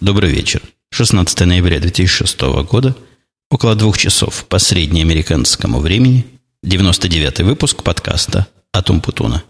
Добрый 0.00 0.30
вечер. 0.30 0.62
16 0.90 1.40
ноября 1.40 1.80
2006 1.80 2.40
года, 2.70 2.96
около 3.50 3.74
двух 3.74 3.98
часов 3.98 4.44
по 4.48 4.60
среднеамериканскому 4.60 5.80
времени, 5.80 6.24
99 6.62 7.40
выпуск 7.40 7.82
подкаста 7.82 8.46
«Атум 8.72 9.00
Путуна». 9.00 9.42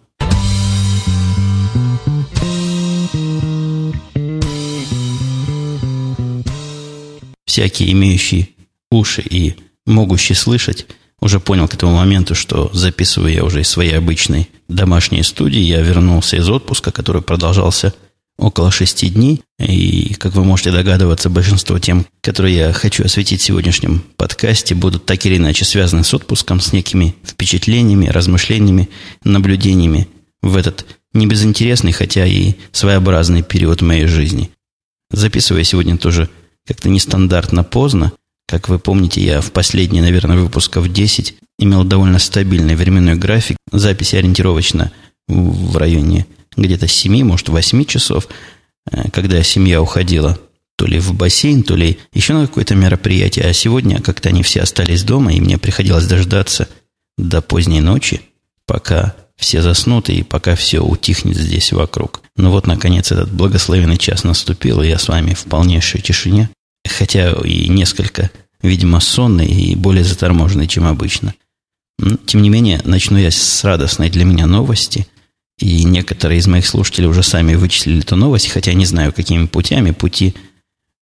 Всякие 7.45 7.93
имеющие 7.93 8.49
уши 8.91 9.21
и 9.21 9.55
могущие 9.85 10.35
слышать 10.35 10.87
уже 11.21 11.41
понял 11.41 11.69
к 11.69 11.75
этому 11.75 11.95
моменту, 11.95 12.35
что 12.35 12.71
записываю 12.73 13.35
я 13.35 13.45
уже 13.45 13.61
из 13.61 13.69
своей 13.69 13.99
обычной 13.99 14.49
домашней 14.67 15.23
студии. 15.25 15.61
Я 15.61 15.83
вернулся 15.83 16.37
из 16.37 16.49
отпуска, 16.49 16.91
который 16.91 17.21
продолжался 17.21 17.93
около 18.39 18.71
шести 18.71 19.09
дней. 19.09 19.43
И, 19.59 20.15
как 20.15 20.35
вы 20.35 20.45
можете 20.45 20.71
догадываться, 20.71 21.29
большинство 21.29 21.79
тем, 21.79 22.07
которые 22.23 22.57
я 22.57 22.73
хочу 22.73 23.05
осветить 23.05 23.41
в 23.41 23.45
сегодняшнем 23.45 24.05
подкасте, 24.17 24.75
будут 24.75 25.05
так 25.05 25.27
или 25.27 25.37
иначе 25.37 25.65
связаны 25.65 26.05
с 26.05 26.15
отпуском, 26.15 26.61
с 26.61 26.73
некими 26.73 27.15
впечатлениями, 27.25 28.07
размышлениями, 28.07 28.89
наблюдениями 29.25 30.09
в 30.41 30.57
этот 30.57 30.87
небезынтересный, 31.13 31.93
хотя 31.93 32.25
и 32.27 32.55
своеобразный 32.73 33.43
период 33.43 33.83
моей 33.83 34.07
жизни. 34.07 34.51
Записываю 35.11 35.65
сегодня 35.65 35.97
тоже 35.97 36.29
как-то 36.67 36.89
нестандартно 36.89 37.65
поздно. 37.65 38.13
Как 38.47 38.69
вы 38.69 38.79
помните, 38.79 39.23
я 39.23 39.41
в 39.41 39.53
последние, 39.53 40.03
наверное, 40.03 40.39
выпусков 40.39 40.91
10 40.91 41.35
имел 41.59 41.85
довольно 41.85 42.19
стабильный 42.19 42.77
временной 42.77 43.17
график. 43.17 43.57
Записи 43.73 44.17
ориентировочно 44.17 44.93
в 45.29 45.77
районе 45.77 46.27
где-то 46.57 46.89
7, 46.89 47.25
может, 47.25 47.49
8 47.49 47.85
часов, 47.85 48.29
э, 48.91 49.11
когда 49.11 49.43
семья 49.43 49.81
уходила 49.81 50.39
то 50.77 50.87
ли 50.87 51.01
в 51.01 51.13
бассейн, 51.13 51.65
то 51.65 51.75
ли 51.75 51.99
еще 52.13 52.35
на 52.35 52.47
какое-то 52.47 52.75
мероприятие. 52.75 53.47
А 53.47 53.53
сегодня 53.53 54.01
как-то 54.01 54.29
они 54.29 54.43
все 54.43 54.61
остались 54.61 55.03
дома, 55.03 55.33
и 55.33 55.41
мне 55.41 55.59
приходилось 55.59 56.07
дождаться 56.07 56.69
до 57.17 57.43
поздней 57.43 57.81
ночи, 57.81 58.21
пока 58.65 59.17
все 59.37 59.61
заснут 59.61 60.09
и 60.09 60.23
пока 60.23 60.55
все 60.55 60.81
утихнет 60.81 61.37
здесь 61.37 61.73
вокруг. 61.73 62.23
Ну 62.37 62.51
вот, 62.51 62.69
наконец, 62.69 63.11
этот 63.11 63.33
благословенный 63.33 63.99
час 63.99 64.23
наступил, 64.23 64.81
и 64.83 64.89
я 64.89 64.99
с 64.99 65.09
вами 65.09 65.35
в 65.35 65.45
полнейшей 65.45 66.01
тишине, 66.01 66.49
хотя 66.87 67.33
и 67.33 67.69
несколько, 67.69 68.31
видимо, 68.63 69.01
сонный 69.01 69.47
и 69.47 69.75
более 69.75 70.05
заторможенный, 70.05 70.69
чем 70.69 70.87
обычно. 70.87 71.35
Тем 72.27 72.43
не 72.43 72.51
менее, 72.51 72.81
начну 72.85 73.19
я 73.19 73.33
с 73.33 73.65
радостной 73.65 74.11
для 74.11 74.25
меня 74.25 74.47
новости– 74.47 75.09
и 75.59 75.83
некоторые 75.85 76.39
из 76.39 76.47
моих 76.47 76.67
слушателей 76.67 77.09
уже 77.09 77.23
сами 77.23 77.55
вычислили 77.55 78.01
эту 78.01 78.17
новость, 78.17 78.49
хотя 78.49 78.73
не 78.75 78.87
знаю, 78.87 79.13
какими 79.13 79.47
путями. 79.47 79.91
Пути 79.91 80.35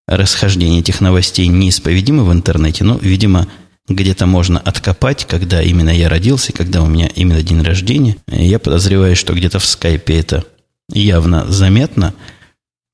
расхождения 0.07 0.79
этих 0.79 0.99
новостей 0.99 1.47
неисповедимы 1.47 2.23
в 2.25 2.33
интернете, 2.33 2.83
но, 2.83 2.97
видимо, 2.97 3.47
где-то 3.87 4.25
можно 4.25 4.59
откопать, 4.59 5.25
когда 5.25 5.61
именно 5.61 5.91
я 5.91 6.09
родился, 6.09 6.53
когда 6.53 6.81
у 6.81 6.87
меня 6.87 7.07
именно 7.15 7.43
день 7.43 7.61
рождения. 7.61 8.17
Я 8.27 8.57
подозреваю, 8.57 9.15
что 9.15 9.33
где-то 9.33 9.59
в 9.59 9.65
скайпе 9.65 10.19
это 10.19 10.43
явно 10.91 11.45
заметно. 11.51 12.13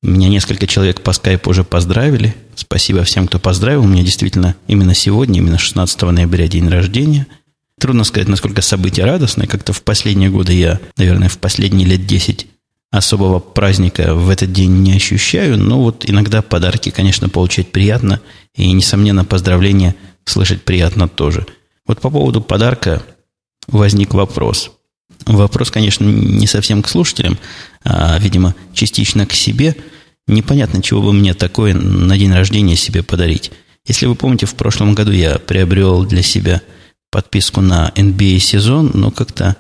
Меня 0.02 0.28
несколько 0.28 0.68
человек 0.68 1.02
по 1.02 1.14
скайпу 1.14 1.50
уже 1.50 1.64
поздравили. 1.64 2.36
Спасибо 2.56 3.04
всем, 3.04 3.28
кто 3.28 3.40
поздравил. 3.40 3.84
У 3.84 3.88
меня 3.88 4.04
действительно 4.04 4.56
именно 4.68 4.94
сегодня, 4.94 5.40
именно 5.40 5.58
16 5.58 6.02
ноября 6.02 6.48
день 6.48 6.68
рождения– 6.68 7.26
Трудно 7.80 8.04
сказать, 8.04 8.30
насколько 8.30 8.62
событие 8.62 9.06
радостное. 9.06 9.48
Как-то 9.48 9.74
в 9.74 9.82
последние 9.84 10.30
годы 10.30 10.54
я, 10.54 10.80
наверное, 10.98 11.30
в 11.30 11.38
последние 11.40 11.88
лет 11.88 12.06
10 12.06 12.48
особого 12.92 13.40
праздника 13.40 14.14
в 14.14 14.30
этот 14.30 14.54
день 14.54 14.84
не 14.84 14.94
ощущаю. 14.94 15.58
Но 15.58 15.82
вот 15.82 16.08
иногда 16.08 16.42
подарки, 16.42 16.92
конечно, 16.92 17.30
получать 17.30 17.72
приятно. 17.72 18.22
И, 18.56 18.72
несомненно, 18.72 19.26
поздравления 19.26 19.96
слышать 20.26 20.62
приятно 20.62 21.08
тоже. 21.08 21.48
Вот 21.88 22.00
по 22.00 22.10
поводу 22.10 22.42
подарка 22.42 23.02
возник 23.68 24.14
вопрос. 24.14 24.72
Вопрос, 25.26 25.72
конечно, 25.72 26.06
не 26.06 26.48
совсем 26.48 26.84
к 26.84 26.90
слушателям, 26.90 27.38
а, 27.84 28.18
видимо, 28.20 28.56
частично 28.74 29.26
к 29.26 29.34
себе. 29.34 29.76
Непонятно, 30.28 30.82
чего 30.82 31.02
бы 31.02 31.12
мне 31.12 31.34
такое 31.34 31.74
на 31.74 32.18
день 32.18 32.32
рождения 32.32 32.76
себе 32.76 33.04
подарить. 33.04 33.52
Если 33.86 34.06
вы 34.06 34.16
помните, 34.16 34.46
в 34.46 34.56
прошлом 34.56 34.94
году 34.94 35.12
я 35.12 35.40
приобрел 35.40 36.06
для 36.06 36.22
себя– 36.22 36.62
подписку 37.14 37.62
на 37.62 37.92
NBA 37.96 38.40
сезон, 38.40 38.90
но 38.96 39.12
как-то 39.12 39.56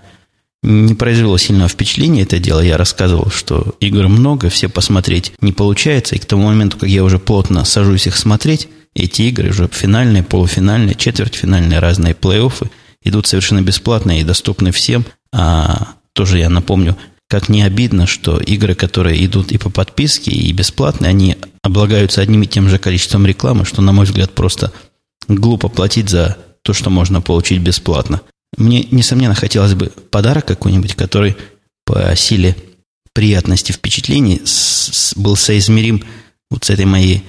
не 0.63 0.95
произвело 0.95 1.37
сильного 1.37 1.69
впечатления 1.69 2.23
это 2.23 2.39
дело. 2.39 2.61
Я 2.61 2.77
рассказывал, 2.77 3.29
что 3.29 3.75
игр 3.79 4.07
много, 4.07 4.49
все 4.49 4.69
посмотреть 4.69 5.33
не 5.39 5.51
получается. 5.51 6.15
И 6.15 6.19
к 6.19 6.25
тому 6.25 6.47
моменту, 6.47 6.77
как 6.79 6.89
я 6.89 7.03
уже 7.03 7.19
плотно 7.19 7.63
сажусь 7.63 8.07
их 8.07 8.17
смотреть, 8.17 8.69
эти 8.95 9.23
игры 9.23 9.49
уже 9.49 9.69
финальные, 9.71 10.23
полуфинальные, 10.23 10.95
четвертьфинальные, 10.95 11.79
разные 11.79 12.15
плей-оффы 12.15 12.69
идут 13.03 13.27
совершенно 13.27 13.61
бесплатно 13.61 14.19
и 14.19 14.23
доступны 14.23 14.71
всем. 14.71 15.05
А 15.31 15.89
тоже 16.13 16.39
я 16.39 16.49
напомню, 16.49 16.97
как 17.27 17.49
не 17.49 17.61
обидно, 17.63 18.07
что 18.07 18.37
игры, 18.39 18.73
которые 18.73 19.23
идут 19.25 19.51
и 19.51 19.57
по 19.57 19.69
подписке, 19.69 20.31
и 20.31 20.51
бесплатные, 20.53 21.09
они 21.09 21.37
облагаются 21.61 22.21
одним 22.21 22.43
и 22.43 22.47
тем 22.47 22.69
же 22.69 22.79
количеством 22.79 23.25
рекламы, 23.25 23.65
что, 23.65 23.81
на 23.81 23.91
мой 23.91 24.05
взгляд, 24.05 24.31
просто 24.31 24.71
глупо 25.27 25.67
платить 25.67 26.09
за 26.09 26.37
то, 26.63 26.73
что 26.73 26.89
можно 26.89 27.21
получить 27.21 27.61
бесплатно. 27.61 28.21
Мне, 28.57 28.83
несомненно, 28.91 29.35
хотелось 29.35 29.73
бы 29.73 29.87
подарок 29.87 30.45
какой-нибудь, 30.45 30.95
который 30.95 31.35
по 31.85 32.15
силе 32.15 32.55
приятности 33.13 33.71
впечатлений 33.71 34.41
с, 34.43 34.89
с, 34.91 35.15
был 35.15 35.35
соизмерим 35.35 36.03
вот 36.49 36.63
с 36.63 36.69
этой 36.69 36.85
моей 36.85 37.23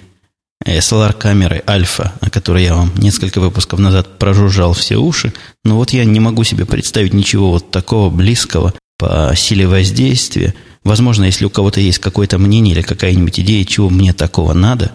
SLR-камерой 0.64 1.62
Альфа, 1.66 2.14
о 2.20 2.30
которой 2.30 2.64
я 2.64 2.74
вам 2.74 2.92
несколько 2.96 3.40
выпусков 3.40 3.78
назад 3.80 4.18
прожужжал 4.18 4.72
все 4.72 4.96
уши. 4.96 5.32
Но 5.64 5.76
вот 5.76 5.90
я 5.90 6.04
не 6.04 6.20
могу 6.20 6.44
себе 6.44 6.64
представить 6.64 7.12
ничего 7.12 7.50
вот 7.50 7.70
такого 7.70 8.10
близкого 8.10 8.72
по 8.98 9.32
силе 9.36 9.66
воздействия. 9.66 10.54
Возможно, 10.84 11.24
если 11.24 11.44
у 11.44 11.50
кого-то 11.50 11.80
есть 11.80 11.98
какое-то 11.98 12.38
мнение 12.38 12.74
или 12.74 12.82
какая-нибудь 12.82 13.40
идея, 13.40 13.64
чего 13.64 13.90
мне 13.90 14.12
такого 14.12 14.52
надо, 14.52 14.92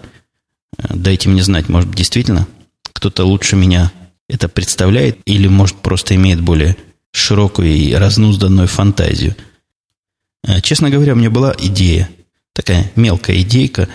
э, 0.78 0.86
дайте 0.94 1.28
мне 1.28 1.42
знать, 1.42 1.68
может, 1.68 1.92
действительно 1.92 2.46
кто-то 2.92 3.24
лучше 3.24 3.56
меня 3.56 3.92
это 4.30 4.48
представляет 4.48 5.18
или, 5.24 5.48
может, 5.48 5.76
просто 5.76 6.14
имеет 6.14 6.40
более 6.40 6.76
широкую 7.12 7.68
и 7.68 7.92
разнузданную 7.92 8.68
фантазию. 8.68 9.34
Э, 10.46 10.60
честно 10.60 10.90
говоря, 10.90 11.12
у 11.12 11.16
меня 11.16 11.30
была 11.30 11.54
идея, 11.58 12.08
такая 12.54 12.90
мелкая 12.96 13.40
идейка 13.40 13.88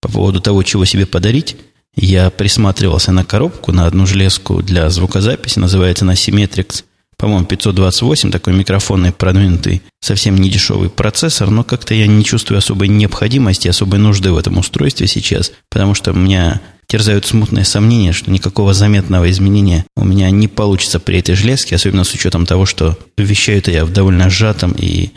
по 0.00 0.08
поводу 0.08 0.40
того, 0.40 0.62
чего 0.62 0.84
себе 0.84 1.06
подарить. 1.06 1.56
Я 1.96 2.30
присматривался 2.30 3.12
на 3.12 3.24
коробку, 3.24 3.72
на 3.72 3.86
одну 3.86 4.06
железку 4.06 4.62
для 4.62 4.88
звукозаписи, 4.90 5.58
называется 5.58 6.04
она 6.04 6.14
Symmetrix, 6.14 6.84
по-моему, 7.16 7.44
528, 7.44 8.30
такой 8.30 8.54
микрофонный 8.54 9.12
продвинутый, 9.12 9.82
совсем 10.00 10.36
не 10.38 10.48
дешевый 10.48 10.88
процессор, 10.88 11.50
но 11.50 11.64
как-то 11.64 11.94
я 11.94 12.06
не 12.06 12.24
чувствую 12.24 12.58
особой 12.58 12.88
необходимости, 12.88 13.68
особой 13.68 13.98
нужды 13.98 14.32
в 14.32 14.38
этом 14.38 14.56
устройстве 14.56 15.06
сейчас, 15.06 15.52
потому 15.68 15.94
что 15.94 16.12
у 16.12 16.16
меня 16.16 16.62
терзают 16.90 17.24
смутные 17.24 17.64
сомнения, 17.64 18.12
что 18.12 18.32
никакого 18.32 18.74
заметного 18.74 19.30
изменения 19.30 19.86
у 19.96 20.04
меня 20.04 20.28
не 20.30 20.48
получится 20.48 20.98
при 20.98 21.20
этой 21.20 21.36
железке, 21.36 21.76
особенно 21.76 22.02
с 22.02 22.12
учетом 22.12 22.46
того, 22.46 22.66
что 22.66 22.98
вещаю 23.16 23.62
я 23.66 23.84
в 23.84 23.92
довольно 23.92 24.28
сжатом 24.28 24.74
и 24.76 25.10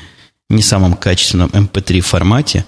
не 0.50 0.62
самом 0.62 0.94
качественном 0.94 1.50
MP3 1.50 1.98
эм 1.98 2.02
формате. 2.04 2.66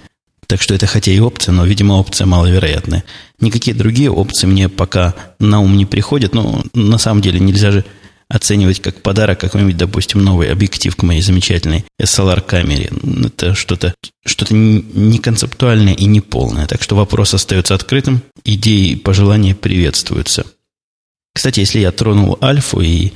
Так 0.48 0.60
что 0.60 0.74
это 0.74 0.86
хотя 0.86 1.12
и 1.12 1.20
опция, 1.20 1.52
но, 1.52 1.64
видимо, 1.64 1.94
опция 1.94 2.26
маловероятная. 2.26 3.04
Никакие 3.40 3.76
другие 3.76 4.10
опции 4.10 4.48
мне 4.48 4.68
пока 4.68 5.14
на 5.38 5.60
ум 5.60 5.76
не 5.76 5.86
приходят, 5.86 6.34
но 6.34 6.64
на 6.74 6.98
самом 6.98 7.20
деле 7.20 7.38
нельзя 7.38 7.70
же 7.70 7.84
оценивать 8.28 8.80
как 8.80 9.02
подарок 9.02 9.40
какой-нибудь, 9.40 9.76
допустим, 9.76 10.22
новый 10.22 10.50
объектив 10.50 10.94
к 10.94 11.02
моей 11.02 11.22
замечательной 11.22 11.84
SLR-камере. 12.00 12.90
Это 13.24 13.54
что-то 13.54 13.94
что 14.24 14.52
не 14.52 15.18
концептуальное 15.18 15.94
и 15.94 16.06
не 16.06 16.20
полное. 16.20 16.66
Так 16.66 16.82
что 16.82 16.96
вопрос 16.96 17.34
остается 17.34 17.74
открытым. 17.74 18.22
Идеи 18.44 18.90
и 18.90 18.96
пожелания 18.96 19.54
приветствуются. 19.54 20.44
Кстати, 21.32 21.60
если 21.60 21.80
я 21.80 21.92
тронул 21.92 22.38
альфу 22.42 22.80
и 22.80 23.12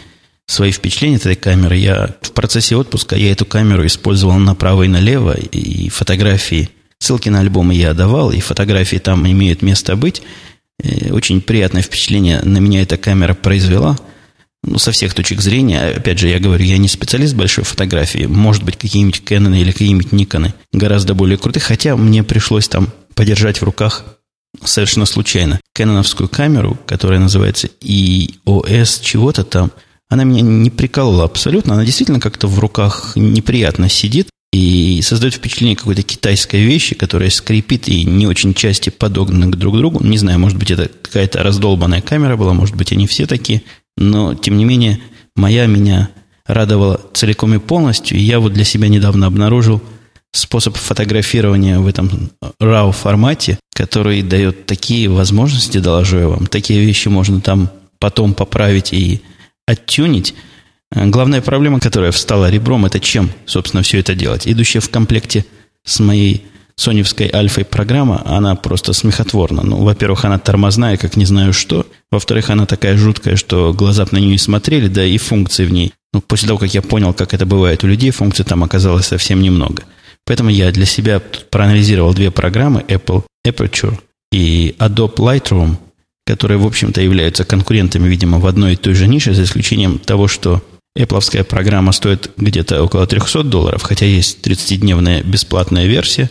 свои 0.46 0.70
впечатления 0.70 1.16
от 1.16 1.22
этой 1.22 1.36
камеры, 1.36 1.76
я 1.76 2.14
в 2.22 2.32
процессе 2.32 2.76
отпуска 2.76 3.16
я 3.16 3.32
эту 3.32 3.44
камеру 3.44 3.84
использовал 3.86 4.38
направо 4.38 4.84
и 4.84 4.88
налево, 4.88 5.36
и 5.36 5.88
фотографии, 5.88 6.70
ссылки 6.98 7.28
на 7.28 7.40
альбомы 7.40 7.74
я 7.74 7.94
давал, 7.94 8.30
и 8.30 8.40
фотографии 8.40 8.98
там 8.98 9.28
имеют 9.28 9.62
место 9.62 9.96
быть. 9.96 10.22
И 10.82 11.10
очень 11.10 11.40
приятное 11.40 11.82
впечатление 11.82 12.40
на 12.42 12.58
меня 12.58 12.82
эта 12.82 12.96
камера 12.96 13.34
произвела– 13.34 13.98
ну, 14.62 14.78
со 14.78 14.92
всех 14.92 15.14
точек 15.14 15.40
зрения, 15.40 15.94
опять 15.96 16.18
же, 16.18 16.28
я 16.28 16.38
говорю, 16.38 16.64
я 16.64 16.78
не 16.78 16.88
специалист 16.88 17.34
большой 17.34 17.64
фотографии, 17.64 18.26
может 18.26 18.62
быть, 18.62 18.76
какие-нибудь 18.76 19.22
Canon 19.24 19.58
или 19.58 19.72
какие-нибудь 19.72 20.12
Никоны 20.12 20.54
гораздо 20.72 21.14
более 21.14 21.38
крутые, 21.38 21.62
хотя 21.62 21.96
мне 21.96 22.22
пришлось 22.22 22.68
там 22.68 22.88
подержать 23.14 23.60
в 23.60 23.64
руках 23.64 24.04
совершенно 24.64 25.06
случайно 25.06 25.60
кэноновскую 25.74 26.28
камеру, 26.28 26.78
которая 26.86 27.20
называется 27.20 27.68
EOS 27.80 29.02
чего-то 29.02 29.44
там, 29.44 29.70
она 30.08 30.24
меня 30.24 30.42
не 30.42 30.70
приколола 30.70 31.24
абсолютно, 31.24 31.74
она 31.74 31.84
действительно 31.84 32.20
как-то 32.20 32.48
в 32.48 32.58
руках 32.58 33.12
неприятно 33.14 33.88
сидит, 33.88 34.28
И 34.52 35.00
создает 35.02 35.34
впечатление 35.34 35.76
какой-то 35.76 36.02
китайской 36.02 36.62
вещи, 36.64 36.96
которая 36.96 37.30
скрипит 37.30 37.88
и 37.88 38.04
не 38.04 38.26
очень 38.26 38.52
части 38.52 38.90
подогнаны 38.90 39.52
друг 39.52 39.76
к 39.76 39.78
другу. 39.78 40.04
Не 40.04 40.18
знаю, 40.18 40.40
может 40.40 40.58
быть, 40.58 40.72
это 40.72 40.88
какая-то 40.88 41.44
раздолбанная 41.44 42.00
камера 42.00 42.36
была, 42.36 42.52
может 42.52 42.74
быть, 42.74 42.92
они 42.92 43.06
все 43.06 43.26
такие. 43.26 43.62
Но, 44.00 44.34
тем 44.34 44.56
не 44.56 44.64
менее, 44.64 44.98
моя 45.36 45.66
меня 45.66 46.10
радовала 46.46 47.00
целиком 47.14 47.54
и 47.54 47.58
полностью. 47.58 48.18
И 48.18 48.22
я 48.22 48.40
вот 48.40 48.52
для 48.52 48.64
себя 48.64 48.88
недавно 48.88 49.28
обнаружил 49.28 49.80
способ 50.32 50.76
фотографирования 50.76 51.78
в 51.78 51.86
этом 51.86 52.30
RAW 52.60 52.92
формате, 52.92 53.58
который 53.74 54.22
дает 54.22 54.66
такие 54.66 55.08
возможности, 55.08 55.78
доложу 55.78 56.18
я 56.18 56.28
вам. 56.28 56.46
Такие 56.46 56.84
вещи 56.84 57.08
можно 57.08 57.40
там 57.40 57.70
потом 57.98 58.34
поправить 58.34 58.92
и 58.92 59.20
оттюнить. 59.66 60.34
Главная 60.92 61.40
проблема, 61.40 61.78
которая 61.78 62.10
встала 62.10 62.50
ребром, 62.50 62.86
это 62.86 62.98
чем, 62.98 63.30
собственно, 63.44 63.82
все 63.82 63.98
это 63.98 64.14
делать. 64.14 64.48
Идущая 64.48 64.80
в 64.80 64.88
комплекте 64.88 65.44
с 65.84 66.00
моей 66.00 66.46
соневской 66.80 67.30
альфой 67.32 67.64
программа, 67.64 68.22
она 68.24 68.54
просто 68.54 68.92
смехотворна. 68.92 69.62
Ну, 69.62 69.84
во-первых, 69.84 70.24
она 70.24 70.38
тормозная, 70.38 70.96
как 70.96 71.16
не 71.16 71.24
знаю 71.24 71.52
что. 71.52 71.86
Во-вторых, 72.10 72.50
она 72.50 72.66
такая 72.66 72.96
жуткая, 72.96 73.36
что 73.36 73.72
глаза 73.72 74.06
на 74.10 74.18
нее 74.18 74.34
и 74.34 74.38
смотрели, 74.38 74.88
да 74.88 75.04
и 75.04 75.18
функций 75.18 75.66
в 75.66 75.72
ней. 75.72 75.92
Ну, 76.12 76.20
после 76.20 76.48
того, 76.48 76.58
как 76.58 76.74
я 76.74 76.82
понял, 76.82 77.12
как 77.12 77.34
это 77.34 77.46
бывает 77.46 77.84
у 77.84 77.86
людей, 77.86 78.10
функций 78.10 78.44
там 78.44 78.64
оказалось 78.64 79.06
совсем 79.06 79.42
немного. 79.42 79.84
Поэтому 80.26 80.50
я 80.50 80.72
для 80.72 80.86
себя 80.86 81.20
проанализировал 81.50 82.14
две 82.14 82.30
программы 82.30 82.84
Apple 82.88 83.24
Aperture 83.46 83.98
и 84.32 84.74
Adobe 84.78 85.16
Lightroom, 85.16 85.76
которые, 86.26 86.58
в 86.58 86.66
общем-то, 86.66 87.00
являются 87.00 87.44
конкурентами, 87.44 88.08
видимо, 88.08 88.38
в 88.38 88.46
одной 88.46 88.72
и 88.72 88.76
той 88.76 88.94
же 88.94 89.06
нише, 89.06 89.34
за 89.34 89.42
исключением 89.42 89.98
того, 89.98 90.28
что 90.28 90.62
Apple 90.96 91.44
программа 91.44 91.92
стоит 91.92 92.30
где-то 92.36 92.82
около 92.82 93.06
300 93.06 93.44
долларов, 93.44 93.82
хотя 93.82 94.06
есть 94.06 94.46
30-дневная 94.46 95.22
бесплатная 95.22 95.86
версия. 95.86 96.30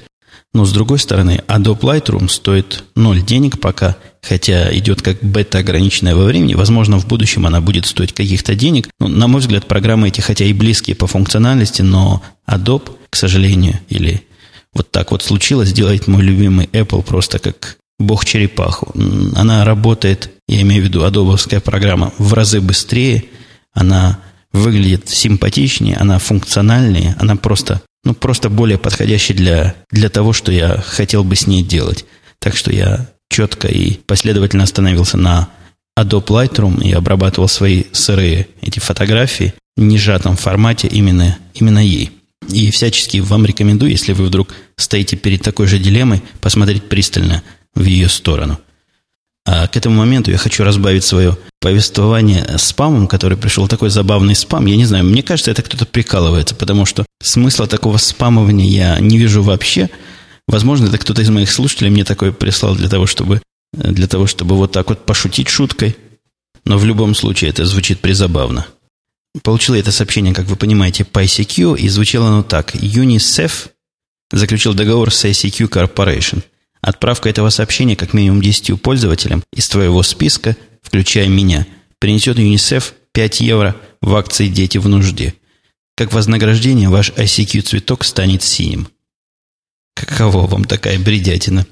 Но, 0.53 0.65
с 0.65 0.71
другой 0.71 0.97
стороны, 0.97 1.43
Adobe 1.47 1.81
Lightroom 1.81 2.27
стоит 2.27 2.83
0 2.95 3.21
денег 3.21 3.59
пока, 3.59 3.97
хотя 4.21 4.75
идет 4.75 5.01
как 5.01 5.23
бета 5.23 5.59
ограниченная 5.59 6.15
во 6.15 6.25
времени. 6.25 6.55
Возможно, 6.55 6.97
в 6.97 7.07
будущем 7.07 7.45
она 7.45 7.61
будет 7.61 7.85
стоить 7.85 8.13
каких-то 8.13 8.55
денег. 8.55 8.89
Но, 8.99 9.07
на 9.07 9.27
мой 9.27 9.41
взгляд, 9.41 9.67
программы 9.67 10.07
эти, 10.07 10.21
хотя 10.21 10.45
и 10.45 10.53
близкие 10.53 10.95
по 10.95 11.05
функциональности, 11.05 11.83
но 11.83 12.23
Adobe, 12.47 12.91
к 13.09 13.15
сожалению, 13.15 13.79
или 13.89 14.23
вот 14.73 14.91
так 14.91 15.11
вот 15.11 15.21
случилось, 15.21 15.71
делает 15.71 16.07
мой 16.07 16.23
любимый 16.23 16.65
Apple 16.67 17.03
просто 17.03 17.37
как 17.39 17.77
бог 17.99 18.25
черепаху. 18.25 18.93
Она 19.35 19.65
работает, 19.65 20.31
я 20.47 20.61
имею 20.61 20.81
в 20.81 20.85
виду 20.85 21.03
адобовская 21.03 21.59
программа, 21.59 22.13
в 22.17 22.33
разы 22.33 22.61
быстрее, 22.61 23.25
она 23.73 24.19
выглядит 24.51 25.09
симпатичнее, 25.09 25.95
она 25.97 26.17
функциональнее, 26.17 27.15
она 27.19 27.35
просто, 27.35 27.81
ну, 28.03 28.13
просто 28.13 28.49
более 28.49 28.77
подходящая 28.77 29.37
для, 29.37 29.75
для 29.91 30.09
того, 30.09 30.33
что 30.33 30.51
я 30.51 30.81
хотел 30.85 31.23
бы 31.23 31.35
с 31.35 31.47
ней 31.47 31.63
делать. 31.63 32.05
Так 32.39 32.55
что 32.55 32.71
я 32.71 33.09
четко 33.29 33.67
и 33.67 33.93
последовательно 33.93 34.63
остановился 34.63 35.17
на 35.17 35.49
Adobe 35.97 36.27
Lightroom 36.27 36.83
и 36.83 36.93
обрабатывал 36.93 37.47
свои 37.47 37.83
сырые 37.91 38.47
эти 38.61 38.79
фотографии 38.79 39.53
в 39.75 39.81
нежатом 39.81 40.37
формате 40.37 40.87
именно, 40.87 41.37
именно 41.53 41.79
ей. 41.79 42.11
И 42.47 42.71
всячески 42.71 43.17
вам 43.17 43.45
рекомендую, 43.45 43.91
если 43.91 44.13
вы 44.13 44.25
вдруг 44.25 44.53
стоите 44.77 45.17
перед 45.17 45.41
такой 45.41 45.67
же 45.67 45.77
дилеммой, 45.77 46.23
посмотреть 46.41 46.87
пристально– 46.89 47.43
в 47.75 47.85
ее 47.85 48.09
сторону. 48.09 48.59
А 49.45 49.67
к 49.67 49.77
этому 49.77 49.95
моменту 49.95 50.31
я 50.31 50.37
хочу 50.37 50.63
разбавить 50.63 51.03
свое 51.03 51.37
повествование 51.59 52.57
спамом, 52.57 53.07
который 53.07 53.37
пришел 53.37 53.67
такой 53.67 53.89
забавный 53.89 54.35
спам. 54.35 54.65
Я 54.65 54.75
не 54.75 54.85
знаю, 54.85 55.05
мне 55.05 55.23
кажется, 55.23 55.51
это 55.51 55.61
кто-то 55.61 55.85
прикалывается, 55.85 56.55
потому 56.55 56.85
что 56.85 57.05
смысла 57.21 57.67
такого 57.67 57.97
спамования 57.97 58.67
я 58.67 58.99
не 58.99 59.17
вижу 59.17 59.41
вообще. 59.43 59.89
Возможно, 60.47 60.87
это 60.87 60.97
кто-то 60.97 61.21
из 61.21 61.29
моих 61.29 61.51
слушателей 61.51 61.89
мне 61.89 62.03
такое 62.03 62.31
прислал 62.31 62.75
для 62.75 62.89
того, 62.89 63.05
чтобы, 63.05 63.41
для 63.73 64.07
того, 64.07 64.27
чтобы 64.27 64.55
вот 64.55 64.71
так 64.71 64.89
вот 64.89 65.05
пошутить 65.05 65.49
шуткой. 65.49 65.95
Но 66.65 66.77
в 66.77 66.85
любом 66.85 67.15
случае 67.15 67.49
это 67.49 67.65
звучит 67.65 67.99
призабавно. 67.99 68.67
Получила 69.43 69.75
это 69.75 69.91
сообщение, 69.91 70.33
как 70.33 70.45
вы 70.47 70.55
понимаете, 70.55 71.05
по 71.05 71.23
ICQ, 71.23 71.77
и 71.77 71.87
звучало 71.87 72.27
оно 72.27 72.43
так. 72.43 72.75
UNICEF 72.75 73.69
заключил 74.31 74.73
договор 74.73 75.11
с 75.11 75.25
ICQ 75.25 75.69
Corporation– 75.69 76.43
Отправка 76.81 77.29
этого 77.29 77.49
сообщения 77.49 77.95
как 77.95 78.13
минимум 78.13 78.41
10 78.41 78.81
пользователям 78.81 79.43
из 79.53 79.67
твоего 79.67 80.01
списка, 80.03 80.55
включая 80.81 81.27
меня, 81.27 81.67
принесет 81.99 82.39
ЮНИСЕФ 82.39 82.93
5 83.11 83.41
евро 83.41 83.75
в 84.01 84.15
акции 84.15 84.47
«Дети 84.47 84.77
в 84.77 84.87
нужде». 84.87 85.33
Как 85.95 86.13
вознаграждение 86.13 86.87
ваш 86.87 87.11
ICQ-цветок 87.11 88.05
станет 88.05 88.43
синим. 88.43 88.87
Каково 89.93 90.47
вам 90.47 90.63
такая 90.63 90.97
бредятина? 90.97 91.67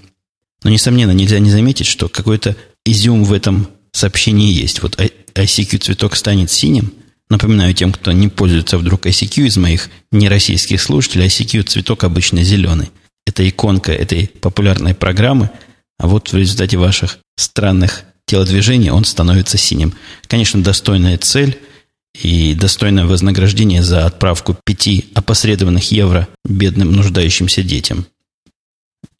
Но, 0.64 0.70
несомненно, 0.70 1.12
нельзя 1.12 1.40
не 1.40 1.50
заметить, 1.50 1.86
что 1.86 2.10
какой-то 2.10 2.58
изюм 2.84 3.24
в 3.24 3.32
этом 3.32 3.70
сообщении 3.94 4.52
есть. 4.52 4.82
Вот 4.82 5.00
ICQ-цветок 5.34 6.18
станет 6.18 6.52
синим. 6.52 6.94
Напоминаю 7.30 7.74
тем, 7.74 7.94
кто 7.94 8.12
не 8.12 8.28
пользуется 8.28 8.78
вдруг 8.78 9.06
ICQ 9.06 9.46
из 9.46 9.56
моих 9.56 9.90
нероссийских 10.12 10.82
слушателей, 10.82 11.28
ICQ-цветок 11.28 12.04
обычно 12.04 12.44
зеленый– 12.44 12.90
это 13.28 13.48
иконка 13.48 13.92
этой 13.92 14.28
популярной 14.28 14.96
программы, 14.96 15.52
а 16.00 16.08
вот 16.08 16.32
в 16.32 16.38
результате 16.38 16.78
ваших 16.78 17.20
странных 17.36 18.06
телодвижений 18.26 18.90
он 18.90 19.04
становится 19.04 19.58
синим. 19.58 19.94
Конечно, 20.28 20.64
достойная 20.64 21.18
цель 21.18 21.60
и 22.16 22.54
достойное 22.54 23.06
вознаграждение 23.06 23.84
за 23.84 24.06
отправку 24.06 24.58
пяти 24.66 25.10
опосредованных 25.14 25.92
евро 25.92 26.28
бедным 26.46 26.94
нуждающимся 26.94 27.64
детям. 27.64 28.06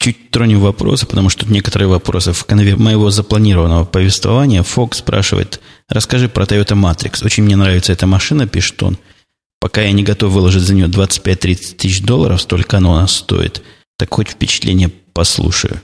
Чуть 0.00 0.30
тронем 0.30 0.60
вопросы, 0.60 1.06
потому 1.06 1.28
что 1.28 1.40
тут 1.40 1.50
некоторые 1.50 1.88
вопросы 1.88 2.32
в 2.32 2.44
канве 2.44 2.76
моего 2.76 3.10
запланированного 3.10 3.84
повествования. 3.84 4.62
Фок 4.62 4.94
спрашивает, 4.94 5.60
расскажи 5.88 6.28
про 6.28 6.44
Toyota 6.44 6.74
Matrix. 6.74 7.24
Очень 7.24 7.44
мне 7.44 7.56
нравится 7.56 7.92
эта 7.92 8.06
машина, 8.06 8.46
пишет 8.46 8.82
он. 8.82 8.96
Пока 9.60 9.82
я 9.82 9.92
не 9.92 10.02
готов 10.02 10.32
выложить 10.32 10.62
за 10.62 10.74
нее 10.74 10.86
25-30 10.86 11.76
тысяч 11.76 12.00
долларов, 12.00 12.40
столько 12.40 12.78
она 12.78 12.90
у 12.90 12.94
нас 12.94 13.12
стоит– 13.12 13.62
так 13.98 14.14
хоть 14.14 14.30
впечатление 14.30 14.90
послушаю. 15.12 15.82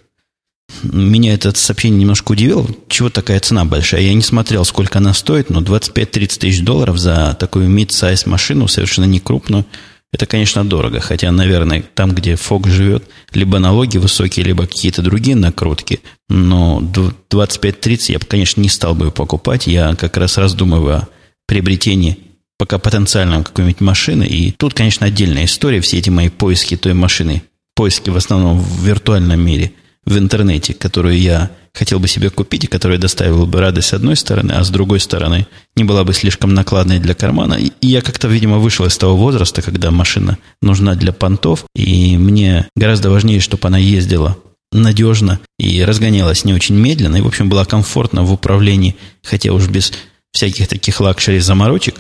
Меня 0.82 1.34
это 1.34 1.56
сообщение 1.56 2.00
немножко 2.00 2.32
удивило. 2.32 2.66
Чего 2.88 3.11
такая 3.11 3.38
цена 3.40 3.64
большая? 3.64 4.00
Я 4.00 4.14
не 4.14 4.22
смотрел, 4.22 4.64
сколько 4.64 4.99
она 4.99 5.12
стоит, 5.12 5.50
но 5.50 5.61
25-30 5.61 6.38
тысяч 6.38 6.62
долларов 6.62 6.96
за 6.96 7.37
такую 7.38 7.69
mid-size 7.69 8.28
машину, 8.28 8.66
совершенно 8.66 9.05
не 9.05 9.20
крупную, 9.20 9.66
это, 10.14 10.26
конечно, 10.26 10.64
дорого. 10.64 11.00
Хотя, 11.00 11.32
наверное, 11.32 11.82
там, 11.94 12.14
где 12.14 12.37
Фок 12.37 12.69
живет, 12.69 13.02
либо 13.32 13.58
налоги 13.58 13.99
высокие, 13.99 14.46
либо 14.46 14.64
какие-то 14.64 15.02
другие 15.02 15.34
накрутки. 15.34 16.00
Но 16.28 16.81
25-30 16.81 18.12
я 18.12 18.18
бы, 18.21 18.25
конечно, 18.25 18.61
не 18.61 18.68
стал 18.68 18.94
бы 18.94 19.11
покупать. 19.11 19.66
Я 19.66 19.97
как 19.97 20.16
раз 20.16 20.38
раздумываю 20.38 20.99
о 20.99 21.09
приобретении 21.47 22.18
пока 22.56 22.78
потенциальном 22.78 23.42
какой-нибудь 23.42 23.80
машины. 23.80 24.23
И 24.23 24.52
тут, 24.52 24.73
конечно, 24.73 25.04
отдельная 25.04 25.47
история. 25.47 25.80
Все 25.80 25.99
эти 25.99 26.11
мои 26.11 26.28
поиски 26.28 26.76
той 26.76 26.94
машины 26.94 27.42
поиски 27.75 28.11
в 28.11 28.16
основном 28.16 28.61
в 28.61 28.85
виртуальном 28.85 29.40
мире, 29.40 29.73
в 30.07 30.19
интернете, 30.19 30.75
которую 30.75 31.19
я 31.19 31.50
хотел 31.73 31.99
бы 31.99 32.09
себе 32.09 32.31
купить 32.31 32.64
и 32.64 32.69
которая 32.69 32.99
доставила 32.99 33.47
бы 33.47 33.61
радость 33.61 33.88
с 33.88 33.93
одной 33.95 34.16
стороны, 34.16 34.52
а 34.52 34.62
с 34.62 34.71
другой 34.71 35.00
стороны 35.00 35.47
не 35.76 35.85
была 35.85 36.04
бы 36.04 36.12
слишком 36.12 36.54
накладной 36.54 37.00
для 37.00 37.14
кармана. 37.14 37.54
И 37.54 37.73
я 37.87 38.00
как-то, 38.00 38.28
видимо, 38.28 38.59
вышел 38.59 38.87
из 38.87 38.97
того 38.97 39.16
возраста, 39.16 39.61
когда 39.61 39.90
машина 39.90 40.38
нужна 40.62 40.95
для 40.95 41.12
понтов, 41.12 41.64
и 41.75 42.16
мне 42.16 42.69
гораздо 42.76 43.11
важнее, 43.11 43.40
чтобы 43.40 43.66
она 43.69 43.78
ездила 43.78 44.37
надежно 44.73 45.40
и 45.59 45.85
разгонялась 45.85 46.45
не 46.45 46.52
очень 46.52 46.76
медленно, 46.76 47.16
и, 47.16 47.21
в 47.21 47.26
общем, 47.26 47.49
была 47.49 47.64
комфортна 47.64 48.23
в 48.23 48.33
управлении, 48.33 48.97
хотя 49.23 49.52
уж 49.52 49.69
без 49.69 49.93
всяких 50.33 50.69
таких 50.69 51.00
luxury 51.00 51.38
заморочек. 51.38 51.97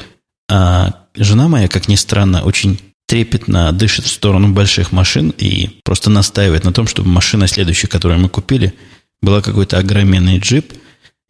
А 0.50 1.06
жена 1.14 1.48
моя, 1.48 1.68
как 1.68 1.88
ни 1.88 1.94
странно, 1.94 2.42
очень 2.42 2.78
трепетно 3.06 3.72
дышит 3.72 4.06
в 4.06 4.10
сторону 4.10 4.52
больших 4.52 4.92
машин 4.92 5.30
и 5.36 5.80
просто 5.84 6.10
настаивает 6.10 6.64
на 6.64 6.72
том, 6.72 6.86
чтобы 6.86 7.08
машина 7.08 7.46
следующая, 7.46 7.88
которую 7.88 8.20
мы 8.20 8.28
купили, 8.28 8.74
была 9.20 9.40
какой-то 9.40 9.78
огроменный 9.78 10.38
джип. 10.38 10.72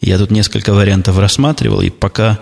Я 0.00 0.18
тут 0.18 0.30
несколько 0.30 0.72
вариантов 0.72 1.18
рассматривал, 1.18 1.80
и 1.80 1.90
пока, 1.90 2.40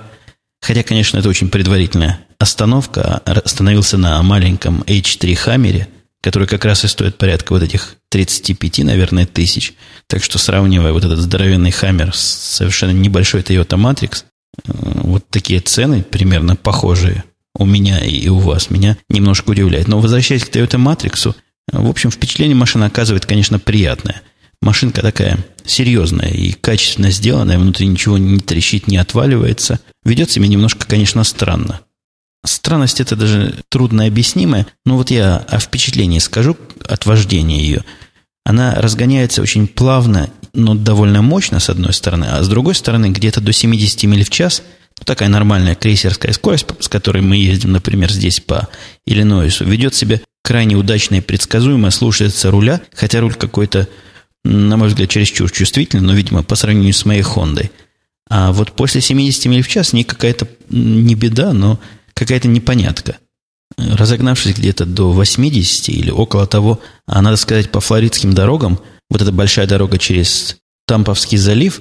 хотя, 0.60 0.82
конечно, 0.82 1.18
это 1.18 1.28
очень 1.28 1.48
предварительная 1.48 2.20
остановка, 2.38 3.18
остановился 3.18 3.98
на 3.98 4.22
маленьком 4.22 4.82
H3 4.82 5.34
Хаммере, 5.34 5.88
который 6.20 6.48
как 6.48 6.64
раз 6.64 6.84
и 6.84 6.88
стоит 6.88 7.18
порядка 7.18 7.52
вот 7.52 7.62
этих 7.62 7.96
35, 8.10 8.78
наверное, 8.78 9.26
тысяч. 9.26 9.74
Так 10.08 10.22
что, 10.24 10.38
сравнивая 10.38 10.92
вот 10.92 11.04
этот 11.04 11.18
здоровенный 11.18 11.70
Хаммер 11.70 12.14
с 12.14 12.20
совершенно 12.20 12.92
небольшой 12.92 13.42
Toyota 13.42 13.76
Matrix, 13.76 14.24
э, 14.66 14.72
вот 14.72 15.28
такие 15.28 15.60
цены 15.60 16.02
примерно 16.02 16.56
похожие– 16.56 17.24
у 17.54 17.66
меня 17.66 18.00
и 18.00 18.28
у 18.28 18.38
вас 18.38 18.70
меня 18.70 18.96
немножко 19.08 19.50
удивляет. 19.50 19.88
Но 19.88 20.00
возвращаясь 20.00 20.44
к 20.44 20.48
Toyota 20.48 20.82
Matrix, 20.82 21.34
в 21.70 21.88
общем, 21.88 22.10
впечатление 22.10 22.56
машина 22.56 22.86
оказывает, 22.86 23.26
конечно, 23.26 23.58
приятное. 23.58 24.22
Машинка 24.60 25.02
такая 25.02 25.38
серьезная 25.64 26.30
и 26.30 26.52
качественно 26.52 27.10
сделанная, 27.10 27.58
внутри 27.58 27.86
ничего 27.86 28.16
не 28.16 28.38
трещит, 28.38 28.86
не 28.86 28.96
отваливается. 28.96 29.80
Ведет 30.04 30.30
себя 30.30 30.46
немножко, 30.46 30.86
конечно, 30.86 31.24
странно. 31.24 31.80
Странность 32.44 33.00
это 33.00 33.14
даже 33.14 33.54
трудно 33.68 34.06
объяснимая, 34.06 34.66
но 34.84 34.96
вот 34.96 35.10
я 35.10 35.36
о 35.36 35.58
впечатлении 35.58 36.18
скажу 36.18 36.56
от 36.88 37.06
вождения 37.06 37.60
ее. 37.60 37.84
Она 38.44 38.74
разгоняется 38.74 39.42
очень 39.42 39.68
плавно, 39.68 40.30
но 40.52 40.74
довольно 40.74 41.22
мощно, 41.22 41.60
с 41.60 41.70
одной 41.70 41.92
стороны, 41.92 42.24
а 42.24 42.42
с 42.42 42.48
другой 42.48 42.74
стороны, 42.74 43.10
где-то 43.10 43.40
до 43.40 43.52
70 43.52 44.02
миль 44.04 44.24
в 44.24 44.30
час, 44.30 44.62
такая 45.04 45.28
нормальная 45.28 45.74
крейсерская 45.74 46.32
скорость, 46.32 46.66
с 46.80 46.88
которой 46.88 47.22
мы 47.22 47.36
ездим, 47.36 47.72
например, 47.72 48.10
здесь 48.10 48.40
по 48.40 48.68
Иллинойсу, 49.06 49.64
ведет 49.64 49.94
себя 49.94 50.20
крайне 50.42 50.76
удачно 50.76 51.16
и 51.16 51.20
предсказуемо, 51.20 51.90
слушается 51.90 52.50
руля, 52.50 52.80
хотя 52.94 53.20
руль 53.20 53.34
какой-то, 53.34 53.88
на 54.44 54.76
мой 54.76 54.88
взгляд, 54.88 55.08
чересчур 55.08 55.50
чувствительный, 55.50 56.02
но, 56.02 56.14
видимо, 56.14 56.42
по 56.42 56.56
сравнению 56.56 56.94
с 56.94 57.04
моей 57.04 57.22
Хондой. 57.22 57.70
А 58.28 58.52
вот 58.52 58.72
после 58.72 59.00
70 59.00 59.46
миль 59.46 59.62
в 59.62 59.68
час 59.68 59.92
не 59.92 60.04
какая-то 60.04 60.48
не 60.70 61.14
беда, 61.14 61.52
но 61.52 61.78
какая-то 62.14 62.48
непонятка. 62.48 63.18
Разогнавшись 63.78 64.56
где-то 64.56 64.84
до 64.84 65.12
80 65.12 65.88
или 65.88 66.10
около 66.10 66.46
того, 66.46 66.80
а 67.06 67.22
надо 67.22 67.36
сказать, 67.36 67.70
по 67.70 67.80
флоридским 67.80 68.32
дорогам, 68.32 68.78
вот 69.10 69.22
эта 69.22 69.32
большая 69.32 69.66
дорога 69.66 69.98
через 69.98 70.56
Тамповский 70.86 71.38
залив, 71.38 71.80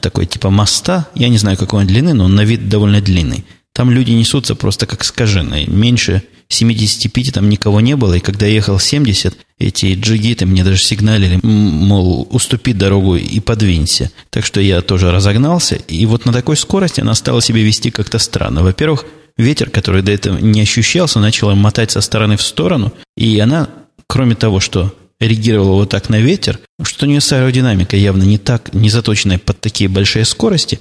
такой 0.00 0.26
типа 0.26 0.50
моста, 0.50 1.08
я 1.14 1.28
не 1.28 1.38
знаю, 1.38 1.56
какой 1.56 1.80
он 1.80 1.86
длины, 1.86 2.14
но 2.14 2.24
он 2.24 2.34
на 2.34 2.44
вид 2.44 2.68
довольно 2.68 3.00
длинный. 3.00 3.44
Там 3.72 3.90
люди 3.90 4.12
несутся 4.12 4.54
просто 4.54 4.86
как 4.86 5.04
скаженные. 5.04 5.66
Меньше 5.66 6.22
75 6.48 7.34
там 7.34 7.48
никого 7.48 7.80
не 7.80 7.96
было, 7.96 8.14
и 8.14 8.20
когда 8.20 8.46
я 8.46 8.54
ехал 8.54 8.78
70, 8.78 9.36
эти 9.58 9.94
джигиты 9.94 10.46
мне 10.46 10.64
даже 10.64 10.82
сигналили, 10.82 11.40
мол, 11.42 12.26
уступи 12.30 12.72
дорогу 12.72 13.16
и 13.16 13.40
подвинься. 13.40 14.10
Так 14.30 14.46
что 14.46 14.60
я 14.60 14.80
тоже 14.80 15.10
разогнался, 15.10 15.76
и 15.76 16.06
вот 16.06 16.24
на 16.24 16.32
такой 16.32 16.56
скорости 16.56 17.00
она 17.00 17.14
стала 17.14 17.42
себя 17.42 17.62
вести 17.62 17.90
как-то 17.90 18.18
странно. 18.18 18.62
Во-первых, 18.62 19.04
ветер, 19.36 19.70
который 19.70 20.02
до 20.02 20.12
этого 20.12 20.38
не 20.38 20.60
ощущался, 20.60 21.18
начал 21.18 21.54
мотать 21.54 21.90
со 21.90 22.00
стороны 22.00 22.36
в 22.36 22.42
сторону, 22.42 22.92
и 23.16 23.38
она, 23.40 23.68
кроме 24.06 24.36
того, 24.36 24.60
что 24.60 24.94
реагировала 25.20 25.76
вот 25.76 25.90
так 25.90 26.08
на 26.08 26.20
ветер, 26.20 26.58
что 26.82 27.06
у 27.06 27.08
нее 27.08 27.20
с 27.20 27.32
аэродинамикой 27.32 28.00
явно 28.00 28.22
не 28.22 28.38
так, 28.38 28.74
не 28.74 28.90
заточенная 28.90 29.38
под 29.38 29.60
такие 29.60 29.88
большие 29.88 30.24
скорости, 30.24 30.80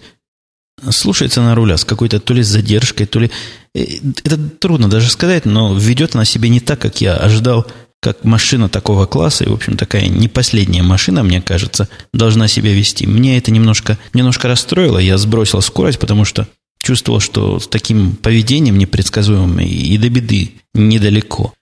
слушается 0.89 1.41
на 1.41 1.55
руля 1.55 1.77
с 1.77 1.85
какой-то 1.85 2.19
то 2.19 2.33
ли 2.33 2.43
задержкой, 2.43 3.05
то 3.05 3.19
ли... 3.19 3.31
Э, 3.73 3.83
это 4.23 4.37
трудно 4.37 4.89
даже 4.89 5.09
сказать, 5.09 5.45
но 5.45 5.73
ведет 5.75 6.15
она 6.15 6.25
себя 6.25 6.49
не 6.49 6.59
так, 6.59 6.79
как 6.79 7.01
я 7.01 7.15
ожидал, 7.15 7.65
как 8.01 8.23
машина 8.23 8.69
такого 8.69 9.05
класса, 9.05 9.45
и, 9.45 9.49
в 9.49 9.53
общем, 9.53 9.77
такая 9.77 10.07
не 10.07 10.27
последняя 10.27 10.83
машина, 10.83 11.23
мне 11.23 11.41
кажется, 11.41 11.89
должна 12.13 12.47
себя 12.47 12.73
вести. 12.73 13.07
Мне 13.07 13.37
это 13.37 13.51
немножко, 13.51 13.97
немножко 14.13 14.47
расстроило, 14.47 14.99
я 14.99 15.17
сбросил 15.17 15.61
скорость, 15.61 15.99
потому 15.99 16.25
что 16.25 16.47
чувствовал, 16.77 17.19
что 17.19 17.59
с 17.59 17.67
таким 17.67 18.15
поведением 18.15 18.77
непредсказуемым 18.77 19.59
и 19.59 19.97
до 19.97 20.09
беды 20.09 20.51
недалеко. 20.73 21.53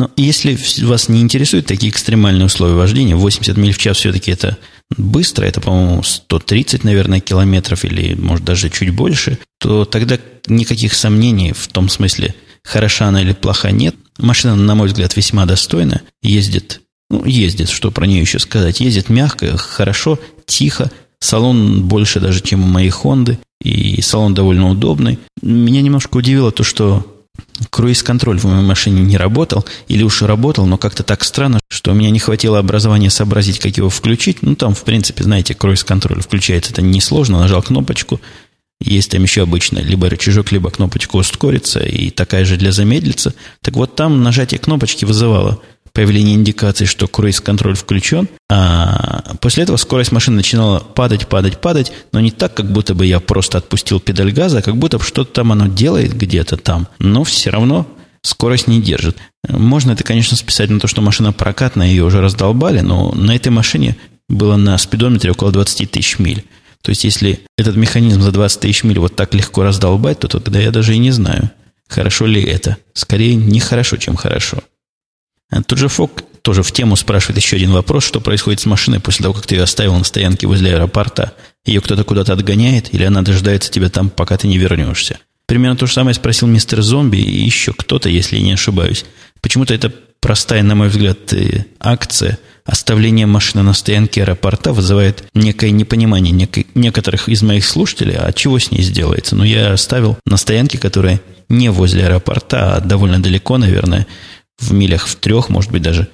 Но 0.00 0.10
если 0.16 0.56
вас 0.82 1.10
не 1.10 1.20
интересуют 1.20 1.66
такие 1.66 1.92
экстремальные 1.92 2.46
условия 2.46 2.72
вождения, 2.72 3.14
80 3.14 3.54
миль 3.58 3.74
в 3.74 3.76
час 3.76 3.98
все-таки 3.98 4.30
это 4.30 4.56
быстро, 4.96 5.44
это, 5.44 5.60
по-моему, 5.60 6.02
130, 6.02 6.84
наверное, 6.84 7.20
километров 7.20 7.84
или, 7.84 8.14
может, 8.14 8.42
даже 8.42 8.70
чуть 8.70 8.94
больше, 8.94 9.38
то 9.58 9.84
тогда 9.84 10.18
никаких 10.46 10.94
сомнений 10.94 11.52
в 11.52 11.68
том 11.68 11.90
смысле, 11.90 12.34
хороша 12.64 13.08
она 13.08 13.20
или 13.20 13.34
плоха 13.34 13.72
нет. 13.72 13.94
Машина, 14.16 14.56
на 14.56 14.74
мой 14.74 14.88
взгляд, 14.88 15.14
весьма 15.18 15.44
достойна, 15.44 16.00
ездит, 16.22 16.80
ну, 17.10 17.26
ездит, 17.26 17.68
что 17.68 17.90
про 17.90 18.06
нее 18.06 18.22
еще 18.22 18.38
сказать, 18.38 18.80
ездит 18.80 19.10
мягко, 19.10 19.58
хорошо, 19.58 20.18
тихо, 20.46 20.90
салон 21.18 21.82
больше 21.82 22.20
даже, 22.20 22.40
чем 22.40 22.64
у 22.64 22.66
моей 22.66 22.88
Хонды, 22.88 23.38
и 23.60 24.00
салон 24.00 24.32
довольно 24.32 24.70
удобный. 24.70 25.18
Меня 25.42 25.82
немножко 25.82 26.16
удивило 26.16 26.52
то, 26.52 26.64
что 26.64 27.19
Круиз-контроль 27.68 28.38
в 28.38 28.44
моей 28.44 28.66
машине 28.66 29.02
не 29.02 29.16
работал, 29.16 29.64
или 29.88 30.02
уж 30.02 30.22
работал, 30.22 30.66
но 30.66 30.78
как-то 30.78 31.02
так 31.02 31.24
странно, 31.24 31.60
что 31.68 31.92
у 31.92 31.94
меня 31.94 32.10
не 32.10 32.18
хватило 32.18 32.58
образования 32.58 33.10
сообразить, 33.10 33.58
как 33.58 33.76
его 33.76 33.90
включить. 33.90 34.42
Ну, 34.42 34.56
там, 34.56 34.74
в 34.74 34.82
принципе, 34.84 35.24
знаете, 35.24 35.54
круиз-контроль 35.54 36.22
включается, 36.22 36.72
это 36.72 36.82
несложно, 36.82 37.38
нажал 37.40 37.62
кнопочку, 37.62 38.20
есть 38.80 39.10
там 39.10 39.22
еще 39.22 39.42
обычно 39.42 39.78
либо 39.78 40.08
рычажок, 40.08 40.52
либо 40.52 40.70
кнопочка 40.70 41.16
ускориться, 41.16 41.80
и 41.80 42.10
такая 42.10 42.46
же 42.46 42.56
для 42.56 42.72
замедлиться. 42.72 43.34
Так 43.60 43.74
вот, 43.74 43.94
там 43.94 44.22
нажатие 44.22 44.58
кнопочки 44.58 45.04
вызывало 45.04 45.60
появление 45.92 46.34
индикации, 46.34 46.84
что 46.84 47.08
круиз-контроль 47.08 47.76
включен, 47.76 48.28
а 48.50 49.34
после 49.40 49.64
этого 49.64 49.76
скорость 49.76 50.12
машины 50.12 50.36
начинала 50.36 50.80
падать, 50.80 51.26
падать, 51.26 51.58
падать, 51.60 51.92
но 52.12 52.20
не 52.20 52.30
так, 52.30 52.54
как 52.54 52.70
будто 52.70 52.94
бы 52.94 53.06
я 53.06 53.20
просто 53.20 53.58
отпустил 53.58 54.00
педаль 54.00 54.32
газа, 54.32 54.58
а 54.58 54.62
как 54.62 54.76
будто 54.76 54.98
бы 54.98 55.04
что-то 55.04 55.32
там 55.32 55.52
оно 55.52 55.66
делает 55.66 56.16
где-то 56.16 56.56
там, 56.56 56.88
но 56.98 57.24
все 57.24 57.50
равно 57.50 57.86
скорость 58.22 58.66
не 58.66 58.80
держит. 58.80 59.16
Можно 59.48 59.92
это, 59.92 60.04
конечно, 60.04 60.36
списать 60.36 60.70
на 60.70 60.80
то, 60.80 60.86
что 60.86 61.00
машина 61.02 61.32
прокатная, 61.32 61.88
ее 61.88 62.04
уже 62.04 62.20
раздолбали, 62.20 62.80
но 62.80 63.12
на 63.12 63.34
этой 63.34 63.48
машине 63.48 63.96
было 64.28 64.56
на 64.56 64.76
спидометре 64.78 65.32
около 65.32 65.52
20 65.52 65.90
тысяч 65.90 66.18
миль. 66.18 66.44
То 66.82 66.90
есть, 66.90 67.04
если 67.04 67.40
этот 67.58 67.76
механизм 67.76 68.22
за 68.22 68.32
20 68.32 68.60
тысяч 68.60 68.84
миль 68.84 68.98
вот 68.98 69.16
так 69.16 69.34
легко 69.34 69.62
раздолбать, 69.62 70.20
то 70.20 70.28
тогда 70.28 70.58
я 70.58 70.70
даже 70.70 70.94
и 70.94 70.98
не 70.98 71.10
знаю, 71.10 71.50
хорошо 71.88 72.26
ли 72.26 72.42
это. 72.42 72.78
Скорее, 72.94 73.34
не 73.34 73.60
хорошо, 73.60 73.96
чем 73.96 74.16
хорошо. 74.16 74.58
Тут 75.66 75.78
же 75.78 75.88
Фок 75.88 76.22
тоже 76.42 76.62
в 76.62 76.72
тему 76.72 76.96
спрашивает 76.96 77.38
еще 77.38 77.56
один 77.56 77.72
вопрос, 77.72 78.04
что 78.04 78.20
происходит 78.20 78.60
с 78.60 78.66
машиной 78.66 79.00
после 79.00 79.24
того, 79.24 79.34
как 79.34 79.46
ты 79.46 79.56
ее 79.56 79.62
оставил 79.62 79.94
на 79.96 80.04
стоянке 80.04 80.46
возле 80.46 80.74
аэропорта. 80.74 81.34
Ее 81.64 81.80
кто-то 81.80 82.04
куда-то 82.04 82.32
отгоняет, 82.32 82.94
или 82.94 83.04
она 83.04 83.22
дожидается 83.22 83.70
тебя 83.70 83.88
там, 83.90 84.10
пока 84.10 84.36
ты 84.36 84.48
не 84.48 84.58
вернешься? 84.58 85.18
Примерно 85.46 85.76
то 85.76 85.86
же 85.86 85.92
самое 85.92 86.14
спросил 86.14 86.46
мистер 86.46 86.80
Зомби 86.80 87.18
и 87.18 87.44
еще 87.44 87.72
кто-то, 87.72 88.08
если 88.08 88.36
я 88.36 88.42
не 88.42 88.52
ошибаюсь. 88.52 89.04
Почему-то 89.40 89.74
это 89.74 89.92
простая, 90.20 90.62
на 90.62 90.74
мой 90.74 90.88
взгляд, 90.88 91.32
э, 91.32 91.64
акция 91.80 92.38
оставления 92.64 93.26
машины 93.26 93.64
на 93.64 93.72
стоянке 93.72 94.22
аэропорта 94.22 94.72
вызывает 94.72 95.24
некое 95.34 95.72
непонимание 95.72 96.32
некой, 96.32 96.66
некоторых 96.74 97.28
из 97.28 97.42
моих 97.42 97.64
слушателей, 97.64 98.16
а 98.16 98.32
чего 98.32 98.58
с 98.58 98.70
ней 98.70 98.82
сделается? 98.82 99.34
Ну, 99.34 99.42
я 99.42 99.72
оставил 99.72 100.18
на 100.24 100.36
стоянке, 100.36 100.78
которая 100.78 101.20
не 101.48 101.68
возле 101.70 102.04
аэропорта, 102.04 102.76
а 102.76 102.80
довольно 102.80 103.20
далеко, 103.20 103.58
наверное, 103.58 104.06
в 104.60 104.72
милях 104.72 105.06
в 105.06 105.16
трех, 105.16 105.48
может 105.48 105.70
быть, 105.70 105.82
даже, 105.82 106.08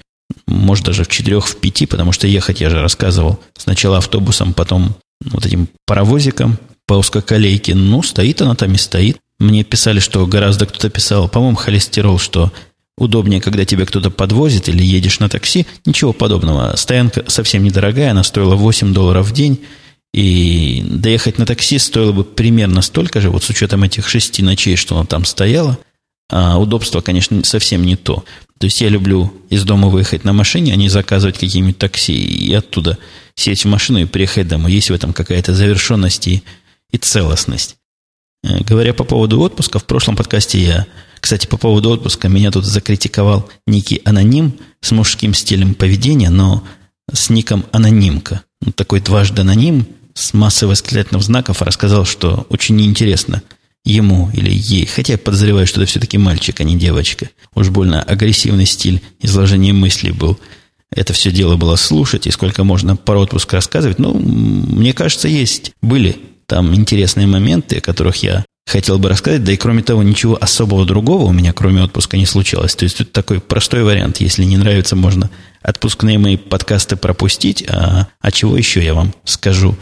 может, 0.47 0.85
даже 0.85 1.05
в 1.05 1.09
четырех, 1.09 1.47
в 1.47 1.57
пяти, 1.57 1.87
потому 1.87 2.13
что 2.13 2.27
ехать, 2.27 2.61
я 2.61 2.71
же 2.71 2.81
рассказывал, 2.81 3.41
сначала 3.57 3.99
автобусом, 3.99 4.55
потом 4.55 4.97
вот 5.25 5.45
этим 5.47 5.69
паровозиком 5.87 6.59
по 6.87 6.95
узкоколейке. 6.95 7.75
Ну, 7.75 8.03
стоит 8.03 8.41
она 8.43 8.55
там 8.55 8.73
и 8.73 8.79
стоит. 8.79 9.19
Мне 9.39 9.65
писали, 9.65 10.01
что 10.01 10.27
гораздо 10.27 10.67
кто-то 10.67 10.89
писал, 10.89 11.29
по-моему, 11.29 11.57
холестерол, 11.57 12.19
что 12.19 12.53
удобнее, 12.97 13.41
когда 13.41 13.65
тебя 13.65 13.85
кто-то 13.85 14.11
подвозит 14.11 14.69
или 14.69 14.83
едешь 14.83 15.21
на 15.21 15.29
такси. 15.29 15.67
Ничего 15.85 16.13
подобного. 16.13 16.75
Стоянка 16.77 17.25
совсем 17.29 17.63
недорогая, 17.63 18.13
она 18.13 18.23
стоила 18.23 18.55
8 18.55 18.95
долларов 18.95 19.29
в 19.29 19.33
день. 19.33 19.61
И 20.15 20.83
доехать 20.89 21.37
на 21.37 21.45
такси 21.45 21.79
стоило 21.79 22.13
бы 22.13 22.25
примерно 22.25 22.81
столько 22.81 23.21
же, 23.21 23.29
вот 23.29 23.45
с 23.45 23.51
учетом 23.51 23.83
этих 23.83 24.09
шести 24.09 24.43
ночей, 24.43 24.77
что 24.77 24.97
она 24.97 25.05
там 25.05 25.27
стояла. 25.27 25.79
А 26.29 26.59
удобство, 26.59 27.01
конечно, 27.01 27.45
совсем 27.45 27.85
не 27.85 27.97
то. 27.97 28.25
То 28.59 28.67
есть 28.67 28.81
я 28.81 28.89
люблю 28.89 29.33
из 29.49 29.65
дома 29.65 29.89
выехать 29.89 30.25
на 30.25 30.33
машине, 30.33 30.73
а 30.73 30.77
не 30.77 30.89
заказывать 30.89 31.39
какие-нибудь 31.39 31.79
такси 31.79 32.15
и 32.15 32.53
оттуда 32.53 32.99
сесть 33.35 33.65
в 33.65 33.69
машину 33.69 34.01
и 34.01 34.07
приехать 34.07 34.49
домой. 34.49 34.73
Есть 34.73 34.91
в 34.91 34.95
этом 34.95 35.13
какая-то 35.13 35.55
завершенность 35.55 36.27
и, 36.27 36.43
и 36.91 36.99
целостность. 36.99 37.77
Э, 38.43 38.65
говоря 38.65 38.93
по 38.93 39.05
поводу 39.05 39.41
отпуска, 39.41 39.79
в 39.79 39.85
прошлом 39.85 40.17
подкасте 40.17 40.59
я, 40.59 40.87
кстати, 41.21 41.47
по 41.47 41.59
поводу 41.59 41.91
отпуска, 41.91 42.29
меня 42.29 42.51
тут 42.51 42.65
закритиковал 42.65 43.49
некий 43.67 44.01
аноним 44.05 44.59
с 44.81 44.91
мужским 44.91 45.33
стилем 45.33 45.75
поведения, 45.75 46.31
но 46.31 46.65
с 47.13 47.31
ником 47.31 47.67
анонимка. 47.71 48.43
Ну, 48.63 48.73
такой 48.73 49.01
дважды 49.01 49.43
аноним 49.43 49.87
с 50.15 50.33
массой 50.33 50.67
восклицательных 50.67 51.23
знаков 51.23 51.63
рассказал, 51.63 52.05
что 52.05 52.47
очень 52.49 52.75
неинтересно– 52.75 53.43
ему 53.87 54.31
или 54.35 54.51
ей, 54.53 54.85
хотя 54.85 55.15
я 55.15 55.19
подозреваю, 55.19 55.67
что 55.67 55.81
это 55.81 55.89
все-таки 55.89 56.19
мальчик, 56.19 56.61
а 56.61 56.65
не 56.65 56.77
девочка. 56.77 57.31
Уж 57.55 57.71
больно 57.71 58.03
агрессивный 58.03 58.67
стиль 58.67 59.01
изложения 59.23 59.73
мыслей 59.73 60.11
был. 60.11 60.39
Это 60.91 61.13
все 61.13 61.31
дело 61.31 61.57
было 61.57 61.77
слушать, 61.77 62.27
и 62.27 62.31
сколько 62.31 62.65
можно 62.65 62.97
про 62.97 63.21
отпуск 63.21 63.53
рассказывать. 63.53 63.99
Ну, 63.99 64.15
мне 64.15 64.93
кажется, 64.93 65.29
есть, 65.29 65.73
были 65.83 66.17
там 66.47 66.75
интересные 66.75 67.27
моменты, 67.27 67.79
о 67.79 67.81
которых 67.81 68.17
я 68.23 68.45
хотел 68.67 68.99
бы 68.99 69.09
рассказать, 69.09 69.45
да 69.45 69.53
и 69.53 69.57
кроме 69.57 69.83
того, 69.83 70.03
ничего 70.03 70.37
особого 70.41 70.85
другого 70.85 71.25
у 71.25 71.33
меня, 71.33 71.53
кроме 71.53 71.83
отпуска, 71.83 72.17
не 72.17 72.27
случилось. 72.27 72.75
То 72.75 72.85
есть, 72.85 73.01
это 73.01 73.11
такой 73.11 73.41
простой 73.41 73.85
вариант. 73.85 74.21
Если 74.21 74.45
не 74.45 74.57
нравится, 74.57 74.97
можно 74.97 75.31
отпускные 75.63 76.19
мои 76.19 76.37
подкасты 76.37 76.97
пропустить, 76.97 77.65
а, 77.69 78.09
а 78.21 78.31
чего 78.33 78.57
еще 78.57 78.85
я 78.85 78.95
вам 78.95 79.15
скажу 79.25 79.77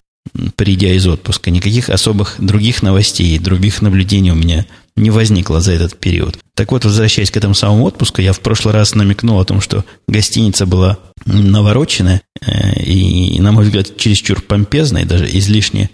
придя 0.55 0.93
из 0.93 1.07
отпуска. 1.07 1.51
Никаких 1.51 1.89
особых 1.89 2.35
других 2.39 2.81
новостей, 2.83 3.37
других 3.39 3.81
наблюдений 3.81 4.31
у 4.31 4.35
меня 4.35 4.65
не 4.95 5.09
возникло 5.09 5.59
за 5.61 5.73
этот 5.73 5.97
период. 5.97 6.39
Так 6.53 6.71
вот, 6.71 6.85
возвращаясь 6.85 7.31
к 7.31 7.37
этому 7.37 7.53
самому 7.53 7.83
отпуску, 7.83 8.21
я 8.21 8.31
в 8.31 8.39
прошлый 8.39 8.73
раз 8.73 8.95
намекнул 8.95 9.39
о 9.39 9.45
том, 9.45 9.59
что 9.61 9.83
гостиница 10.07 10.65
была 10.65 10.99
навороченная 11.25 12.21
э, 12.41 12.81
и, 12.81 13.39
на 13.39 13.51
мой 13.51 13.65
взгляд, 13.65 13.97
чересчур 13.97 14.41
помпезная, 14.41 15.05
даже 15.05 15.27
излишне 15.37 15.89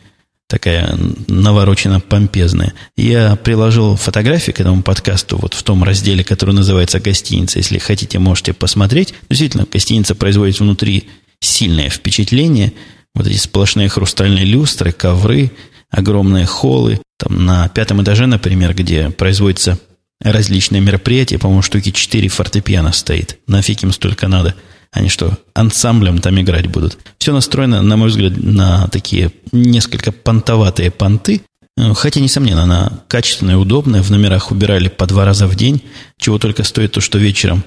такая 0.52 0.98
наворочена 1.28 2.02
помпезная. 2.02 2.74
Я 2.98 3.38
приложил 3.38 3.96
фотографии 3.96 4.52
к 4.52 4.60
этому 4.60 4.84
подкасту 4.84 5.38
вот 5.38 5.54
в 5.54 5.64
том 5.64 5.84
разделе, 5.84 6.26
который 6.26 6.54
называется 6.54 7.00
«Гостиница». 7.00 7.60
Если 7.60 7.78
хотите, 7.78 8.20
можете 8.20 8.52
посмотреть. 8.52 9.14
Действительно, 9.30 9.66
гостиница 9.72 10.14
производит 10.14 10.60
внутри 10.60 11.08
сильное 11.40 11.90
впечатление. 11.90 12.74
Вот 13.14 13.28
эти 13.28 13.38
сплошные 13.38 13.90
хрустальные 13.90 14.46
люстры, 14.46 14.92
ковры, 14.92 15.52
огромные 15.90 16.46
холлы. 16.46 17.02
Там 17.18 17.46
на 17.46 17.68
пятом 17.70 18.02
этаже, 18.02 18.26
например, 18.26 18.74
где 18.74 19.10
производится 19.10 19.78
различные 20.22 20.82
мероприятия, 20.82 21.38
по-моему, 21.38 21.62
штуки 21.62 21.92
4 21.92 22.28
фортепиано 22.30 22.94
стоит. 22.94 23.40
Нафиг 23.48 23.84
им 23.84 23.92
столько 23.92 24.28
надо. 24.28 24.56
Они 24.92 25.10
что, 25.10 25.38
ансамблем 25.54 26.20
там 26.20 26.40
играть 26.42 26.68
будут? 26.68 26.98
Все 27.18 27.32
настроено, 27.32 27.82
на 27.82 27.96
мой 27.96 28.10
взгляд, 28.10 28.34
на 28.36 28.88
такие 28.90 29.32
несколько 29.52 30.12
понтоватые 30.12 30.92
понты. 30.92 31.42
Э, 31.78 31.94
хотя, 31.94 32.20
несомненно, 32.20 32.64
она 32.64 33.02
качественная, 33.08 33.58
удобная. 33.58 34.04
В 34.04 34.10
номерах 34.10 34.52
убирали 34.52 34.90
по 34.90 35.06
два 35.08 35.26
раза 35.26 35.48
в 35.48 35.56
день. 35.56 35.82
Чего 36.20 36.40
только 36.40 36.64
стоит 36.64 36.92
то, 36.92 37.02
что 37.02 37.18
вечером, 37.18 37.64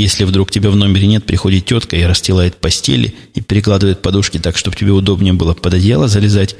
если 0.00 0.24
вдруг 0.24 0.50
тебя 0.50 0.70
в 0.70 0.76
номере 0.76 1.06
нет, 1.06 1.24
приходит 1.24 1.66
тетка 1.66 1.96
и 1.96 2.02
расстилает 2.02 2.56
постели 2.56 3.14
и 3.34 3.40
перекладывает 3.40 4.02
подушки 4.02 4.38
так, 4.38 4.56
чтобы 4.56 4.76
тебе 4.76 4.90
удобнее 4.90 5.32
было 5.34 5.54
под 5.54 5.74
одеяло 5.74 6.08
залезать. 6.08 6.56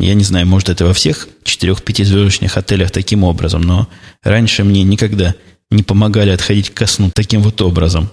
Я 0.00 0.14
не 0.14 0.24
знаю, 0.24 0.46
может, 0.46 0.68
это 0.68 0.84
во 0.84 0.92
всех 0.92 1.28
четырех-пятизвездочных 1.44 2.56
отелях 2.56 2.90
таким 2.90 3.24
образом, 3.24 3.62
но 3.62 3.88
раньше 4.22 4.64
мне 4.64 4.82
никогда 4.82 5.34
не 5.70 5.82
помогали 5.82 6.30
отходить 6.30 6.70
ко 6.70 6.86
сну 6.86 7.10
таким 7.14 7.42
вот 7.42 7.60
образом. 7.62 8.10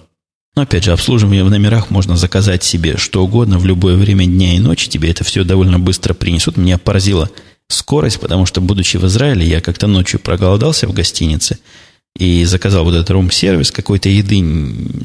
Но 0.54 0.62
опять 0.62 0.84
же, 0.84 0.92
обслуживание 0.92 1.42
в 1.42 1.50
номерах 1.50 1.90
можно 1.90 2.16
заказать 2.16 2.62
себе 2.62 2.96
что 2.96 3.24
угодно 3.24 3.58
в 3.58 3.66
любое 3.66 3.96
время 3.96 4.24
дня 4.24 4.54
и 4.54 4.60
ночи. 4.60 4.88
Тебе 4.88 5.10
это 5.10 5.24
все 5.24 5.42
довольно 5.42 5.80
быстро 5.80 6.14
принесут. 6.14 6.56
Меня 6.56 6.78
поразила 6.78 7.28
скорость, 7.68 8.20
потому 8.20 8.46
что, 8.46 8.60
будучи 8.60 8.98
в 8.98 9.06
Израиле, 9.06 9.46
я 9.46 9.60
как-то 9.60 9.88
ночью 9.88 10.20
проголодался 10.20 10.86
в 10.86 10.92
гостинице 10.92 11.58
и 12.16 12.44
заказал 12.44 12.84
вот 12.84 12.94
этот 12.94 13.10
рум-сервис 13.10 13.70
какой-то 13.70 14.08
еды 14.08 14.38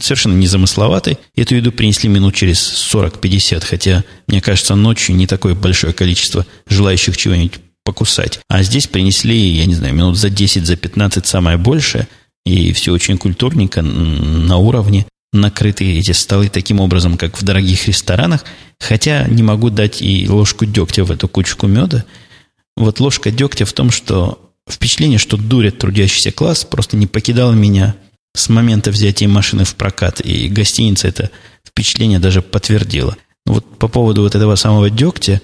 совершенно 0.02 0.36
незамысловатой. 0.36 1.18
Эту 1.36 1.56
еду 1.56 1.72
принесли 1.72 2.08
минут 2.08 2.36
через 2.36 2.60
40-50, 2.94 3.66
хотя, 3.66 4.04
мне 4.28 4.42
кажется, 4.42 4.76
ночью 4.76 5.16
не 5.16 5.26
такое 5.26 5.56
большое 5.56 5.94
количество 5.94 6.46
желающих 6.68 7.18
чего-нибудь 7.18 7.60
покусать. 7.84 8.40
А 8.48 8.62
здесь 8.62 8.86
принесли, 8.86 9.36
я 9.36 9.66
не 9.66 9.74
знаю, 9.74 9.96
минут 9.96 10.18
за 10.18 10.30
10, 10.30 10.66
за 10.66 10.76
15 10.76 11.26
самое 11.26 11.58
большее, 11.58 12.08
и 12.46 12.74
все 12.74 12.92
очень 12.92 13.18
культурненько, 13.18 13.82
на 13.82 14.58
уровне 14.58 15.06
накрыты 15.32 15.98
эти 15.98 16.12
столы 16.12 16.50
таким 16.50 16.80
образом, 16.80 17.18
как 17.18 17.40
в 17.40 17.44
дорогих 17.44 17.88
ресторанах, 17.88 18.46
хотя 18.80 19.28
не 19.28 19.44
могу 19.44 19.70
дать 19.70 20.02
и 20.02 20.28
ложку 20.28 20.66
дегтя 20.66 21.04
в 21.04 21.12
эту 21.12 21.28
кучку 21.28 21.68
меда. 21.68 22.06
Вот 22.76 23.00
ложка 23.00 23.32
дегтя 23.32 23.66
в 23.66 23.74
том, 23.74 23.92
что 23.92 24.49
впечатление, 24.70 25.20
что 25.20 25.38
дурят 25.38 25.80
трудящийся 25.80 26.32
класс, 26.32 26.64
просто 26.64 26.98
не 26.98 27.08
покидало 27.08 27.54
меня 27.54 27.96
с 28.36 28.50
момента 28.50 28.92
взятия 28.92 29.28
машины 29.28 29.64
в 29.64 29.76
прокат, 29.76 30.22
и 30.22 30.48
гостиница 30.48 31.08
это 31.08 31.32
впечатление 31.68 32.20
даже 32.20 32.42
подтвердила. 32.42 33.18
Вот 33.46 33.78
по 33.78 33.88
поводу 33.88 34.22
вот 34.22 34.36
этого 34.36 34.56
самого 34.56 34.90
дегтя, 34.90 35.42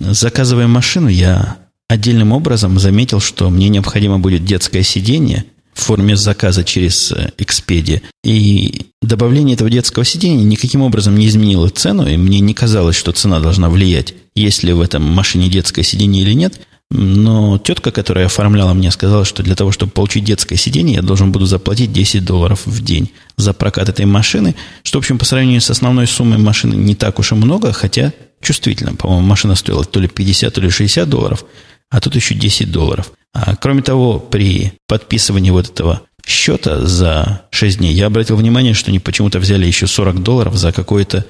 заказывая 0.00 0.66
машину, 0.66 1.08
я 1.08 1.58
отдельным 1.88 2.32
образом 2.32 2.78
заметил, 2.78 3.20
что 3.20 3.50
мне 3.50 3.68
необходимо 3.68 4.18
будет 4.18 4.44
детское 4.44 4.82
сиденье– 4.82 5.44
в 5.74 5.80
форме 5.80 6.16
заказа 6.16 6.64
через 6.64 7.12
э, 7.12 7.32
Expedia. 7.36 8.00
И 8.22 8.86
добавление 9.02 9.54
этого 9.54 9.68
детского 9.68 10.04
сидения 10.04 10.44
никаким 10.44 10.82
образом 10.82 11.16
не 11.16 11.26
изменило 11.26 11.68
цену, 11.68 12.06
и 12.06 12.16
мне 12.16 12.40
не 12.40 12.54
казалось, 12.54 12.96
что 12.96 13.12
цена 13.12 13.40
должна 13.40 13.68
влиять, 13.68 14.14
есть 14.34 14.62
ли 14.62 14.72
в 14.72 14.80
этом 14.80 15.02
машине 15.02 15.48
детское 15.48 15.82
сиденье 15.82 16.22
или 16.22 16.32
нет. 16.32 16.60
Но 16.90 17.58
тетка, 17.58 17.90
которая 17.90 18.26
оформляла 18.26 18.72
мне, 18.72 18.90
сказала, 18.90 19.24
что 19.24 19.42
для 19.42 19.56
того, 19.56 19.72
чтобы 19.72 19.92
получить 19.92 20.24
детское 20.24 20.56
сиденье, 20.56 20.96
я 20.96 21.02
должен 21.02 21.32
буду 21.32 21.46
заплатить 21.46 21.92
10 21.92 22.24
долларов 22.24 22.66
в 22.66 22.84
день 22.84 23.10
за 23.36 23.52
прокат 23.52 23.88
этой 23.88 24.04
машины, 24.04 24.54
что, 24.84 24.98
в 24.98 25.00
общем, 25.00 25.18
по 25.18 25.24
сравнению 25.24 25.60
с 25.60 25.70
основной 25.70 26.06
суммой 26.06 26.38
машины 26.38 26.74
не 26.74 26.94
так 26.94 27.18
уж 27.18 27.32
и 27.32 27.34
много, 27.34 27.72
хотя 27.72 28.12
чувствительно. 28.40 28.94
По-моему, 28.94 29.26
машина 29.26 29.54
стоила 29.54 29.84
то 29.84 29.98
ли 29.98 30.08
50, 30.08 30.54
то 30.54 30.60
ли 30.60 30.70
60 30.70 31.08
долларов, 31.08 31.44
а 31.90 32.00
тут 32.00 32.14
еще 32.14 32.34
10 32.34 32.70
долларов– 32.70 33.12
а, 33.34 33.56
кроме 33.56 33.82
того, 33.82 34.20
при 34.20 34.74
подписывании 34.86 35.50
вот 35.50 35.68
этого 35.68 36.02
счета 36.24 36.86
за 36.86 37.42
6 37.50 37.78
дней 37.78 37.92
я 37.92 38.06
обратил 38.06 38.36
внимание, 38.36 38.72
что 38.72 38.90
они 38.90 39.00
почему-то 39.00 39.40
взяли 39.40 39.66
еще 39.66 39.86
40 39.86 40.22
долларов 40.22 40.54
за 40.54 40.72
какое-то 40.72 41.26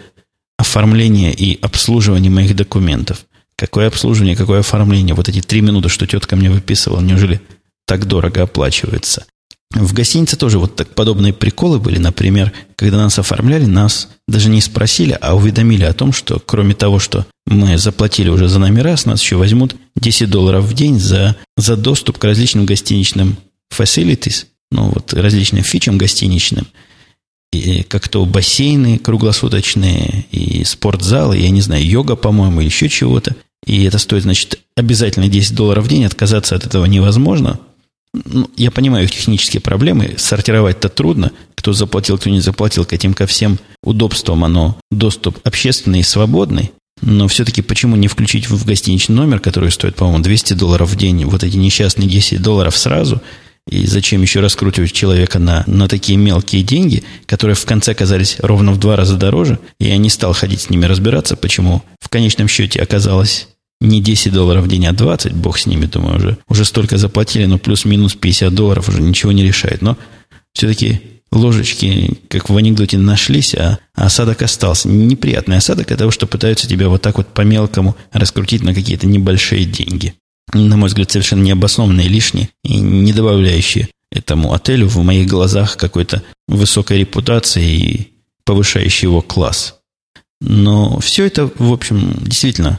оформление 0.59 1.33
и 1.33 1.59
обслуживание 1.61 2.31
моих 2.31 2.55
документов. 2.55 3.25
Какое 3.57 3.87
обслуживание, 3.87 4.37
какое 4.37 4.61
оформление? 4.61 5.15
Вот 5.15 5.29
эти 5.29 5.41
три 5.41 5.61
минуты, 5.61 5.89
что 5.89 6.07
тетка 6.07 6.37
мне 6.37 6.51
выписывала, 6.51 7.01
неужели 7.01 7.41
так 7.87 8.07
дорого 8.07 8.43
оплачивается? 8.43 9.27
В 9.75 9.93
гостинице 9.93 10.37
тоже 10.37 10.59
вот 10.59 10.77
так 10.77 10.95
подобные 10.95 11.33
приколы 11.33 11.81
были. 11.81 11.99
Например, 11.99 12.53
когда 12.77 12.99
нас 12.99 13.19
оформляли, 13.19 13.65
нас 13.65 14.09
даже 14.29 14.49
не 14.49 14.61
спросили, 14.61 15.19
а 15.21 15.35
уведомили 15.35 15.85
о 15.85 15.93
том, 15.93 16.13
что 16.13 16.39
кроме 16.39 16.75
того, 16.75 16.99
что 16.99 17.27
мы 17.47 17.77
заплатили 17.77 18.29
уже 18.29 18.49
за 18.49 18.61
номера, 18.61 18.97
с 18.97 19.05
нас 19.05 19.21
еще 19.21 19.37
возьмут 19.37 19.75
10 19.97 20.31
долларов 20.31 20.65
в 20.65 20.75
день 20.75 20.99
за, 20.99 21.37
за 21.57 21.77
доступ 21.77 22.19
к 22.19 22.25
различным 22.25 22.67
гостиничным 22.67 23.37
facilities, 23.73 24.47
ну 24.71 24.91
вот 24.91 25.13
различным 25.13 25.65
фичам 25.65 25.99
гостиничным, 25.99 26.67
и, 27.53 27.83
как 27.83 28.09
то 28.09 28.25
бассейны 28.27 28.99
круглосуточные, 28.99 30.27
и 30.31 30.65
спортзалы, 30.65 31.37
я 31.39 31.51
не 31.51 31.61
знаю, 31.61 31.87
йога, 31.87 32.17
по-моему, 32.17 32.61
еще 32.61 32.89
чего-то. 32.89 33.37
И 33.65 33.85
это 33.85 33.99
стоит, 33.99 34.23
значит, 34.25 34.61
обязательно 34.77 35.29
10 35.29 35.55
долларов 35.55 35.85
в 35.85 35.89
день, 35.89 36.05
отказаться 36.05 36.55
от 36.55 36.67
этого 36.67 36.85
невозможно– 36.87 37.61
ну, 38.25 38.49
я 38.57 38.71
понимаю 38.71 39.09
технические 39.09 39.61
проблемы, 39.61 40.15
сортировать-то 40.17 40.89
трудно, 40.89 41.33
кто 41.57 41.73
заплатил, 41.73 42.17
кто 42.17 42.31
не 42.31 42.41
заплатил, 42.41 42.85
к 42.85 42.93
этим 42.93 43.13
ко 43.13 43.27
всем 43.27 43.59
удобствам 43.83 44.45
оно 44.45 44.79
доступ 44.91 45.39
общественный 45.45 46.01
и 46.01 46.05
свободный, 46.05 46.71
но 47.03 47.27
все-таки 47.27 47.61
почему 47.61 47.97
не 47.97 48.07
включить 48.07 48.49
в 48.49 48.65
гостиничный 48.65 49.17
номер, 49.17 49.41
который 49.41 49.73
стоит, 49.73 49.97
по-моему, 49.97 50.23
200 50.23 50.55
долларов 50.55 50.91
в 50.91 50.97
день, 50.97 51.25
вот 51.25 51.43
эти 51.43 51.57
несчастные 51.57 52.09
10 52.09 52.41
долларов 52.41 52.77
сразу, 52.77 53.21
и 53.69 53.85
зачем 53.87 54.23
еще 54.23 54.41
раскручивать 54.41 54.93
человека 54.93 55.39
на, 55.41 55.65
на 55.67 55.89
такие 55.89 56.17
мелкие 56.17 56.63
деньги, 56.63 57.03
которые 57.27 57.57
в 57.57 57.65
конце 57.65 57.93
оказались 57.93 58.37
ровно 58.39 58.73
в 58.73 58.79
два 58.79 58.95
раза 58.95 59.17
дороже, 59.17 59.59
и 59.81 59.87
я 59.89 59.97
не 59.97 60.11
стал 60.11 60.35
ходить 60.35 60.61
с 60.61 60.71
ними 60.71 60.85
разбираться, 60.85 61.35
почему 61.35 61.83
в 61.99 62.09
конечном 62.11 62.47
счете 62.47 62.81
оказалось 62.81 63.49
не 63.81 64.01
10 64.01 64.33
долларов 64.33 64.65
в 64.65 64.69
день, 64.69 64.87
а 64.87 64.93
20, 64.93 65.35
бог 65.35 65.59
с 65.59 65.67
ними, 65.67 65.87
думаю, 65.87 66.17
уже, 66.17 66.39
уже 66.49 66.65
столько 66.65 66.97
заплатили, 66.97 67.47
но 67.47 67.59
плюс-минус 67.59 68.15
50 68.15 68.55
долларов 68.55 68.89
уже 68.89 69.03
ничего 69.03 69.33
не 69.33 69.45
решает. 69.45 69.83
Но 69.83 69.97
все-таки 70.53 71.01
ложечки, 71.33 72.19
как 72.29 72.49
в 72.49 72.57
анекдоте, 72.57 72.99
нашлись, 72.99 73.55
а 73.55 73.79
осадок 73.95 74.43
остался. 74.43 74.89
Неприятный 74.89 75.59
осадок 75.59 75.91
от 75.91 75.99
того, 75.99 76.11
что 76.11 76.27
пытаются 76.27 76.67
тебя 76.67 76.89
вот 76.89 77.03
так 77.03 77.19
вот 77.19 77.29
по-мелкому 77.29 77.97
раскрутить 78.13 78.63
на 78.63 78.75
какие-то 78.75 79.07
небольшие 79.07 79.65
деньги. 79.65 80.15
На 80.53 80.77
мой 80.77 80.89
взгляд, 80.89 81.11
совершенно 81.11 81.43
необоснованные, 81.43 82.09
лишние 82.09 82.51
и 82.63 82.79
не 82.79 83.13
добавляющие 83.13 83.89
этому 84.11 84.53
отелю 84.53 84.87
в 84.87 84.97
моих 85.03 85.27
глазах 85.27 85.77
какой-то 85.77 86.23
высокой 86.47 87.01
репутации 87.01 87.65
и 87.65 88.13
повышающий 88.45 89.07
его 89.07 89.21
класс. 89.23 89.77
Но 90.41 91.01
все 91.01 91.27
это, 91.27 91.51
в 91.59 91.73
общем, 91.73 92.15
действительно 92.21 92.79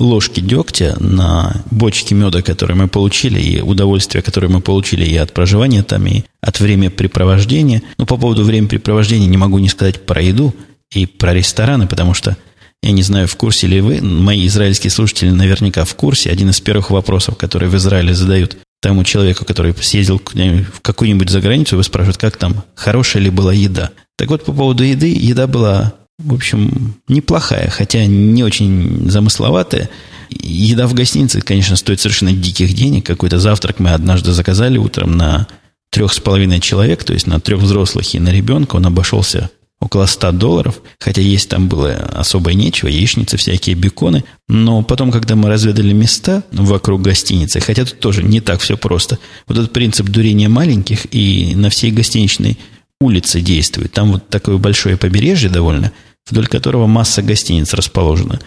ложки 0.00 0.40
дегтя 0.40 0.96
на 0.98 1.62
бочке 1.70 2.14
меда, 2.14 2.42
которые 2.42 2.76
мы 2.76 2.88
получили, 2.88 3.40
и 3.40 3.60
удовольствие, 3.60 4.22
которое 4.22 4.48
мы 4.48 4.60
получили 4.60 5.04
и 5.04 5.16
от 5.16 5.32
проживания 5.32 5.82
там, 5.82 6.06
и 6.06 6.22
от 6.40 6.60
времяпрепровождения. 6.60 7.82
Но 7.98 8.06
по 8.06 8.16
поводу 8.16 8.44
времяпрепровождения 8.44 9.28
не 9.28 9.36
могу 9.36 9.58
не 9.58 9.68
сказать 9.68 10.06
про 10.06 10.20
еду 10.20 10.54
и 10.92 11.06
про 11.06 11.34
рестораны, 11.34 11.86
потому 11.86 12.14
что 12.14 12.36
я 12.82 12.92
не 12.92 13.02
знаю, 13.02 13.28
в 13.28 13.36
курсе 13.36 13.66
ли 13.66 13.80
вы, 13.80 14.00
мои 14.00 14.46
израильские 14.46 14.90
слушатели 14.90 15.30
наверняка 15.30 15.84
в 15.84 15.94
курсе. 15.94 16.30
Один 16.30 16.50
из 16.50 16.60
первых 16.60 16.90
вопросов, 16.90 17.36
которые 17.36 17.68
в 17.68 17.76
Израиле 17.76 18.14
задают 18.14 18.56
тому 18.80 19.04
человеку, 19.04 19.44
который 19.44 19.74
съездил 19.82 20.18
в 20.18 20.80
какую-нибудь 20.80 21.28
заграницу, 21.28 21.76
вы 21.76 21.84
спрашивают, 21.84 22.16
как 22.16 22.38
там, 22.38 22.64
хорошая 22.74 23.22
ли 23.22 23.30
была 23.30 23.52
еда. 23.52 23.90
Так 24.16 24.30
вот, 24.30 24.44
по 24.44 24.52
поводу 24.52 24.82
еды, 24.82 25.14
еда 25.14 25.46
была 25.46 25.92
в 26.24 26.34
общем, 26.34 26.94
неплохая, 27.08 27.70
хотя 27.70 28.06
не 28.06 28.42
очень 28.42 29.10
замысловатая. 29.10 29.90
Еда 30.30 30.86
в 30.86 30.94
гостинице, 30.94 31.40
конечно, 31.40 31.76
стоит 31.76 32.00
совершенно 32.00 32.32
диких 32.32 32.72
денег. 32.72 33.06
Какой-то 33.06 33.38
завтрак 33.38 33.78
мы 33.80 33.90
однажды 33.90 34.32
заказали 34.32 34.78
утром 34.78 35.16
на 35.16 35.46
трех 35.90 36.12
с 36.12 36.20
половиной 36.20 36.60
человек, 36.60 37.04
то 37.04 37.12
есть 37.12 37.26
на 37.26 37.40
трех 37.40 37.60
взрослых 37.60 38.14
и 38.14 38.20
на 38.20 38.30
ребенка. 38.30 38.76
Он 38.76 38.86
обошелся 38.86 39.50
около 39.80 40.06
100 40.06 40.32
долларов, 40.32 40.80
хотя 41.00 41.22
есть 41.22 41.48
там 41.48 41.68
было 41.68 41.92
особо 41.92 42.52
нечего, 42.52 42.88
яичницы 42.88 43.36
всякие, 43.38 43.74
беконы. 43.74 44.24
Но 44.46 44.82
потом, 44.82 45.10
когда 45.10 45.36
мы 45.36 45.48
разведали 45.48 45.92
места 45.92 46.44
вокруг 46.52 47.02
гостиницы, 47.02 47.60
хотя 47.60 47.84
тут 47.84 47.98
тоже 47.98 48.22
не 48.22 48.40
так 48.40 48.60
все 48.60 48.76
просто, 48.76 49.18
вот 49.48 49.58
этот 49.58 49.72
принцип 49.72 50.06
дурения 50.06 50.48
маленьких 50.48 51.06
и 51.12 51.54
на 51.56 51.70
всей 51.70 51.90
гостиничной 51.90 52.58
улице 53.00 53.40
действует. 53.40 53.92
Там 53.92 54.12
вот 54.12 54.28
такое 54.28 54.58
большое 54.58 54.96
побережье 54.96 55.48
довольно– 55.48 55.92
вдоль 56.30 56.46
которого 56.46 56.86
масса 56.86 57.22
гостиниц 57.22 57.74
расположена. 57.74 58.40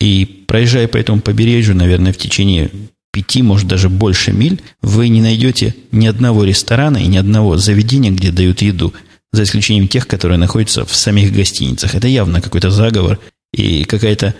И 0.00 0.44
проезжая 0.46 0.88
по 0.88 0.96
этому 0.96 1.20
побережью, 1.20 1.76
наверное, 1.76 2.12
в 2.12 2.18
течение 2.18 2.70
пяти, 3.12 3.42
может 3.42 3.68
даже 3.68 3.88
больше 3.88 4.32
миль, 4.32 4.60
вы 4.82 5.08
не 5.08 5.22
найдете 5.22 5.74
ни 5.92 6.06
одного 6.06 6.44
ресторана 6.44 6.98
и 6.98 7.06
ни 7.06 7.16
одного 7.16 7.56
заведения, 7.56 8.10
где 8.10 8.32
дают 8.32 8.60
еду, 8.60 8.92
за 9.32 9.44
исключением 9.44 9.88
тех, 9.88 10.06
которые 10.06 10.38
находятся 10.38 10.84
в 10.84 10.94
самих 10.94 11.32
гостиницах. 11.32 11.94
Это 11.94 12.08
явно 12.08 12.40
какой-то 12.40 12.70
заговор 12.70 13.18
и 13.52 13.84
какая-то 13.84 14.34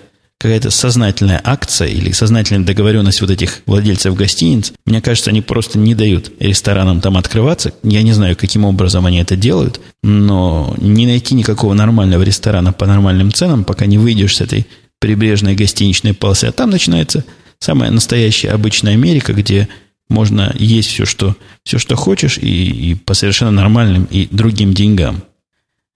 какая-то 0.44 0.68
сознательная 0.68 1.40
акция 1.42 1.88
или 1.88 2.12
сознательная 2.12 2.66
договоренность 2.66 3.22
вот 3.22 3.30
этих 3.30 3.62
владельцев 3.64 4.14
гостиниц. 4.14 4.74
Мне 4.84 5.00
кажется, 5.00 5.30
они 5.30 5.40
просто 5.40 5.78
не 5.78 5.94
дают 5.94 6.32
ресторанам 6.38 7.00
там 7.00 7.16
открываться. 7.16 7.72
Я 7.82 8.02
не 8.02 8.12
знаю, 8.12 8.36
каким 8.36 8.66
образом 8.66 9.06
они 9.06 9.20
это 9.20 9.36
делают, 9.36 9.80
но 10.02 10.74
не 10.76 11.06
найти 11.06 11.34
никакого 11.34 11.72
нормального 11.72 12.22
ресторана 12.22 12.74
по 12.74 12.84
нормальным 12.84 13.32
ценам, 13.32 13.64
пока 13.64 13.86
не 13.86 13.96
выйдешь 13.96 14.36
с 14.36 14.42
этой 14.42 14.66
прибрежной 15.00 15.54
гостиничной 15.54 16.12
полосы. 16.12 16.44
А 16.44 16.52
там 16.52 16.68
начинается 16.68 17.24
самая 17.58 17.90
настоящая 17.90 18.50
обычная 18.50 18.92
Америка, 18.92 19.32
где 19.32 19.66
можно 20.10 20.54
есть 20.58 20.90
все, 20.90 21.06
что, 21.06 21.36
все, 21.64 21.78
что 21.78 21.96
хочешь, 21.96 22.36
и, 22.36 22.90
и 22.90 22.94
по 22.96 23.14
совершенно 23.14 23.50
нормальным 23.50 24.04
и 24.10 24.28
другим 24.30 24.74
деньгам. 24.74 25.22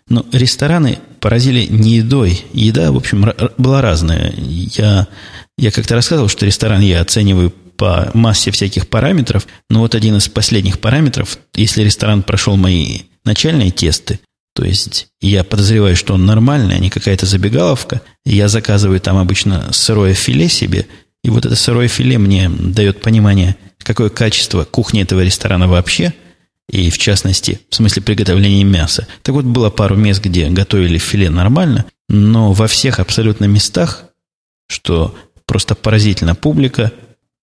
Но 0.08 0.24
рестораны 0.32 0.98
поразили 1.20 1.66
не 1.68 1.96
едой. 1.96 2.44
Еда, 2.52 2.92
в 2.92 2.96
общем, 2.96 3.32
была 3.58 3.82
разная. 3.82 4.32
Я, 4.36 5.06
я 5.58 5.70
как-то 5.70 5.94
рассказывал, 5.94 6.28
что 6.28 6.46
ресторан 6.46 6.80
я 6.80 7.00
оцениваю 7.00 7.50
по 7.50 8.10
массе 8.14 8.50
всяких 8.50 8.88
параметров, 8.88 9.46
но 9.70 9.80
вот 9.80 9.94
один 9.94 10.16
из 10.16 10.28
последних 10.28 10.80
параметров, 10.80 11.38
если 11.54 11.84
ресторан 11.84 12.22
прошел 12.22 12.56
мои 12.56 13.02
начальные 13.24 13.70
тесты, 13.70 14.18
то 14.54 14.64
есть 14.64 15.06
я 15.20 15.44
подозреваю, 15.44 15.94
что 15.94 16.14
он 16.14 16.26
нормальный, 16.26 16.74
а 16.74 16.78
не 16.80 16.90
какая-то 16.90 17.26
забегаловка, 17.26 18.00
я 18.24 18.48
заказываю 18.48 18.98
там 18.98 19.16
обычно 19.16 19.72
сырое 19.72 20.14
филе 20.14 20.48
себе, 20.48 20.88
и 21.22 21.30
вот 21.30 21.46
это 21.46 21.54
сырое 21.54 21.86
филе 21.86 22.18
мне 22.18 22.48
дает 22.48 23.00
понимание, 23.00 23.54
какое 23.78 24.08
качество 24.08 24.64
кухни 24.64 25.02
этого 25.02 25.20
ресторана 25.20 25.68
вообще– 25.68 26.12
и 26.68 26.90
в 26.90 26.98
частности, 26.98 27.60
в 27.70 27.74
смысле 27.74 28.02
приготовления 28.02 28.64
мяса. 28.64 29.06
Так 29.22 29.34
вот, 29.34 29.44
было 29.44 29.70
пару 29.70 29.96
мест, 29.96 30.22
где 30.22 30.48
готовили 30.48 30.98
филе 30.98 31.30
нормально, 31.30 31.86
но 32.08 32.52
во 32.52 32.66
всех 32.66 33.00
абсолютно 33.00 33.46
местах, 33.46 34.04
что 34.68 35.16
просто 35.46 35.74
поразительно, 35.74 36.34
публика 36.34 36.92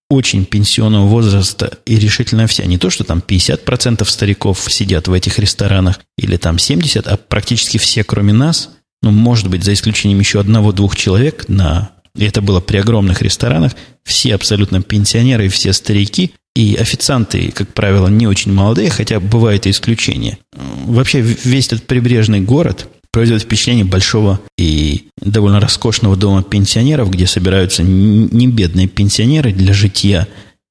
очень 0.10 0.46
пенсионного 0.46 1.08
возраста 1.08 1.80
и 1.86 1.98
решительно 1.98 2.46
вся. 2.46 2.66
Не 2.66 2.78
то, 2.78 2.92
что 2.92 3.04
там 3.04 3.24
50% 3.26 4.06
стариков 4.06 4.64
сидят 4.70 5.08
в 5.08 5.14
этих 5.14 5.40
ресторанах, 5.40 6.00
или 6.18 6.38
там 6.38 6.58
70%, 6.58 7.08
а 7.08 7.18
практически 7.18 7.78
все, 7.78 8.04
кроме 8.04 8.32
нас, 8.32 8.70
ну, 9.02 9.10
может 9.12 9.50
быть, 9.50 9.64
за 9.64 9.74
исключением 9.74 10.20
еще 10.20 10.40
одного-двух 10.40 10.96
человек 10.96 11.46
на 11.48 11.96
и 12.16 12.24
это 12.26 12.42
было 12.42 12.62
при 12.62 12.78
огромных 12.78 13.22
ресторанах, 13.22 13.74
все 14.04 14.36
абсолютно 14.36 14.82
пенсионеры 14.82 15.50
все 15.50 15.74
старики, 15.74 16.34
и 16.56 16.76
официанты, 16.76 17.52
как 17.52 17.74
правило, 17.74 18.08
не 18.08 18.28
очень 18.28 18.54
молодые, 18.54 18.90
хотя 18.90 19.20
бывают 19.20 19.68
и 19.68 19.72
исключения. 19.72 20.38
Вообще 20.86 21.22
весь 21.22 21.68
этот 21.68 21.86
прибрежный 21.86 22.40
город 22.40 22.88
производит 23.12 23.44
впечатление 23.44 23.86
большого 23.86 24.40
и 24.58 25.08
довольно 25.22 25.60
роскошного 25.60 26.16
дома 26.16 26.44
пенсионеров, 26.44 27.12
где 27.12 27.28
собираются 27.28 27.84
не 27.84 28.48
бедные 28.48 28.88
пенсионеры 28.88 29.52
для 29.52 29.74
житья 29.74 30.28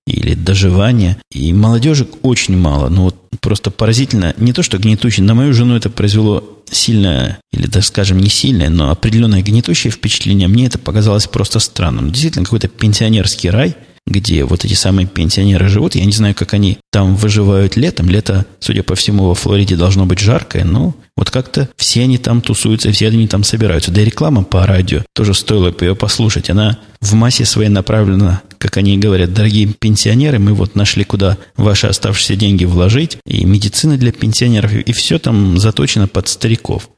или 0.06 0.34
доживания. 0.34 1.18
И 1.30 1.52
молодежи 1.52 2.06
очень 2.22 2.56
мало. 2.56 2.88
Ну 2.88 3.04
вот 3.04 3.16
просто 3.40 3.70
поразительно. 3.70 4.34
Не 4.36 4.52
то, 4.52 4.62
что 4.62 4.78
гнетущий. 4.78 5.22
На 5.22 5.34
мою 5.34 5.52
жену 5.52 5.76
это 5.76 5.90
произвело 5.90 6.62
сильное, 6.70 7.38
или 7.52 7.66
даже, 7.66 7.86
скажем, 7.86 8.18
не 8.18 8.28
сильное, 8.28 8.68
но 8.68 8.90
определенное 8.90 9.42
гнетущее 9.42 9.90
впечатление. 9.90 10.48
Мне 10.48 10.66
это 10.66 10.78
показалось 10.78 11.26
просто 11.26 11.58
странным. 11.60 12.10
Действительно, 12.10 12.44
какой-то 12.44 12.68
пенсионерский 12.68 13.50
рай– 13.50 13.76
где 14.06 14.44
вот 14.44 14.64
эти 14.64 14.74
самые 14.74 15.06
пенсионеры 15.06 15.68
живут. 15.68 15.94
Я 15.94 16.04
не 16.04 16.12
знаю, 16.12 16.34
как 16.34 16.54
они 16.54 16.78
там 16.90 17.16
выживают 17.16 17.76
летом. 17.76 18.10
Лето, 18.10 18.44
судя 18.60 18.82
по 18.82 18.94
всему, 18.94 19.24
во 19.28 19.34
Флориде 19.34 19.76
должно 19.76 20.04
быть 20.04 20.18
жаркое, 20.18 20.64
но 20.64 20.94
вот 21.16 21.30
как-то 21.30 21.68
все 21.76 22.02
они 22.02 22.18
там 22.18 22.40
тусуются, 22.40 22.92
все 22.92 23.08
они 23.08 23.28
там 23.28 23.44
собираются. 23.44 23.90
Да 23.90 24.02
и 24.02 24.04
реклама 24.04 24.44
по 24.44 24.66
радио 24.66 25.02
тоже 25.14 25.32
стоило 25.32 25.70
бы 25.70 25.86
ее 25.86 25.96
послушать. 25.96 26.50
Она 26.50 26.78
в 27.00 27.14
массе 27.14 27.44
своей 27.44 27.70
направлена, 27.70 28.42
как 28.58 28.76
они 28.76 28.98
говорят, 28.98 29.32
дорогие 29.32 29.66
пенсионеры, 29.68 30.38
мы 30.38 30.54
вот 30.54 30.74
нашли, 30.74 31.04
куда 31.04 31.38
ваши 31.56 31.86
оставшиеся 31.86 32.36
деньги 32.36 32.64
вложить, 32.64 33.18
и 33.26 33.44
медицина 33.44 33.96
для 33.96 34.10
пенсионеров, 34.10 34.72
и 34.72 34.92
все 34.92 35.18
там 35.18 35.58
заточено 35.58 36.08
под 36.08 36.28
стариков. 36.28 36.88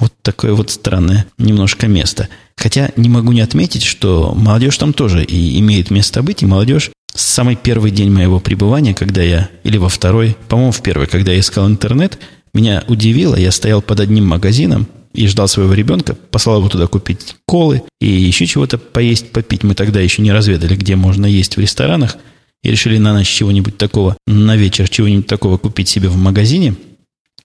Вот 0.00 0.14
такое 0.22 0.54
вот 0.54 0.70
странное 0.70 1.26
немножко 1.38 1.86
место. 1.86 2.28
Хотя 2.56 2.90
не 2.96 3.08
могу 3.08 3.32
не 3.32 3.42
отметить, 3.42 3.82
что 3.82 4.34
молодежь 4.34 4.78
там 4.78 4.92
тоже 4.92 5.22
и 5.22 5.60
имеет 5.60 5.90
место 5.90 6.22
быть, 6.22 6.42
и 6.42 6.46
молодежь 6.46 6.90
с 7.14 7.22
самый 7.22 7.54
первый 7.54 7.90
день 7.90 8.10
моего 8.10 8.40
пребывания, 8.40 8.94
когда 8.94 9.22
я, 9.22 9.50
или 9.62 9.76
во 9.76 9.88
второй, 9.88 10.36
по-моему, 10.48 10.72
в 10.72 10.82
первый, 10.82 11.06
когда 11.06 11.32
я 11.32 11.40
искал 11.40 11.68
интернет, 11.68 12.18
меня 12.54 12.82
удивило, 12.88 13.36
я 13.36 13.52
стоял 13.52 13.82
под 13.82 14.00
одним 14.00 14.26
магазином 14.26 14.86
и 15.12 15.26
ждал 15.26 15.48
своего 15.48 15.74
ребенка, 15.74 16.14
послал 16.14 16.58
его 16.58 16.68
туда 16.68 16.86
купить 16.86 17.36
колы 17.46 17.82
и 18.00 18.08
еще 18.08 18.46
чего-то 18.46 18.78
поесть, 18.78 19.32
попить. 19.32 19.64
Мы 19.64 19.74
тогда 19.74 20.00
еще 20.00 20.22
не 20.22 20.32
разведали, 20.32 20.76
где 20.76 20.96
можно 20.96 21.26
есть 21.26 21.56
в 21.56 21.60
ресторанах, 21.60 22.16
и 22.62 22.70
решили 22.70 22.98
на 22.98 23.12
ночь 23.12 23.28
чего-нибудь 23.28 23.76
такого, 23.76 24.16
на 24.26 24.56
вечер 24.56 24.88
чего-нибудь 24.88 25.26
такого 25.26 25.58
купить 25.58 25.90
себе 25.90 26.08
в 26.08 26.16
магазине– 26.16 26.74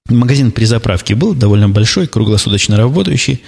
Магазин 0.09 0.51
при 0.51 0.65
заправке 0.65 1.15
был 1.15 1.33
довольно 1.33 1.67
большой, 1.67 2.07
круглосуточно 2.07 2.77
работающий. 2.77 3.41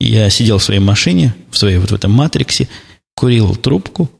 Я 0.00 0.28
сидел 0.30 0.58
в 0.58 0.64
своей 0.64 0.80
машине, 0.80 1.34
в 1.50 1.58
своей 1.58 1.78
вот 1.78 1.90
в 1.90 1.94
этом 1.94 2.10
матриксе, 2.10 2.68
курил 3.14 3.54
трубку, 3.54 4.10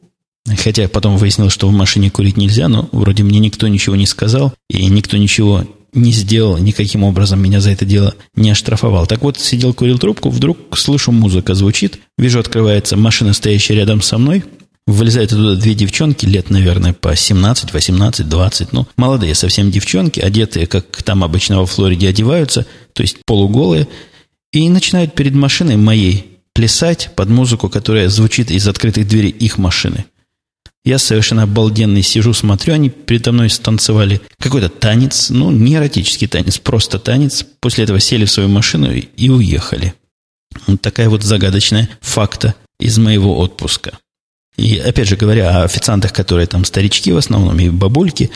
хотя 0.57 0.87
потом 0.87 1.17
выяснил, 1.17 1.49
что 1.49 1.67
в 1.67 1.71
машине 1.73 2.09
курить 2.09 2.37
нельзя, 2.37 2.69
но 2.69 2.87
вроде 2.91 3.23
мне 3.23 3.39
никто 3.39 3.67
ничего 3.67 3.95
не 3.95 4.05
сказал, 4.05 4.53
и 4.69 4.85
никто 4.85 5.17
ничего 5.17 5.65
не 5.93 6.13
сделал, 6.13 6.57
никаким 6.57 7.03
образом 7.03 7.41
меня 7.41 7.59
за 7.59 7.71
это 7.71 7.83
дело 7.83 8.15
не 8.35 8.51
оштрафовал. 8.51 9.05
Так 9.07 9.21
вот, 9.23 9.37
сидел, 9.37 9.73
курил 9.73 9.99
трубку, 9.99 10.29
вдруг 10.29 10.77
слышу, 10.77 11.11
музыка 11.11 11.55
звучит, 11.55 11.99
вижу, 12.17 12.39
открывается 12.39 12.95
машина, 12.95 13.33
стоящая 13.33 13.75
рядом 13.75 14.01
со 14.01 14.17
мной, 14.17 14.43
Вылезают 14.87 15.31
оттуда 15.31 15.55
две 15.55 15.75
девчонки, 15.75 16.25
лет, 16.25 16.49
наверное, 16.49 16.93
по 16.93 17.15
17, 17.15 17.71
18, 17.71 18.27
20, 18.27 18.73
ну, 18.73 18.87
молодые 18.97 19.35
совсем 19.35 19.69
девчонки, 19.69 20.19
одетые, 20.19 20.65
как 20.65 21.03
там 21.03 21.23
обычно 21.23 21.59
во 21.59 21.65
Флориде 21.65 22.09
одеваются, 22.09 22.65
то 22.93 23.03
есть 23.03 23.17
полуголые, 23.25 23.87
и 24.51 24.67
начинают 24.69 25.13
перед 25.13 25.33
машиной 25.33 25.77
моей 25.77 26.39
плясать 26.53 27.11
под 27.15 27.29
музыку, 27.29 27.69
которая 27.69 28.09
звучит 28.09 28.51
из 28.51 28.67
открытых 28.67 29.07
дверей 29.07 29.31
их 29.31 29.57
машины. 29.57 30.05
Я 30.83 30.97
совершенно 30.97 31.43
обалденный 31.43 32.01
сижу, 32.01 32.33
смотрю, 32.33 32.73
они 32.73 32.89
передо 32.89 33.31
мной 33.31 33.51
станцевали 33.51 34.19
какой-то 34.39 34.67
танец, 34.69 35.29
ну, 35.29 35.51
не 35.51 35.75
эротический 35.75 36.27
танец, 36.27 36.57
просто 36.57 36.97
танец. 36.97 37.45
После 37.59 37.83
этого 37.83 37.99
сели 37.99 38.25
в 38.25 38.31
свою 38.31 38.49
машину 38.49 38.91
и, 38.91 39.01
и 39.15 39.29
уехали. 39.29 39.93
Вот 40.65 40.81
такая 40.81 41.07
вот 41.07 41.23
загадочная 41.23 41.87
факта 42.01 42.55
из 42.79 42.97
моего 42.97 43.37
отпуска. 43.37 43.99
И 44.61 44.77
опять 44.77 45.07
же 45.07 45.15
говоря 45.15 45.49
о 45.49 45.63
официантах, 45.63 46.13
которые 46.13 46.45
там 46.45 46.65
старички 46.65 47.11
в 47.11 47.17
основном 47.17 47.59
и 47.59 47.69
бабульки, 47.69 48.29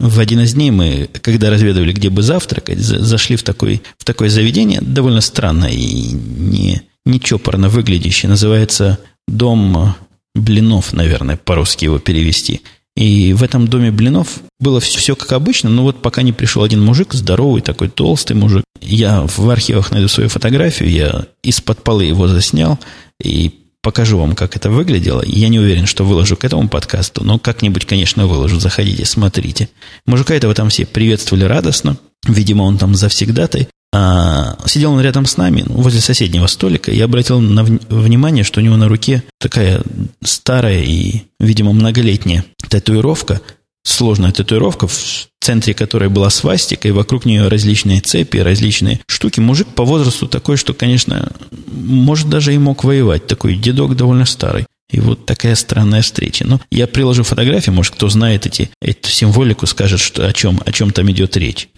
в 0.00 0.18
один 0.18 0.40
из 0.40 0.54
дней 0.54 0.72
мы, 0.72 1.08
когда 1.20 1.50
разведывали, 1.50 1.92
где 1.92 2.10
бы 2.10 2.22
завтракать, 2.22 2.80
зашли 2.80 3.36
в, 3.36 3.44
такой, 3.44 3.80
в 3.96 4.04
такое 4.04 4.28
заведение, 4.28 4.80
довольно 4.80 5.20
странно 5.20 5.66
и 5.66 6.10
не, 6.10 6.82
не 7.06 7.20
чопорно 7.20 7.68
выглядящее. 7.68 8.28
Называется 8.28 8.98
«Дом 9.28 9.94
блинов», 10.34 10.92
наверное, 10.92 11.36
по-русски 11.36 11.84
его 11.84 12.00
перевести. 12.00 12.62
И 12.96 13.32
в 13.32 13.44
этом 13.44 13.68
доме 13.68 13.92
блинов 13.92 14.40
было 14.58 14.80
все, 14.80 14.98
все 14.98 15.14
как 15.14 15.30
обычно, 15.30 15.70
но 15.70 15.84
вот 15.84 16.02
пока 16.02 16.22
не 16.22 16.32
пришел 16.32 16.64
один 16.64 16.84
мужик, 16.84 17.14
здоровый 17.14 17.62
такой, 17.62 17.88
толстый 17.88 18.34
мужик. 18.34 18.64
Я 18.80 19.22
в 19.22 19.48
архивах 19.48 19.92
найду 19.92 20.08
свою 20.08 20.28
фотографию, 20.28 20.90
я 20.90 21.26
из-под 21.44 21.84
полы 21.84 22.06
его 22.06 22.26
заснял, 22.26 22.80
и 23.22 23.61
покажу 23.82 24.18
вам, 24.18 24.34
как 24.34 24.56
это 24.56 24.70
выглядело. 24.70 25.22
Я 25.26 25.48
не 25.48 25.58
уверен, 25.58 25.86
что 25.86 26.04
выложу 26.04 26.36
к 26.36 26.44
этому 26.44 26.68
подкасту, 26.68 27.24
но 27.24 27.38
как-нибудь, 27.38 27.84
конечно, 27.84 28.26
выложу. 28.26 28.60
Заходите, 28.60 29.04
смотрите. 29.04 29.68
Мужика 30.06 30.34
этого 30.34 30.54
там 30.54 30.70
все 30.70 30.86
приветствовали 30.86 31.44
радостно. 31.44 31.96
Видимо, 32.26 32.62
он 32.62 32.78
там 32.78 32.94
завсегдатай. 32.94 33.68
А 33.94 34.56
сидел 34.64 34.92
он 34.92 35.02
рядом 35.02 35.26
с 35.26 35.36
нами, 35.36 35.64
ну, 35.66 35.82
возле 35.82 36.00
соседнего 36.00 36.46
столика, 36.46 36.90
и 36.90 37.00
обратил 37.00 37.40
на 37.40 37.62
внимание, 37.62 38.42
что 38.42 38.60
у 38.60 38.62
него 38.62 38.76
на 38.76 38.88
руке 38.88 39.22
такая 39.38 39.82
старая 40.24 40.80
и, 40.80 41.24
видимо, 41.38 41.74
многолетняя 41.74 42.44
татуировка, 42.70 43.42
сложная 43.84 44.32
татуировка, 44.32 44.86
в 44.86 45.28
центре 45.40 45.74
которой 45.74 46.08
была 46.08 46.30
свастика, 46.30 46.88
и 46.88 46.92
вокруг 46.92 47.24
нее 47.24 47.48
различные 47.48 48.00
цепи, 48.00 48.38
различные 48.38 49.00
штуки. 49.06 49.40
Мужик 49.40 49.68
по 49.68 49.84
возрасту 49.84 50.28
такой, 50.28 50.56
что, 50.56 50.74
конечно, 50.74 51.32
может, 51.66 52.28
даже 52.28 52.54
и 52.54 52.58
мог 52.58 52.84
воевать. 52.84 53.26
Такой 53.26 53.56
дедок 53.56 53.96
довольно 53.96 54.24
старый. 54.24 54.66
И 54.90 55.00
вот 55.00 55.24
такая 55.24 55.54
странная 55.54 56.02
встреча. 56.02 56.46
Но 56.46 56.60
я 56.70 56.86
приложу 56.86 57.22
фотографии, 57.22 57.70
может, 57.70 57.94
кто 57.94 58.08
знает 58.08 58.46
эти, 58.46 58.70
эту 58.80 59.08
символику, 59.08 59.66
скажет, 59.66 60.00
что 60.00 60.26
о 60.26 60.32
чем, 60.32 60.60
о 60.64 60.70
чем 60.70 60.90
там 60.90 61.10
идет 61.10 61.36
речь. 61.36 61.68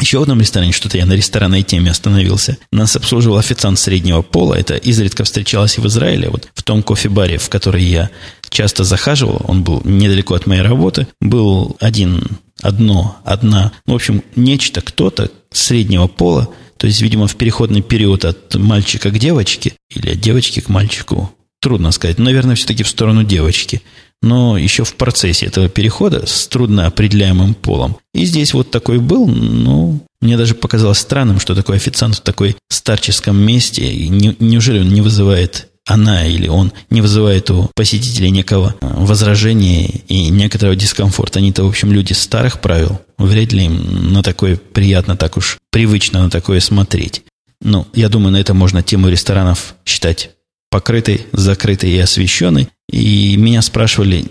Еще 0.00 0.18
в 0.18 0.22
одном 0.22 0.40
ресторане, 0.40 0.72
что-то 0.72 0.96
я 0.96 1.04
на 1.04 1.12
ресторанной 1.12 1.62
теме 1.62 1.90
остановился. 1.90 2.56
Нас 2.72 2.96
обслуживал 2.96 3.36
официант 3.36 3.78
среднего 3.78 4.22
пола. 4.22 4.54
Это 4.54 4.76
изредка 4.76 5.24
встречалось 5.24 5.76
и 5.76 5.80
в 5.80 5.86
Израиле. 5.86 6.30
Вот 6.30 6.48
в 6.54 6.62
том 6.62 6.82
кофе-баре, 6.82 7.36
в 7.36 7.50
который 7.50 7.84
я 7.84 8.10
часто 8.48 8.84
захаживал, 8.84 9.42
он 9.46 9.62
был 9.62 9.82
недалеко 9.84 10.34
от 10.34 10.46
моей 10.46 10.62
работы, 10.62 11.06
был 11.20 11.76
один, 11.80 12.38
одно, 12.62 13.18
одна, 13.24 13.72
ну, 13.86 13.92
в 13.92 13.96
общем, 13.96 14.22
нечто, 14.36 14.80
кто-то 14.80 15.30
среднего 15.52 16.06
пола, 16.06 16.48
то 16.78 16.86
есть, 16.86 17.02
видимо, 17.02 17.26
в 17.26 17.36
переходный 17.36 17.82
период 17.82 18.24
от 18.24 18.54
мальчика 18.54 19.10
к 19.10 19.18
девочке 19.18 19.74
или 19.94 20.10
от 20.10 20.20
девочки 20.20 20.60
к 20.60 20.68
мальчику, 20.68 21.30
трудно 21.60 21.90
сказать, 21.92 22.18
наверное, 22.18 22.54
все-таки 22.54 22.82
в 22.82 22.88
сторону 22.88 23.22
девочки– 23.22 23.82
но 24.22 24.58
еще 24.58 24.84
в 24.84 24.94
процессе 24.94 25.46
этого 25.46 25.68
перехода 25.68 26.26
с 26.26 26.46
трудно 26.46 26.86
определяемым 26.86 27.54
полом. 27.54 27.96
И 28.14 28.24
здесь 28.24 28.52
вот 28.54 28.70
такой 28.70 28.98
был, 28.98 29.26
ну, 29.26 30.00
мне 30.20 30.36
даже 30.36 30.54
показалось 30.54 30.98
странным, 30.98 31.40
что 31.40 31.54
такой 31.54 31.76
официант 31.76 32.16
в 32.16 32.20
такой 32.20 32.56
старческом 32.68 33.36
месте, 33.36 34.08
не, 34.08 34.36
неужели 34.38 34.80
он 34.80 34.88
не 34.88 35.00
вызывает 35.00 35.68
она 35.86 36.26
или 36.26 36.46
он 36.46 36.72
не 36.90 37.00
вызывает 37.00 37.50
у 37.50 37.68
посетителей 37.74 38.30
некого 38.30 38.76
возражения 38.80 39.86
и 39.86 40.28
некоторого 40.28 40.76
дискомфорта. 40.76 41.40
Они-то, 41.40 41.64
в 41.64 41.68
общем, 41.68 41.92
люди 41.92 42.12
старых 42.12 42.60
правил. 42.60 43.00
Вряд 43.18 43.52
ли 43.52 43.64
им 43.64 44.12
на 44.12 44.22
такое 44.22 44.56
приятно, 44.56 45.16
так 45.16 45.36
уж 45.36 45.58
привычно 45.70 46.22
на 46.22 46.30
такое 46.30 46.60
смотреть. 46.60 47.22
Ну, 47.62 47.86
я 47.92 48.08
думаю, 48.08 48.32
на 48.32 48.36
это 48.36 48.54
можно 48.54 48.82
тему 48.82 49.08
ресторанов 49.08 49.74
считать 49.84 50.30
покрытой, 50.70 51.26
закрытой 51.32 51.90
и 51.90 51.98
освещенной. 51.98 52.68
И 52.90 53.36
меня 53.36 53.62
спрашивали, 53.62 54.24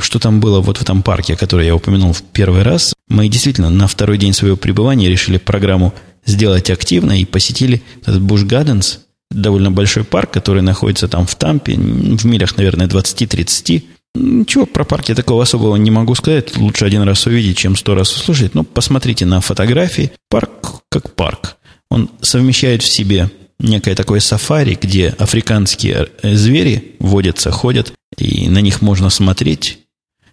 что 0.00 0.18
там 0.18 0.40
было 0.40 0.60
вот 0.60 0.78
в 0.78 0.82
этом 0.82 1.02
парке, 1.02 1.36
который 1.36 1.66
я 1.66 1.74
упомянул 1.74 2.12
в 2.12 2.22
первый 2.22 2.62
раз. 2.62 2.94
Мы 3.08 3.28
действительно 3.28 3.68
на 3.68 3.88
второй 3.88 4.16
день 4.16 4.32
своего 4.32 4.56
пребывания 4.56 5.08
решили 5.08 5.38
программу 5.38 5.92
сделать 6.24 6.70
активно 6.70 7.20
и 7.20 7.24
посетили 7.24 7.82
этот 8.02 8.20
Буш 8.20 8.44
Гарденс, 8.44 9.00
довольно 9.30 9.70
большой 9.70 10.04
парк, 10.04 10.30
который 10.30 10.62
находится 10.62 11.08
там 11.08 11.26
в 11.26 11.34
Тампе, 11.34 11.74
в 11.74 12.24
милях, 12.24 12.56
наверное, 12.56 12.86
20-30. 12.86 13.82
Ничего 14.14 14.66
про 14.66 14.84
парк 14.84 15.08
я 15.08 15.14
такого 15.14 15.42
особого 15.42 15.76
не 15.76 15.90
могу 15.90 16.14
сказать. 16.14 16.56
Лучше 16.56 16.84
один 16.84 17.02
раз 17.02 17.26
увидеть, 17.26 17.58
чем 17.58 17.76
сто 17.76 17.94
раз 17.94 18.14
услышать. 18.14 18.54
Но 18.54 18.64
посмотрите 18.64 19.26
на 19.26 19.40
фотографии. 19.40 20.12
Парк 20.30 20.82
как 20.88 21.14
парк. 21.14 21.56
Он 21.90 22.10
совмещает 22.22 22.82
в 22.82 22.88
себе 22.88 23.30
некое 23.58 23.94
такое 23.94 24.20
сафари, 24.20 24.78
где 24.80 25.08
африканские 25.08 26.08
э, 26.22 26.34
звери 26.34 26.96
водятся, 26.98 27.50
ходят, 27.50 27.92
и 28.16 28.48
на 28.48 28.60
них 28.60 28.82
можно 28.82 29.10
смотреть. 29.10 29.78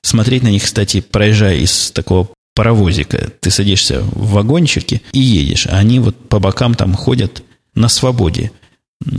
Смотреть 0.02 0.44
на 0.44 0.50
них, 0.50 0.64
кстати, 0.64 1.02
проезжая 1.02 1.58
из 1.58 1.92
такого 1.92 2.30
паровозика. 2.56 3.32
Ты 3.40 3.52
садишься 3.52 4.02
в 4.02 4.32
вагончике 4.32 5.02
и 5.12 5.20
едешь, 5.20 5.68
а 5.68 5.78
они 5.78 6.00
вот 6.00 6.30
по 6.30 6.40
бокам 6.40 6.76
там 6.76 6.94
ходят 6.94 7.44
на 7.74 7.88
свободе. 7.88 8.52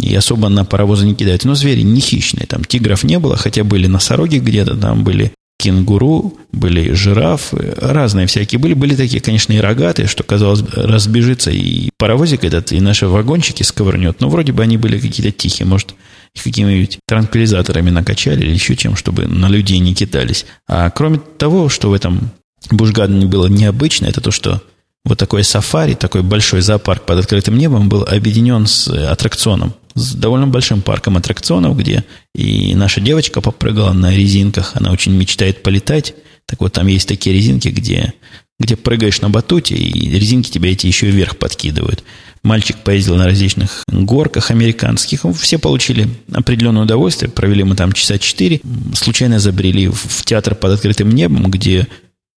И 0.01 0.15
особо 0.15 0.49
на 0.49 0.65
паровозы 0.65 1.07
не 1.07 1.15
кидают. 1.15 1.45
Но 1.45 1.55
звери 1.55 1.83
не 1.83 2.01
хищные. 2.01 2.47
Там 2.47 2.65
тигров 2.65 3.05
не 3.05 3.19
было, 3.19 3.37
хотя 3.37 3.65
были 3.65 3.87
носороги 3.87 4.39
где-то, 4.39 4.77
там 4.77 5.05
были 5.05 5.33
кенгуру, 5.65 6.35
были 6.53 6.93
жирафы, 6.93 7.75
разные 7.79 8.27
всякие 8.27 8.59
были. 8.59 8.75
Были 8.75 8.95
такие, 8.95 9.23
конечно, 9.23 9.53
и 9.55 9.59
рогатые, 9.59 10.07
что, 10.07 10.23
казалось, 10.23 10.63
разбежится 10.75 11.51
и 11.51 11.89
паровозик 11.99 12.45
этот, 12.45 12.73
и 12.73 12.81
наши 12.81 13.07
вагончики 13.07 13.63
сковырнет. 13.63 14.21
Но 14.21 14.29
вроде 14.29 14.53
бы 14.53 14.63
они 14.63 14.77
были 14.77 14.99
какие-то 14.99 15.33
тихие. 15.33 15.67
Может, 15.67 15.95
какими-нибудь 16.43 16.99
транквилизаторами 17.07 17.91
накачали 17.91 18.43
или 18.45 18.53
еще 18.53 18.77
чем, 18.77 18.95
чтобы 18.95 19.27
на 19.27 19.49
людей 19.49 19.79
не 19.79 19.95
кидались. 19.95 20.45
А 20.69 20.91
кроме 20.91 21.19
того, 21.19 21.69
что 21.71 21.89
в 21.89 21.95
этом 21.95 22.31
Бушгадене 22.71 23.27
было 23.27 23.47
необычно, 23.47 24.07
это 24.07 24.21
то, 24.21 24.31
что 24.31 24.63
вот 25.05 25.19
такой 25.19 25.45
сафари, 25.45 25.95
такой 25.95 26.23
большой 26.23 26.61
зоопарк 26.61 27.05
под 27.07 27.21
открытым 27.21 27.57
небом 27.57 27.89
был 27.89 28.05
объединен 28.05 28.67
с 28.67 28.89
аттракционом 28.89 29.75
с 29.95 30.15
довольно 30.15 30.47
большим 30.47 30.83
парком 30.83 31.17
аттракционов, 31.17 31.77
где 31.77 32.05
и 32.35 32.75
наша 32.75 33.01
девочка 33.01 33.41
попрыгала 33.41 33.93
на 33.93 34.15
резинках, 34.15 34.73
она 34.75 34.93
очень 34.93 35.13
мечтает 35.13 35.63
полетать. 35.63 36.15
Так 36.47 36.61
вот, 36.61 36.73
там 36.73 36.87
есть 36.87 37.09
такие 37.09 37.35
резинки, 37.35 37.69
где, 37.69 38.13
где 38.59 38.77
прыгаешь 38.77 39.21
на 39.21 39.31
батуте, 39.31 39.75
и 39.75 40.11
резинки 40.11 40.51
тебя 40.51 40.73
эти 40.73 40.87
еще 40.87 41.07
вверх 41.07 41.37
подкидывают. 41.37 42.05
Мальчик 42.43 42.77
поездил 42.77 43.17
на 43.17 43.25
различных 43.25 43.85
горках 43.89 44.51
американских. 44.51 45.25
Все 45.41 45.59
получили 45.59 46.11
определенное 46.31 46.83
удовольствие. 46.83 47.31
Провели 47.31 47.65
мы 47.65 47.75
там 47.75 47.93
часа 47.93 48.19
четыре. 48.19 48.61
Случайно 48.95 49.39
забрели 49.39 49.89
в 49.89 50.25
театр 50.27 50.55
под 50.55 50.73
открытым 50.73 51.11
небом, 51.11 51.51
где 51.51 51.89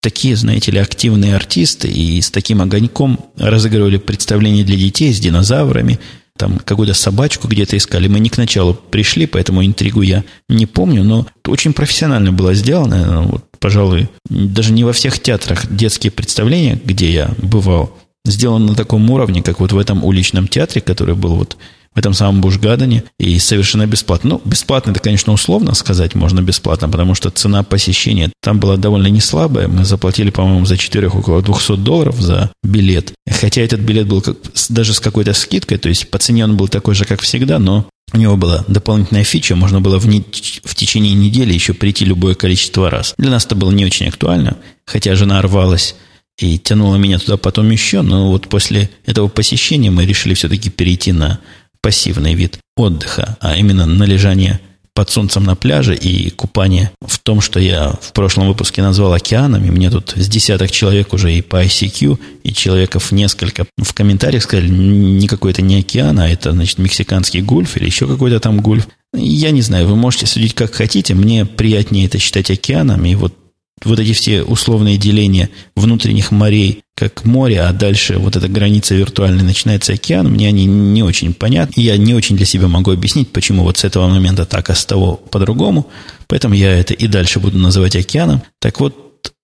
такие, 0.01 0.37
знаете 0.37 0.71
ли, 0.71 0.79
активные 0.79 1.35
артисты 1.35 1.89
и 1.89 2.21
с 2.21 2.31
таким 2.31 2.61
огоньком 2.61 3.19
разыгрывали 3.35 3.97
представления 3.97 4.63
для 4.63 4.77
детей 4.77 5.13
с 5.13 5.19
динозаврами, 5.19 5.99
там 6.37 6.59
какую-то 6.59 6.93
собачку 6.93 7.47
где-то 7.47 7.77
искали. 7.77 8.07
Мы 8.07 8.19
не 8.19 8.29
к 8.29 8.37
началу 8.37 8.73
пришли, 8.73 9.25
поэтому 9.25 9.65
интригу 9.65 10.01
я 10.01 10.23
не 10.47 10.65
помню, 10.65 11.03
но 11.03 11.27
очень 11.45 11.73
профессионально 11.73 12.31
было 12.31 12.53
сделано. 12.53 13.23
Вот, 13.23 13.45
пожалуй, 13.59 14.09
даже 14.29 14.71
не 14.71 14.83
во 14.83 14.93
всех 14.93 15.19
театрах 15.19 15.65
детские 15.69 16.11
представления, 16.11 16.79
где 16.83 17.11
я 17.11 17.31
бывал, 17.37 17.97
сделаны 18.25 18.67
на 18.67 18.75
таком 18.75 19.09
уровне, 19.09 19.41
как 19.41 19.59
вот 19.59 19.71
в 19.71 19.77
этом 19.77 20.03
уличном 20.03 20.47
театре, 20.47 20.81
который 20.81 21.15
был 21.15 21.35
вот 21.35 21.57
в 21.97 21.99
этом 21.99 22.13
самом 22.13 22.41
Бушгадене, 22.41 23.05
и 23.19 23.39
совершенно 23.39 23.87
бесплатно. 23.87 24.29
Ну, 24.29 24.41
бесплатно 24.45 24.91
это, 24.91 24.99
конечно, 24.99 25.33
условно 25.33 25.73
сказать 25.73 26.13
можно 26.13 26.41
бесплатно, 26.41 26.87
потому 26.87 27.15
что 27.15 27.31
цена 27.31 27.63
посещения 27.63 28.31
там 28.39 28.59
была 28.59 28.77
довольно 28.77 29.07
не 29.07 29.19
слабая. 29.19 29.67
Мы 29.67 29.83
заплатили, 29.83 30.29
по-моему, 30.29 30.63
за 30.67 30.77
четырех 30.77 31.15
около 31.15 31.41
200 31.41 31.77
долларов 31.77 32.21
за 32.21 32.51
билет. 32.61 33.13
Хотя 33.27 33.63
этот 33.63 33.79
билет 33.79 34.05
был 34.05 34.21
как, 34.21 34.37
даже 34.69 34.93
с 34.93 34.99
какой-то 34.99 35.33
скидкой, 35.33 35.79
то 35.79 35.89
есть 35.89 36.11
по 36.11 36.19
цене 36.19 36.43
он 36.43 36.55
был 36.55 36.67
такой 36.67 36.93
же, 36.93 37.03
как 37.03 37.21
всегда, 37.21 37.57
но 37.57 37.89
у 38.13 38.17
него 38.17 38.37
была 38.37 38.63
дополнительная 38.67 39.23
фича, 39.23 39.55
можно 39.55 39.81
было 39.81 39.97
в, 39.97 40.07
не, 40.07 40.21
в 40.21 40.75
течение 40.75 41.15
недели 41.15 41.51
еще 41.51 41.73
прийти 41.73 42.05
любое 42.05 42.35
количество 42.35 42.91
раз. 42.91 43.15
Для 43.17 43.31
нас 43.31 43.47
это 43.47 43.55
было 43.55 43.71
не 43.71 43.85
очень 43.85 44.07
актуально, 44.07 44.57
хотя 44.85 45.15
жена 45.15 45.41
рвалась 45.41 45.95
и 46.39 46.59
тянула 46.59 46.97
меня 46.97 47.17
туда 47.17 47.37
потом 47.37 47.69
еще, 47.71 48.01
но 48.01 48.29
вот 48.29 48.47
после 48.47 48.89
этого 49.05 49.27
посещения 49.27 49.89
мы 49.89 50.05
решили 50.05 50.35
все-таки 50.35 50.69
перейти 50.69 51.11
на 51.11 51.39
пассивный 51.81 52.33
вид 52.33 52.59
отдыха, 52.75 53.37
а 53.39 53.55
именно 53.55 53.85
на 53.85 54.03
лежание 54.03 54.59
под 54.97 55.11
солнцем 55.11 55.43
на 55.43 55.55
пляже 55.55 55.95
и 55.95 56.31
купание 56.31 56.89
в 57.05 57.19
том, 57.19 57.39
что 57.39 57.59
я 57.59 57.93
в 58.01 58.13
прошлом 58.13 58.47
выпуске 58.47 58.81
назвал 58.81 59.13
океанами. 59.13 59.69
Мне 59.69 59.91
тут 59.91 60.13
с 60.15 60.27
десяток 60.27 60.71
человек 60.71 61.13
уже 61.13 61.31
и 61.35 61.43
по 61.43 61.63
ICQ, 61.63 62.19
и 62.43 62.51
человеков 62.51 63.11
несколько 63.11 63.67
в 63.77 63.93
комментариях 63.93 64.41
сказали, 64.41 64.69
никакой 64.69 65.51
это 65.51 65.61
не 65.61 65.75
океан, 65.81 66.19
а 66.19 66.27
это, 66.27 66.51
значит, 66.51 66.79
мексиканский 66.79 67.41
гульф 67.41 67.77
или 67.77 67.85
еще 67.85 68.07
какой-то 68.07 68.39
там 68.39 68.59
гульф. 68.59 68.87
Я 69.13 69.51
не 69.51 69.61
знаю, 69.61 69.85
вы 69.85 69.95
можете 69.95 70.25
судить 70.25 70.55
как 70.55 70.73
хотите, 70.73 71.13
мне 71.13 71.45
приятнее 71.45 72.07
это 72.07 72.17
считать 72.17 72.49
океаном, 72.49 73.05
и 73.05 73.13
вот 73.13 73.35
вот 73.83 73.99
эти 73.99 74.13
все 74.13 74.41
условные 74.41 74.97
деления 74.97 75.51
внутренних 75.75 76.31
морей, 76.31 76.81
как 76.97 77.25
море, 77.25 77.61
а 77.61 77.71
дальше 77.73 78.17
вот 78.17 78.35
эта 78.35 78.47
граница 78.47 78.95
виртуальная 78.95 79.43
начинается 79.43 79.93
океан, 79.93 80.27
мне 80.29 80.47
они 80.47 80.65
не 80.65 81.03
очень 81.03 81.31
понятны. 81.31 81.79
Я 81.79 81.95
не 81.95 82.15
очень 82.15 82.35
для 82.35 82.47
себя 82.47 82.67
могу 82.67 82.91
объяснить, 82.91 83.31
почему 83.31 83.61
вот 83.61 83.77
с 83.77 83.83
этого 83.83 84.07
момента 84.07 84.47
так, 84.47 84.71
а 84.71 84.75
с 84.75 84.83
того 84.83 85.15
по-другому. 85.15 85.87
Поэтому 86.25 86.55
я 86.55 86.75
это 86.75 86.95
и 86.95 87.05
дальше 87.07 87.39
буду 87.39 87.59
называть 87.59 87.95
океаном. 87.95 88.41
Так 88.59 88.79
вот, 88.79 88.95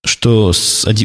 что 0.04 0.52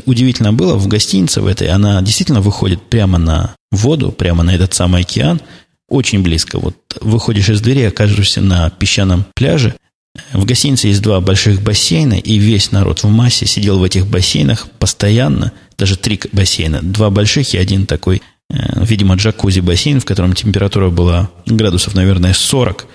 удивительно 0.06 0.54
было, 0.54 0.76
в 0.76 0.88
гостинице 0.88 1.42
в 1.42 1.46
этой, 1.46 1.68
она 1.68 2.00
действительно 2.00 2.40
выходит 2.40 2.80
прямо 2.80 3.18
на 3.18 3.54
воду, 3.70 4.10
прямо 4.10 4.42
на 4.42 4.54
этот 4.54 4.72
самый 4.72 5.02
океан, 5.02 5.42
очень 5.86 6.22
близко. 6.22 6.58
Вот 6.58 6.76
выходишь 7.02 7.50
из 7.50 7.60
двери, 7.60 7.82
окажешься 7.82 8.40
на 8.40 8.70
песчаном 8.70 9.26
пляже– 9.34 9.74
в 10.32 10.44
гостинице 10.44 10.88
есть 10.88 11.02
два 11.02 11.20
больших 11.20 11.62
бассейна, 11.62 12.14
и 12.14 12.38
весь 12.38 12.72
народ 12.72 13.02
в 13.02 13.08
массе 13.08 13.46
сидел 13.46 13.78
в 13.78 13.84
этих 13.84 14.06
бассейнах 14.06 14.68
постоянно, 14.78 15.52
даже 15.76 15.96
три 15.96 16.20
бассейна, 16.32 16.80
два 16.82 17.10
больших 17.10 17.54
и 17.54 17.58
один 17.58 17.86
такой, 17.86 18.22
э, 18.50 18.84
видимо, 18.84 19.14
джакузи-бассейн, 19.14 20.00
в 20.00 20.04
котором 20.04 20.34
температура 20.34 20.90
была 20.90 21.30
градусов, 21.46 21.94
наверное, 21.94 22.34
40, 22.34 22.86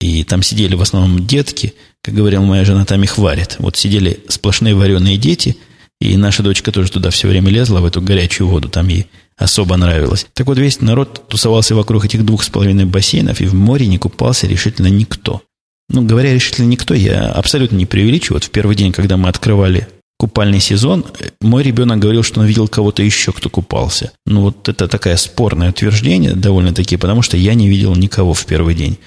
и 0.00 0.22
там 0.24 0.42
сидели 0.42 0.74
в 0.74 0.82
основном 0.82 1.26
детки, 1.26 1.74
как 2.02 2.14
говорила 2.14 2.42
моя 2.42 2.64
жена, 2.64 2.84
там 2.84 3.02
их 3.02 3.18
варят. 3.18 3.56
Вот 3.58 3.76
сидели 3.76 4.20
сплошные 4.28 4.74
вареные 4.74 5.16
дети, 5.16 5.56
и 6.00 6.16
наша 6.16 6.44
дочка 6.44 6.70
тоже 6.70 6.90
туда 6.92 7.10
все 7.10 7.26
время 7.26 7.50
лезла, 7.50 7.80
в 7.80 7.84
эту 7.84 8.00
горячую 8.00 8.48
воду, 8.48 8.68
там 8.68 8.86
ей 8.88 9.06
особо 9.36 9.76
нравилось. 9.76 10.26
Так 10.34 10.46
вот, 10.46 10.58
весь 10.58 10.80
народ 10.80 11.28
тусовался 11.28 11.74
вокруг 11.74 12.04
этих 12.04 12.24
двух 12.24 12.44
с 12.44 12.48
половиной 12.48 12.84
бассейнов, 12.84 13.40
и 13.40 13.46
в 13.46 13.54
море 13.54 13.86
не 13.86 13.98
купался 13.98 14.46
решительно 14.46 14.86
никто. 14.86 15.42
Ну, 15.90 16.02
говоря 16.02 16.34
решительно 16.34 16.66
никто, 16.66 16.94
я 16.94 17.30
абсолютно 17.30 17.76
не 17.76 17.86
преувеличиваю. 17.86 18.36
Вот 18.36 18.44
в 18.44 18.50
первый 18.50 18.76
день, 18.76 18.92
когда 18.92 19.16
мы 19.16 19.28
открывали 19.28 19.88
купальный 20.18 20.60
сезон, 20.60 21.06
мой 21.40 21.62
ребенок 21.62 21.98
говорил, 21.98 22.22
что 22.22 22.40
он 22.40 22.46
видел 22.46 22.68
кого-то 22.68 23.02
еще, 23.02 23.32
кто 23.32 23.48
купался. 23.48 24.12
Ну, 24.26 24.42
вот 24.42 24.68
это 24.68 24.88
такое 24.88 25.16
спорное 25.16 25.70
утверждение 25.70 26.34
довольно-таки, 26.34 26.96
потому 26.96 27.22
что 27.22 27.36
я 27.36 27.54
не 27.54 27.68
видел 27.68 27.94
никого 27.94 28.34
в 28.34 28.44
первый 28.44 28.74
день. 28.74 28.98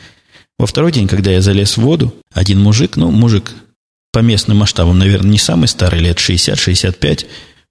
Во 0.58 0.66
второй 0.66 0.92
день, 0.92 1.08
когда 1.08 1.32
я 1.32 1.42
залез 1.42 1.78
в 1.78 1.82
воду, 1.82 2.14
один 2.34 2.60
мужик, 2.60 2.96
ну, 2.96 3.12
мужик 3.12 3.52
по 4.12 4.20
местным 4.20 4.58
масштабам, 4.58 5.00
наверное, 5.00 5.32
не 5.32 5.38
самый 5.38 5.68
старый, 5.68 6.00
лет 6.00 6.18
60-65, 6.18 7.26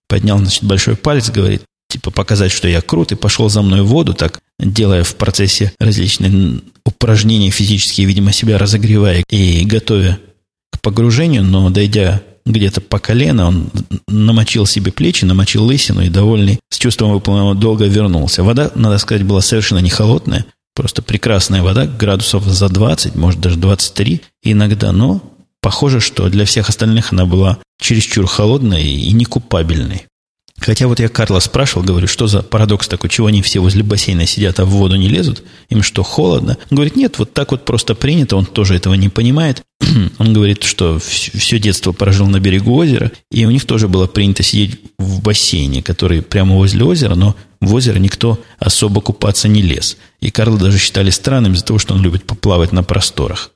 поднял, 0.08 0.38
значит, 0.38 0.64
большой 0.64 0.96
палец, 0.96 1.30
говорит, 1.30 1.62
типа 1.90 2.10
показать, 2.10 2.52
что 2.52 2.68
я 2.68 2.80
крут, 2.80 3.12
и 3.12 3.16
пошел 3.16 3.48
за 3.48 3.62
мной 3.62 3.82
в 3.82 3.86
воду, 3.88 4.14
так 4.14 4.40
делая 4.58 5.04
в 5.04 5.14
процессе 5.16 5.72
различных 5.78 6.62
упражнений 6.84 7.50
физические, 7.50 8.06
видимо, 8.06 8.32
себя 8.32 8.58
разогревая 8.58 9.22
и 9.28 9.64
готовя 9.64 10.18
к 10.72 10.80
погружению, 10.80 11.42
но 11.44 11.68
дойдя 11.70 12.22
где-то 12.46 12.80
по 12.80 12.98
колено, 12.98 13.48
он 13.48 13.70
намочил 14.08 14.66
себе 14.66 14.92
плечи, 14.92 15.24
намочил 15.24 15.64
лысину 15.64 16.02
и, 16.02 16.08
довольный, 16.08 16.60
с 16.70 16.78
чувством 16.78 17.12
выполненного 17.12 17.54
долга 17.54 17.84
вернулся. 17.84 18.42
Вода, 18.42 18.70
надо 18.74 18.98
сказать, 18.98 19.24
была 19.24 19.40
совершенно 19.40 19.80
не 19.80 19.90
холодная, 19.90 20.46
просто 20.74 21.02
прекрасная 21.02 21.62
вода, 21.62 21.86
градусов 21.86 22.44
за 22.44 22.68
20, 22.68 23.14
может 23.14 23.40
даже 23.40 23.56
23 23.56 24.22
иногда, 24.42 24.92
но 24.92 25.22
похоже, 25.60 26.00
что 26.00 26.28
для 26.28 26.44
всех 26.44 26.68
остальных 26.68 27.12
она 27.12 27.26
была 27.26 27.58
чересчур 27.80 28.26
холодной 28.26 28.84
и 28.84 29.12
некупабельной. 29.12 30.06
Хотя 30.60 30.86
вот 30.86 31.00
я 31.00 31.08
Карла 31.08 31.40
спрашивал, 31.40 31.84
говорю, 31.84 32.06
что 32.06 32.26
за 32.26 32.42
парадокс 32.42 32.86
такой, 32.86 33.08
чего 33.08 33.28
они 33.28 33.40
все 33.40 33.60
возле 33.60 33.82
бассейна 33.82 34.26
сидят, 34.26 34.60
а 34.60 34.66
в 34.66 34.68
воду 34.68 34.96
не 34.96 35.08
лезут? 35.08 35.42
Им 35.70 35.82
что, 35.82 36.02
холодно? 36.02 36.58
Он 36.70 36.76
говорит, 36.76 36.96
нет, 36.96 37.18
вот 37.18 37.32
так 37.32 37.50
вот 37.50 37.64
просто 37.64 37.94
принято, 37.94 38.36
он 38.36 38.44
тоже 38.44 38.76
этого 38.76 38.94
не 38.94 39.08
понимает. 39.08 39.62
он 40.18 40.32
говорит, 40.34 40.62
что 40.62 40.98
все 40.98 41.58
детство 41.58 41.92
прожил 41.92 42.26
на 42.26 42.40
берегу 42.40 42.74
озера, 42.76 43.10
и 43.30 43.46
у 43.46 43.50
них 43.50 43.64
тоже 43.64 43.88
было 43.88 44.06
принято 44.06 44.42
сидеть 44.42 44.80
в 44.98 45.22
бассейне, 45.22 45.82
который 45.82 46.20
прямо 46.20 46.56
возле 46.56 46.84
озера, 46.84 47.14
но 47.14 47.34
в 47.62 47.74
озеро 47.74 47.98
никто 47.98 48.38
особо 48.58 49.00
купаться 49.00 49.48
не 49.48 49.62
лез. 49.62 49.96
И 50.20 50.30
Карла 50.30 50.58
даже 50.58 50.78
считали 50.78 51.08
странным 51.10 51.54
из-за 51.54 51.64
того, 51.64 51.78
что 51.78 51.94
он 51.94 52.02
любит 52.02 52.24
поплавать 52.24 52.72
на 52.72 52.82
просторах. 52.82 53.50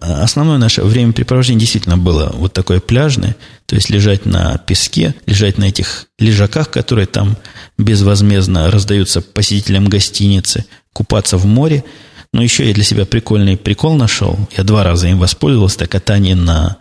Основное 0.00 0.58
наше 0.58 0.82
времяпрепровождение 0.82 1.60
действительно 1.60 1.96
было 1.96 2.30
вот 2.34 2.52
такое 2.52 2.80
пляжное, 2.80 3.36
то 3.66 3.74
есть 3.74 3.90
лежать 3.90 4.26
на 4.26 4.58
песке, 4.58 5.14
лежать 5.26 5.56
на 5.56 5.64
этих 5.64 6.06
лежаках, 6.18 6.70
которые 6.70 7.06
там 7.06 7.36
безвозмездно 7.78 8.70
раздаются 8.70 9.22
посетителям 9.22 9.88
гостиницы, 9.88 10.66
купаться 10.92 11.38
в 11.38 11.46
море. 11.46 11.84
Но 12.32 12.42
еще 12.42 12.66
я 12.66 12.74
для 12.74 12.84
себя 12.84 13.06
прикольный 13.06 13.56
прикол 13.56 13.94
нашел. 13.94 14.38
Я 14.56 14.64
два 14.64 14.82
раза 14.82 15.08
им 15.08 15.18
воспользовался, 15.18 15.76
это 15.76 15.86
катание 15.86 16.34
на 16.34 16.76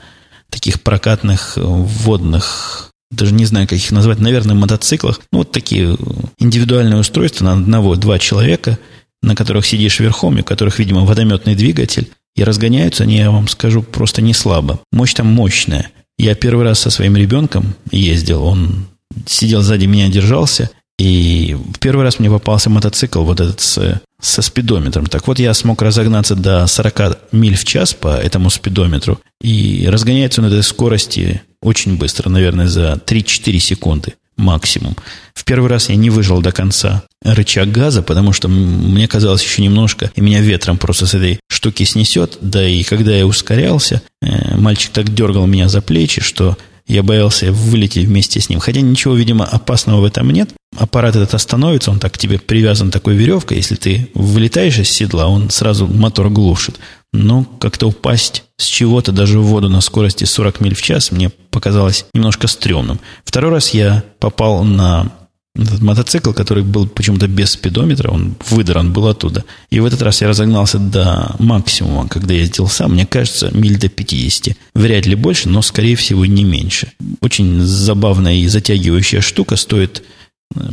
таких 0.50 0.82
прокатных 0.82 1.54
водных 1.56 2.94
даже 3.14 3.34
не 3.34 3.46
знаю, 3.46 3.68
как 3.68 3.78
их 3.78 3.92
назвать, 3.92 4.20
наверное, 4.20 4.56
мотоциклах. 4.56 5.22
Ну, 5.32 5.40
вот 5.40 5.52
такие 5.52 5.96
индивидуальные 6.40 7.00
устройства 7.00 7.46
на 7.46 7.54
одного-два 7.54 8.18
человека, 8.20 8.80
на 9.22 9.36
которых 9.36 9.66
сидишь 9.66 10.00
верхом, 10.00 10.38
и 10.38 10.42
у 10.42 10.44
которых, 10.44 10.80
видимо, 10.80 11.06
водометный 11.06 11.56
двигатель. 11.56 12.10
И 12.36 12.44
разгоняются 12.44 13.04
они, 13.04 13.18
я 13.18 13.32
вам 13.32 13.48
скажу, 13.48 13.84
просто 13.84 14.22
не 14.22 14.34
слабо. 14.34 14.80
Мощь 14.92 15.14
там 15.14 15.28
мощная. 15.28 15.92
Я 16.18 16.36
первый 16.36 16.66
раз 16.66 16.80
со 16.80 16.90
своим 16.90 17.16
ребенком 17.16 17.76
ездил, 17.92 18.44
он 18.44 18.88
сидел 19.26 19.62
сзади 19.62 19.86
меня, 19.86 20.10
держался, 20.10 20.70
и 20.98 21.56
в 21.74 21.80
первый 21.80 22.04
раз 22.04 22.20
мне 22.20 22.30
попался 22.30 22.70
мотоцикл 22.70 23.24
вот 23.24 23.40
этот 23.40 23.60
с, 23.62 24.02
со 24.22 24.42
спидометром. 24.42 25.08
Так 25.08 25.28
вот, 25.28 25.40
я 25.40 25.54
смог 25.54 25.82
разогнаться 25.82 26.36
до 26.36 26.66
40 26.68 27.32
миль 27.32 27.56
в 27.56 27.66
час 27.66 27.94
по 27.94 28.16
этому 28.16 28.50
спидометру, 28.50 29.20
и 29.42 29.88
разгоняется 29.90 30.42
он 30.42 30.50
на 30.50 30.54
этой 30.54 30.64
скорости 30.64 31.42
очень 31.62 31.98
быстро, 31.98 32.30
наверное, 32.30 32.68
за 32.68 32.94
3-4 33.06 33.58
секунды 33.60 34.14
максимум. 34.38 34.96
В 35.34 35.46
первый 35.46 35.70
раз 35.70 35.90
я 35.90 35.96
не 35.96 36.10
выжил 36.10 36.42
до 36.42 36.52
конца 36.52 37.04
рычаг 37.24 37.72
газа, 37.72 38.02
потому 38.02 38.34
что 38.34 38.48
мне 38.48 39.08
казалось 39.08 39.44
еще 39.44 39.62
немножко, 39.62 40.12
и 40.16 40.22
меня 40.22 40.42
ветром 40.42 40.78
просто 40.78 41.06
с 41.06 41.14
этой 41.14 41.40
штуки 41.50 41.84
снесет. 41.84 42.38
Да 42.42 42.68
и 42.68 42.84
когда 42.84 43.16
я 43.16 43.26
ускорялся, 43.26 44.02
э, 44.22 44.58
мальчик 44.58 44.92
так 44.92 45.14
дергал 45.14 45.48
меня 45.48 45.68
за 45.68 45.82
плечи, 45.82 46.22
что 46.22 46.58
я 46.86 47.02
боялся 47.02 47.52
вылететь 47.52 48.08
вместе 48.08 48.42
с 48.42 48.50
ним. 48.50 48.60
Хотя 48.60 48.82
ничего, 48.82 49.16
видимо, 49.16 49.46
опасного 49.46 50.02
в 50.02 50.06
этом 50.06 50.30
нет. 50.32 50.50
Аппарат 50.78 51.16
этот 51.16 51.34
остановится, 51.34 51.92
он 51.92 52.00
так 52.00 52.14
к 52.14 52.18
тебе 52.18 52.40
привязан 52.40 52.92
такой 52.92 53.16
веревкой. 53.16 53.58
Если 53.58 53.76
ты 53.76 54.10
вылетаешь 54.14 54.80
из 54.80 54.90
седла, 54.90 55.28
он 55.28 55.50
сразу 55.50 55.88
мотор 55.88 56.30
глушит. 56.30 56.80
Но 57.14 57.46
как-то 57.60 57.88
упасть 57.88 58.44
с 58.58 58.66
чего-то 58.66 59.12
даже 59.12 59.40
в 59.40 59.44
воду 59.44 59.70
на 59.70 59.82
скорости 59.82 60.26
40 60.26 60.60
миль 60.60 60.76
в 60.76 60.82
час 60.82 61.12
мне 61.12 61.30
показалось 61.30 62.06
немножко 62.14 62.48
стрёмным. 62.48 63.00
Второй 63.24 63.52
раз 63.52 63.70
я 63.74 64.04
попал 64.20 64.64
на 64.64 65.12
этот 65.56 65.82
мотоцикл, 65.82 66.32
который 66.32 66.64
был 66.64 66.88
почему-то 66.88 67.28
без 67.28 67.52
спидометра, 67.52 68.10
он 68.10 68.36
выдран 68.50 68.92
был 68.92 69.08
оттуда. 69.08 69.46
И 69.70 69.80
в 69.80 69.86
этот 69.86 70.02
раз 70.02 70.22
я 70.22 70.28
разогнался 70.28 70.80
до 70.80 71.36
максимума, 71.38 72.08
когда 72.08 72.34
ездил 72.34 72.68
сам, 72.68 72.94
мне 72.94 73.06
кажется, 73.06 73.52
миль 73.54 73.78
до 73.78 73.88
50. 73.88 74.58
Вряд 74.74 75.06
ли 75.06 75.14
больше, 75.14 75.50
но, 75.50 75.62
скорее 75.62 75.96
всего, 75.96 76.26
не 76.26 76.44
меньше. 76.44 76.92
Очень 77.22 77.62
забавная 77.62 78.34
и 78.34 78.48
затягивающая 78.48 79.22
штука, 79.22 79.56
стоит 79.56 80.04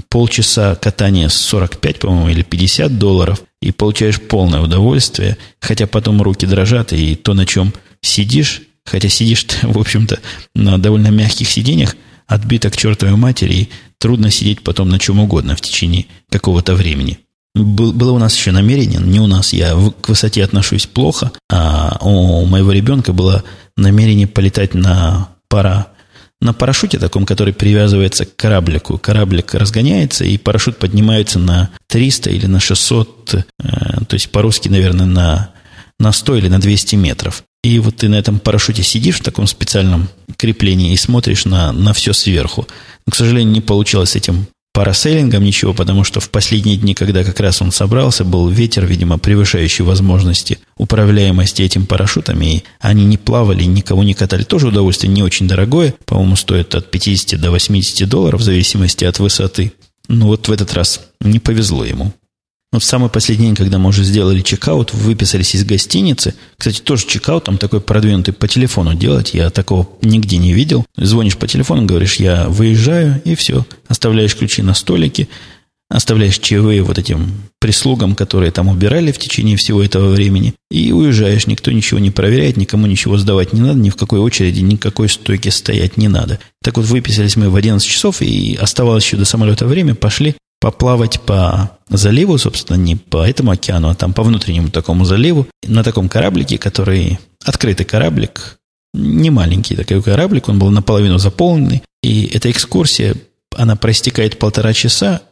полчаса 0.08 0.74
катания 0.74 1.28
45, 1.28 1.98
по-моему, 2.00 2.28
или 2.28 2.42
50 2.42 2.98
долларов, 2.98 3.42
и 3.60 3.72
получаешь 3.72 4.20
полное 4.20 4.60
удовольствие, 4.60 5.36
хотя 5.60 5.86
потом 5.86 6.22
руки 6.22 6.46
дрожат, 6.46 6.92
и 6.92 7.14
то, 7.14 7.34
на 7.34 7.46
чем 7.46 7.72
сидишь, 8.02 8.62
хотя 8.84 9.08
сидишь, 9.08 9.46
в 9.62 9.78
общем-то, 9.78 10.18
на 10.54 10.78
довольно 10.78 11.08
мягких 11.08 11.48
сиденьях, 11.48 11.96
отбито 12.26 12.70
к 12.70 12.76
чертовой 12.76 13.16
матери, 13.16 13.54
и 13.54 13.68
трудно 13.98 14.30
сидеть 14.30 14.62
потом 14.62 14.88
на 14.88 14.98
чем 14.98 15.20
угодно 15.20 15.56
в 15.56 15.60
течение 15.60 16.06
какого-то 16.30 16.74
времени. 16.74 17.18
было 17.54 18.12
у 18.12 18.18
нас 18.18 18.36
еще 18.36 18.52
намерение, 18.52 19.00
не 19.00 19.20
у 19.20 19.26
нас, 19.26 19.52
я 19.52 19.74
к 20.00 20.08
высоте 20.08 20.44
отношусь 20.44 20.86
плохо, 20.86 21.32
а 21.50 21.98
у 22.00 22.46
моего 22.46 22.72
ребенка 22.72 23.12
было 23.12 23.44
намерение 23.76 24.26
полетать 24.26 24.74
на 24.74 25.28
пара, 25.48 25.88
на 26.40 26.52
парашюте 26.52 26.98
таком, 26.98 27.26
который 27.26 27.52
привязывается 27.52 28.24
к 28.24 28.34
кораблику. 28.36 28.98
Кораблик 28.98 29.54
разгоняется, 29.54 30.24
и 30.24 30.38
парашют 30.38 30.78
поднимается 30.78 31.38
на 31.38 31.70
300 31.88 32.30
или 32.30 32.46
на 32.46 32.60
600, 32.60 33.34
э, 33.34 33.40
то 34.08 34.14
есть 34.14 34.30
по-русски, 34.30 34.68
наверное, 34.68 35.06
на, 35.06 35.50
на 35.98 36.12
100 36.12 36.36
или 36.36 36.48
на 36.48 36.60
200 36.60 36.96
метров. 36.96 37.44
И 37.62 37.78
вот 37.78 37.96
ты 37.96 38.08
на 38.08 38.14
этом 38.14 38.38
парашюте 38.38 38.82
сидишь 38.82 39.20
в 39.20 39.22
таком 39.22 39.46
специальном 39.46 40.08
креплении 40.38 40.92
и 40.92 40.96
смотришь 40.96 41.44
на, 41.44 41.72
на 41.72 41.92
все 41.92 42.14
сверху. 42.14 42.66
Но, 43.06 43.12
к 43.12 43.16
сожалению, 43.16 43.52
не 43.52 43.60
получилось 43.60 44.10
с 44.10 44.16
этим 44.16 44.46
парасейлингом 44.72 45.44
ничего, 45.44 45.74
потому 45.74 46.04
что 46.04 46.20
в 46.20 46.30
последние 46.30 46.76
дни, 46.76 46.94
когда 46.94 47.24
как 47.24 47.40
раз 47.40 47.60
он 47.60 47.72
собрался, 47.72 48.24
был 48.24 48.48
ветер, 48.48 48.86
видимо, 48.86 49.18
превышающий 49.18 49.84
возможности 49.84 50.58
управляемости 50.76 51.62
этим 51.62 51.86
парашютом, 51.86 52.40
и 52.42 52.62
они 52.80 53.04
не 53.04 53.18
плавали, 53.18 53.64
никого 53.64 54.04
не 54.04 54.14
катали. 54.14 54.44
Тоже 54.44 54.68
удовольствие 54.68 55.12
не 55.12 55.22
очень 55.22 55.48
дорогое, 55.48 55.94
по-моему, 56.04 56.36
стоит 56.36 56.74
от 56.74 56.90
50 56.90 57.40
до 57.40 57.50
80 57.50 58.08
долларов 58.08 58.40
в 58.40 58.44
зависимости 58.44 59.04
от 59.04 59.18
высоты. 59.18 59.72
Но 60.08 60.26
вот 60.26 60.48
в 60.48 60.52
этот 60.52 60.72
раз 60.74 61.00
не 61.20 61.38
повезло 61.38 61.84
ему. 61.84 62.12
Но 62.72 62.78
в 62.78 62.84
самый 62.84 63.10
последний 63.10 63.46
день, 63.46 63.56
когда 63.56 63.78
мы 63.78 63.88
уже 63.88 64.04
сделали 64.04 64.42
чекаут, 64.42 64.94
выписались 64.94 65.56
из 65.56 65.64
гостиницы. 65.64 66.34
Кстати, 66.56 66.80
тоже 66.80 67.04
чекаут 67.06 67.44
там 67.44 67.58
такой 67.58 67.80
продвинутый 67.80 68.32
по 68.32 68.46
телефону 68.46 68.94
делать. 68.94 69.34
Я 69.34 69.50
такого 69.50 69.88
нигде 70.02 70.36
не 70.36 70.52
видел. 70.52 70.86
Звонишь 70.96 71.36
по 71.36 71.48
телефону, 71.48 71.84
говоришь, 71.84 72.16
я 72.16 72.48
выезжаю, 72.48 73.20
и 73.24 73.34
все. 73.34 73.66
Оставляешь 73.88 74.36
ключи 74.36 74.62
на 74.62 74.74
столике, 74.74 75.26
оставляешь 75.88 76.38
чаевые 76.38 76.82
вот 76.82 76.96
этим 76.96 77.32
прислугам, 77.58 78.14
которые 78.14 78.52
там 78.52 78.68
убирали 78.68 79.10
в 79.10 79.18
течение 79.18 79.56
всего 79.56 79.82
этого 79.82 80.10
времени, 80.10 80.54
и 80.70 80.92
уезжаешь. 80.92 81.48
Никто 81.48 81.72
ничего 81.72 81.98
не 81.98 82.12
проверяет, 82.12 82.56
никому 82.56 82.86
ничего 82.86 83.18
сдавать 83.18 83.52
не 83.52 83.62
надо, 83.62 83.80
ни 83.80 83.90
в 83.90 83.96
какой 83.96 84.20
очереди, 84.20 84.60
никакой 84.60 85.08
стойке 85.08 85.50
стоять 85.50 85.96
не 85.96 86.06
надо. 86.06 86.38
Так 86.62 86.76
вот, 86.76 86.86
выписались 86.86 87.34
мы 87.34 87.50
в 87.50 87.56
11 87.56 87.84
часов, 87.86 88.22
и 88.22 88.56
оставалось 88.60 89.04
еще 89.04 89.16
до 89.16 89.24
самолета 89.24 89.66
время, 89.66 89.96
пошли 89.96 90.36
поплавать 90.60 91.20
по 91.22 91.78
заливу, 91.88 92.38
собственно, 92.38 92.76
не 92.76 92.94
по 92.94 93.26
этому 93.26 93.50
океану, 93.50 93.88
а 93.88 93.94
там 93.94 94.12
по 94.12 94.22
внутреннему 94.22 94.68
такому 94.68 95.04
заливу, 95.04 95.48
на 95.66 95.82
таком 95.82 96.08
кораблике, 96.08 96.58
который 96.58 97.18
открытый 97.44 97.86
кораблик, 97.86 98.58
не 98.92 99.30
маленький 99.30 99.74
такой 99.74 100.02
кораблик, 100.02 100.48
он 100.48 100.58
был 100.58 100.70
наполовину 100.70 101.18
заполненный, 101.18 101.82
и 102.02 102.26
эта 102.26 102.50
экскурсия, 102.50 103.14
она 103.56 103.74
проистекает 103.74 104.38
полтора 104.38 104.74
часа, 104.74 105.22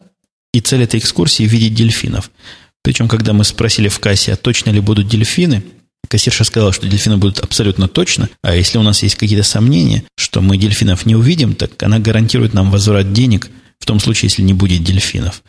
и 0.55 0.61
цель 0.61 0.83
этой 0.83 0.99
экскурсии– 0.99 1.43
видеть 1.45 1.75
дельфинов. 1.75 2.31
Причем, 2.83 3.07
когда 3.07 3.35
мы 3.35 3.45
спросили 3.45 3.89
в 3.89 4.01
кассе, 4.01 4.33
а 4.33 4.37
точно 4.37 4.71
ли 4.71 4.81
будут 4.81 5.09
дельфины, 5.09 5.63
кассирша 6.09 6.45
сказала, 6.45 6.73
что 6.73 6.89
дельфины 6.89 7.19
будут 7.19 7.41
абсолютно 7.41 7.87
точно, 7.87 8.31
а 8.43 8.55
если 8.55 8.79
у 8.79 8.83
нас 8.83 9.03
есть 9.03 9.17
какие-то 9.17 9.45
сомнения, 9.45 10.05
что 10.17 10.41
мы 10.41 10.57
дельфинов 10.57 11.05
не 11.05 11.17
увидим, 11.17 11.55
так 11.55 11.83
она 11.83 11.99
гарантирует 11.99 12.55
нам 12.55 12.71
возврат 12.71 13.13
денег– 13.13 13.51
в 13.79 13.87
том 13.87 14.01
случае, 14.01 14.29
если 14.29 14.43
не 14.43 14.55
будет 14.55 14.83
дельфинов. 14.85 15.43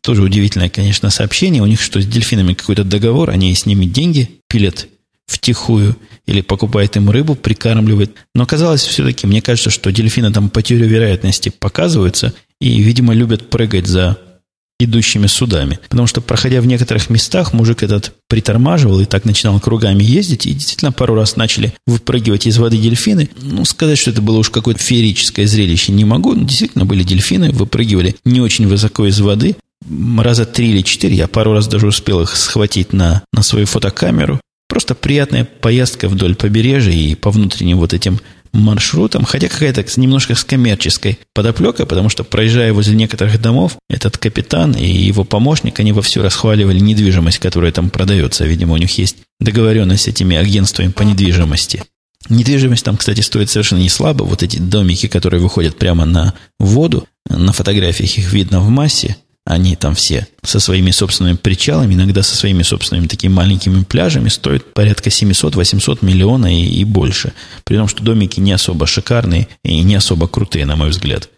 Тоже 0.00 0.22
удивительное, 0.22 0.68
конечно, 0.68 1.10
сообщение. 1.10 1.62
У 1.62 1.66
них 1.66 1.80
что, 1.80 2.00
с 2.00 2.06
дельфинами 2.06 2.54
какой-то 2.54 2.84
договор, 2.84 3.30
они 3.30 3.54
с 3.54 3.66
ними 3.66 3.84
деньги 3.84 4.40
пилят 4.48 4.88
втихую 5.26 5.96
или 6.26 6.40
покупают 6.40 6.96
им 6.96 7.10
рыбу, 7.10 7.34
прикармливают. 7.34 8.14
Но 8.34 8.44
оказалось 8.44 8.82
все-таки, 8.82 9.26
мне 9.26 9.42
кажется, 9.42 9.70
что 9.70 9.90
дельфины 9.90 10.32
там 10.32 10.50
по 10.50 10.62
теории 10.62 10.86
вероятности 10.86 11.48
показываются 11.48 12.32
и, 12.60 12.80
видимо, 12.80 13.14
любят 13.14 13.50
прыгать 13.50 13.86
за 13.86 14.18
идущими 14.84 15.26
судами. 15.26 15.78
Потому 15.88 16.06
что, 16.06 16.20
проходя 16.20 16.60
в 16.60 16.66
некоторых 16.66 17.10
местах, 17.10 17.52
мужик 17.52 17.82
этот 17.82 18.12
притормаживал 18.28 19.00
и 19.00 19.04
так 19.04 19.24
начинал 19.24 19.58
кругами 19.60 20.02
ездить, 20.02 20.46
и 20.46 20.52
действительно 20.52 20.92
пару 20.92 21.14
раз 21.14 21.36
начали 21.36 21.72
выпрыгивать 21.86 22.46
из 22.46 22.58
воды 22.58 22.78
дельфины. 22.78 23.28
Ну, 23.40 23.64
сказать, 23.64 23.98
что 23.98 24.10
это 24.10 24.22
было 24.22 24.38
уж 24.38 24.50
какое-то 24.50 24.82
феерическое 24.82 25.46
зрелище 25.46 25.92
не 25.92 26.04
могу, 26.04 26.34
но 26.34 26.44
действительно 26.44 26.84
были 26.84 27.02
дельфины, 27.02 27.50
выпрыгивали 27.50 28.16
не 28.24 28.40
очень 28.40 28.66
высоко 28.66 29.06
из 29.06 29.20
воды, 29.20 29.56
раза 30.18 30.44
три 30.44 30.70
или 30.70 30.82
четыре, 30.82 31.16
я 31.16 31.28
пару 31.28 31.52
раз 31.52 31.66
даже 31.66 31.86
успел 31.86 32.20
их 32.20 32.36
схватить 32.36 32.92
на, 32.92 33.22
на 33.32 33.42
свою 33.42 33.66
фотокамеру. 33.66 34.40
Просто 34.68 34.94
приятная 34.94 35.44
поездка 35.44 36.08
вдоль 36.08 36.34
побережья 36.34 36.92
и 36.92 37.14
по 37.14 37.30
внутренним 37.30 37.78
вот 37.78 37.92
этим 37.92 38.20
маршрутом, 38.52 39.24
хотя 39.24 39.48
какая-то 39.48 39.84
немножко 40.00 40.34
с 40.34 40.44
коммерческой 40.44 41.18
подоплекой, 41.34 41.86
потому 41.86 42.08
что, 42.08 42.24
проезжая 42.24 42.72
возле 42.72 42.94
некоторых 42.94 43.40
домов, 43.40 43.76
этот 43.88 44.18
капитан 44.18 44.72
и 44.72 44.86
его 44.86 45.24
помощник, 45.24 45.80
они 45.80 45.92
вовсю 45.92 46.22
расхваливали 46.22 46.78
недвижимость, 46.78 47.38
которая 47.38 47.72
там 47.72 47.90
продается. 47.90 48.44
Видимо, 48.44 48.74
у 48.74 48.78
них 48.78 48.96
есть 48.98 49.16
договоренность 49.40 50.04
с 50.04 50.08
этими 50.08 50.36
агентствами 50.36 50.88
по 50.88 51.02
недвижимости. 51.02 51.82
Недвижимость 52.28 52.84
там, 52.84 52.96
кстати, 52.96 53.20
стоит 53.20 53.50
совершенно 53.50 53.80
не 53.80 53.88
слабо. 53.88 54.22
Вот 54.24 54.42
эти 54.42 54.58
домики, 54.58 55.08
которые 55.08 55.40
выходят 55.40 55.76
прямо 55.76 56.04
на 56.04 56.34
воду, 56.58 57.06
на 57.28 57.52
фотографиях 57.52 58.18
их 58.18 58.32
видно 58.32 58.60
в 58.60 58.68
массе– 58.68 59.16
они 59.44 59.76
там 59.76 59.94
все 59.94 60.26
со 60.44 60.60
своими 60.60 60.90
собственными 60.90 61.36
причалами, 61.36 61.94
иногда 61.94 62.22
со 62.22 62.36
своими 62.36 62.62
собственными 62.62 63.06
такими 63.06 63.32
маленькими 63.32 63.82
пляжами, 63.82 64.28
стоят 64.28 64.72
порядка 64.72 65.10
700-800 65.10 65.98
миллионов 66.02 66.50
и, 66.50 66.80
и 66.80 66.84
больше. 66.84 67.32
При 67.64 67.76
том, 67.76 67.88
что 67.88 68.02
домики 68.02 68.40
не 68.40 68.52
особо 68.52 68.86
шикарные 68.86 69.48
и 69.64 69.82
не 69.82 69.96
особо 69.96 70.28
крутые, 70.28 70.64
на 70.64 70.76
мой 70.76 70.90
взгляд. 70.90 71.28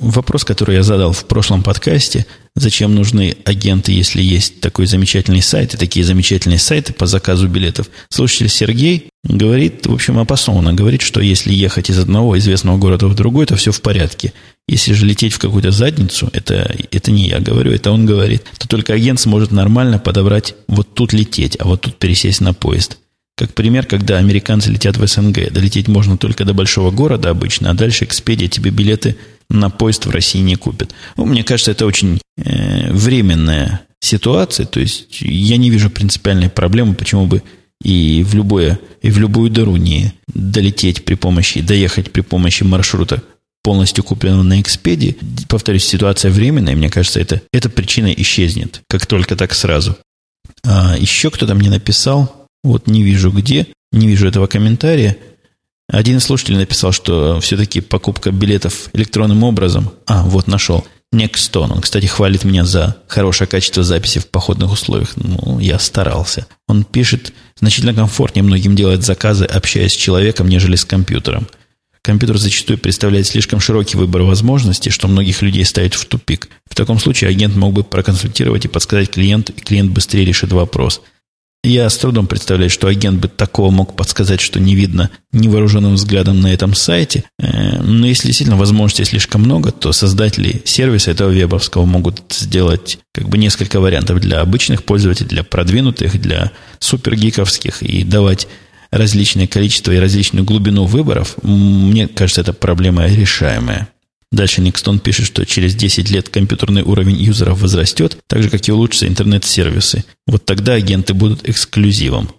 Вопрос, 0.00 0.44
который 0.44 0.76
я 0.76 0.82
задал 0.82 1.12
в 1.12 1.24
прошлом 1.24 1.62
подкасте, 1.62 2.24
зачем 2.54 2.94
нужны 2.94 3.36
агенты, 3.44 3.92
если 3.92 4.22
есть 4.22 4.60
такой 4.60 4.86
замечательный 4.86 5.42
сайт 5.42 5.74
и 5.74 5.76
такие 5.76 6.04
замечательные 6.04 6.58
сайты 6.58 6.92
по 6.92 7.06
заказу 7.06 7.48
билетов. 7.48 7.90
Слушатель 8.08 8.48
Сергей 8.48 9.10
говорит, 9.24 9.86
в 9.86 9.92
общем, 9.92 10.18
обоснованно 10.18 10.72
говорит, 10.72 11.02
что 11.02 11.20
если 11.20 11.52
ехать 11.52 11.90
из 11.90 11.98
одного 11.98 12.38
известного 12.38 12.78
города 12.78 13.08
в 13.08 13.14
другой, 13.14 13.46
то 13.46 13.56
все 13.56 13.72
в 13.72 13.80
порядке. 13.80 14.32
Если 14.68 14.92
же 14.92 15.04
лететь 15.04 15.32
в 15.32 15.38
какую-то 15.38 15.72
задницу, 15.72 16.30
это, 16.32 16.76
это 16.92 17.10
не 17.10 17.28
я 17.28 17.40
говорю, 17.40 17.72
это 17.72 17.90
он 17.90 18.06
говорит, 18.06 18.44
то 18.58 18.68
только 18.68 18.94
агент 18.94 19.18
сможет 19.18 19.50
нормально 19.50 19.98
подобрать 19.98 20.54
вот 20.68 20.94
тут 20.94 21.12
лететь, 21.12 21.56
а 21.58 21.64
вот 21.64 21.80
тут 21.80 21.96
пересесть 21.96 22.40
на 22.40 22.54
поезд. 22.54 22.98
Как 23.38 23.54
пример, 23.54 23.86
когда 23.86 24.18
американцы 24.18 24.68
летят 24.68 24.96
в 24.96 25.06
СНГ, 25.06 25.52
долететь 25.52 25.86
можно 25.86 26.18
только 26.18 26.44
до 26.44 26.54
большого 26.54 26.90
города 26.90 27.30
обычно, 27.30 27.70
а 27.70 27.74
дальше 27.74 28.04
Экспедия 28.04 28.48
тебе 28.48 28.72
билеты 28.72 29.16
на 29.48 29.70
поезд 29.70 30.06
в 30.06 30.10
России 30.10 30.40
не 30.40 30.56
купит. 30.56 30.92
Ну, 31.16 31.24
мне 31.24 31.44
кажется, 31.44 31.70
это 31.70 31.86
очень 31.86 32.20
э, 32.36 32.92
временная 32.92 33.82
ситуация, 34.00 34.66
то 34.66 34.80
есть 34.80 35.20
я 35.20 35.56
не 35.56 35.70
вижу 35.70 35.88
принципиальной 35.88 36.50
проблемы, 36.50 36.94
почему 36.94 37.26
бы 37.26 37.44
и 37.80 38.24
в, 38.24 38.34
любое, 38.34 38.80
и 39.02 39.10
в 39.12 39.20
любую 39.20 39.50
дыру 39.50 39.76
не 39.76 40.14
долететь 40.26 41.04
при 41.04 41.14
помощи, 41.14 41.60
доехать 41.60 42.10
при 42.10 42.22
помощи 42.22 42.64
маршрута 42.64 43.22
полностью 43.62 44.02
купленного 44.02 44.42
на 44.42 44.60
Экспедии. 44.60 45.16
Повторюсь, 45.48 45.84
ситуация 45.84 46.32
временная, 46.32 46.74
мне 46.74 46.90
кажется, 46.90 47.20
это, 47.20 47.40
эта 47.52 47.70
причина 47.70 48.08
исчезнет, 48.08 48.82
как 48.88 49.06
только 49.06 49.36
так 49.36 49.54
сразу. 49.54 49.96
А 50.64 50.96
еще 50.98 51.30
кто-то 51.30 51.54
мне 51.54 51.70
написал, 51.70 52.47
вот 52.62 52.86
не 52.86 53.02
вижу 53.02 53.30
где, 53.30 53.66
не 53.92 54.06
вижу 54.06 54.26
этого 54.26 54.46
комментария, 54.46 55.16
один 55.90 56.20
слушатель 56.20 56.56
написал, 56.56 56.92
что 56.92 57.40
все-таки 57.40 57.80
покупка 57.80 58.30
билетов 58.30 58.90
электронным 58.92 59.42
образом... 59.42 59.90
А, 60.06 60.22
вот 60.22 60.46
нашел. 60.46 60.86
Nexton. 61.14 61.72
Он, 61.72 61.80
кстати, 61.80 62.04
хвалит 62.04 62.44
меня 62.44 62.66
за 62.66 62.96
хорошее 63.06 63.48
качество 63.48 63.82
записи 63.82 64.18
в 64.18 64.28
походных 64.28 64.70
условиях. 64.70 65.16
Ну, 65.16 65.58
я 65.58 65.78
старался. 65.78 66.46
Он 66.66 66.84
пишет, 66.84 67.32
значительно 67.58 67.94
комфортнее 67.94 68.42
многим 68.42 68.76
делать 68.76 69.02
заказы, 69.02 69.46
общаясь 69.46 69.92
с 69.92 69.96
человеком, 69.96 70.48
нежели 70.48 70.76
с 70.76 70.84
компьютером. 70.84 71.48
Компьютер 72.02 72.36
зачастую 72.36 72.78
представляет 72.78 73.26
слишком 73.26 73.58
широкий 73.58 73.96
выбор 73.96 74.22
возможностей, 74.22 74.90
что 74.90 75.08
многих 75.08 75.40
людей 75.40 75.64
ставит 75.64 75.94
в 75.94 76.04
тупик. 76.04 76.50
В 76.70 76.74
таком 76.74 76.98
случае 76.98 77.30
агент 77.30 77.56
мог 77.56 77.72
бы 77.72 77.82
проконсультировать 77.82 78.66
и 78.66 78.68
подсказать 78.68 79.10
клиенту, 79.10 79.54
и 79.54 79.60
клиент 79.60 79.90
быстрее 79.90 80.26
решит 80.26 80.52
вопрос– 80.52 81.00
я 81.64 81.90
с 81.90 81.98
трудом 81.98 82.26
представляю, 82.26 82.70
что 82.70 82.86
агент 82.86 83.20
бы 83.20 83.28
такого 83.28 83.70
мог 83.70 83.96
подсказать, 83.96 84.40
что 84.40 84.60
не 84.60 84.74
видно 84.74 85.10
невооруженным 85.32 85.94
взглядом 85.94 86.40
на 86.40 86.52
этом 86.52 86.74
сайте. 86.74 87.24
Э, 87.38 87.80
но 87.82 88.06
если 88.06 88.28
действительно 88.28 88.56
возможностей 88.56 89.04
слишком 89.04 89.42
много, 89.42 89.72
то 89.72 89.92
создатели 89.92 90.62
сервиса 90.64 91.10
этого 91.10 91.30
вебовского 91.30 91.84
могут 91.84 92.22
сделать 92.30 92.98
как 93.12 93.28
бы 93.28 93.38
несколько 93.38 93.80
вариантов 93.80 94.20
для 94.20 94.40
обычных 94.40 94.84
пользователей, 94.84 95.28
для 95.28 95.42
продвинутых, 95.42 96.20
для 96.20 96.52
супергиковских 96.78 97.82
и 97.82 98.04
давать 98.04 98.46
различное 98.90 99.46
количество 99.46 99.92
и 99.92 99.98
различную 99.98 100.44
глубину 100.44 100.84
выборов. 100.84 101.36
Мне 101.42 102.08
кажется, 102.08 102.40
это 102.40 102.52
проблема 102.52 103.06
решаемая. 103.06 103.88
Дальше 104.30 104.60
Никстон 104.60 104.98
пишет, 104.98 105.26
что 105.26 105.46
через 105.46 105.74
10 105.74 106.10
лет 106.10 106.28
компьютерный 106.28 106.82
уровень 106.82 107.16
юзеров 107.16 107.60
возрастет, 107.60 108.18
так 108.26 108.42
же, 108.42 108.50
как 108.50 108.66
и 108.68 108.72
улучшатся 108.72 109.08
интернет-сервисы. 109.08 110.04
Вот 110.26 110.44
тогда 110.44 110.74
агенты 110.74 111.14
будут 111.14 111.48
эксклюзивом. 111.48 112.30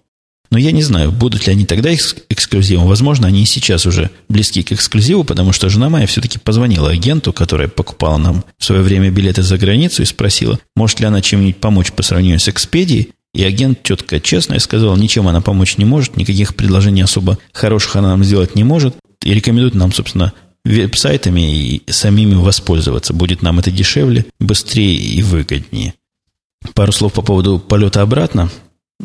Но 0.52 0.58
я 0.58 0.72
не 0.72 0.82
знаю, 0.82 1.12
будут 1.12 1.46
ли 1.46 1.54
они 1.54 1.66
тогда 1.66 1.94
эксклюзивом. 1.94 2.88
Возможно, 2.88 3.28
они 3.28 3.44
и 3.44 3.46
сейчас 3.46 3.86
уже 3.86 4.10
близки 4.30 4.64
к 4.64 4.72
эксклюзиву, 4.72 5.24
потому 5.24 5.54
что 5.54 5.70
жена 5.70 5.90
моя 5.90 6.08
все-таки 6.08 6.40
позвонила 6.40 6.90
агенту, 6.90 7.34
которая 7.34 7.68
покупала 7.68 8.18
нам 8.18 8.44
в 8.58 8.66
свое 8.66 8.82
время 8.82 9.12
билеты 9.12 9.44
за 9.44 9.58
границу, 9.58 10.02
и 10.02 10.06
спросила, 10.06 10.60
может 10.76 11.00
ли 11.00 11.06
она 11.06 11.22
чем-нибудь 11.22 11.58
помочь 11.58 11.92
по 11.92 12.02
сравнению 12.02 12.40
с 12.40 12.50
Экспедией. 12.50 13.10
И 13.36 13.44
агент 13.44 13.84
четко, 13.84 14.20
честно 14.20 14.58
сказал, 14.58 14.98
ничем 14.98 15.28
она 15.28 15.40
помочь 15.40 15.78
не 15.78 15.86
может, 15.86 16.18
никаких 16.18 16.56
предложений 16.56 17.04
особо 17.04 17.38
хороших 17.54 17.96
она 17.96 18.10
нам 18.10 18.24
сделать 18.24 18.56
не 18.56 18.64
может. 18.64 18.96
И 19.24 19.34
рекомендует 19.34 19.76
нам, 19.76 19.92
собственно, 19.94 20.34
веб-сайтами 20.66 21.76
и 21.76 21.91
самими 21.91 22.36
воспользоваться. 22.36 23.14
Будет 23.14 23.41
нам 23.41 23.60
это 23.60 23.72
дешевле, 23.72 24.26
быстрее 24.39 24.95
и 24.95 25.22
выгоднее. 25.22 25.93
Пару 26.74 26.91
слов 26.91 27.14
по 27.14 27.22
поводу 27.22 27.60
полета 27.60 28.01
обратно. 28.01 28.49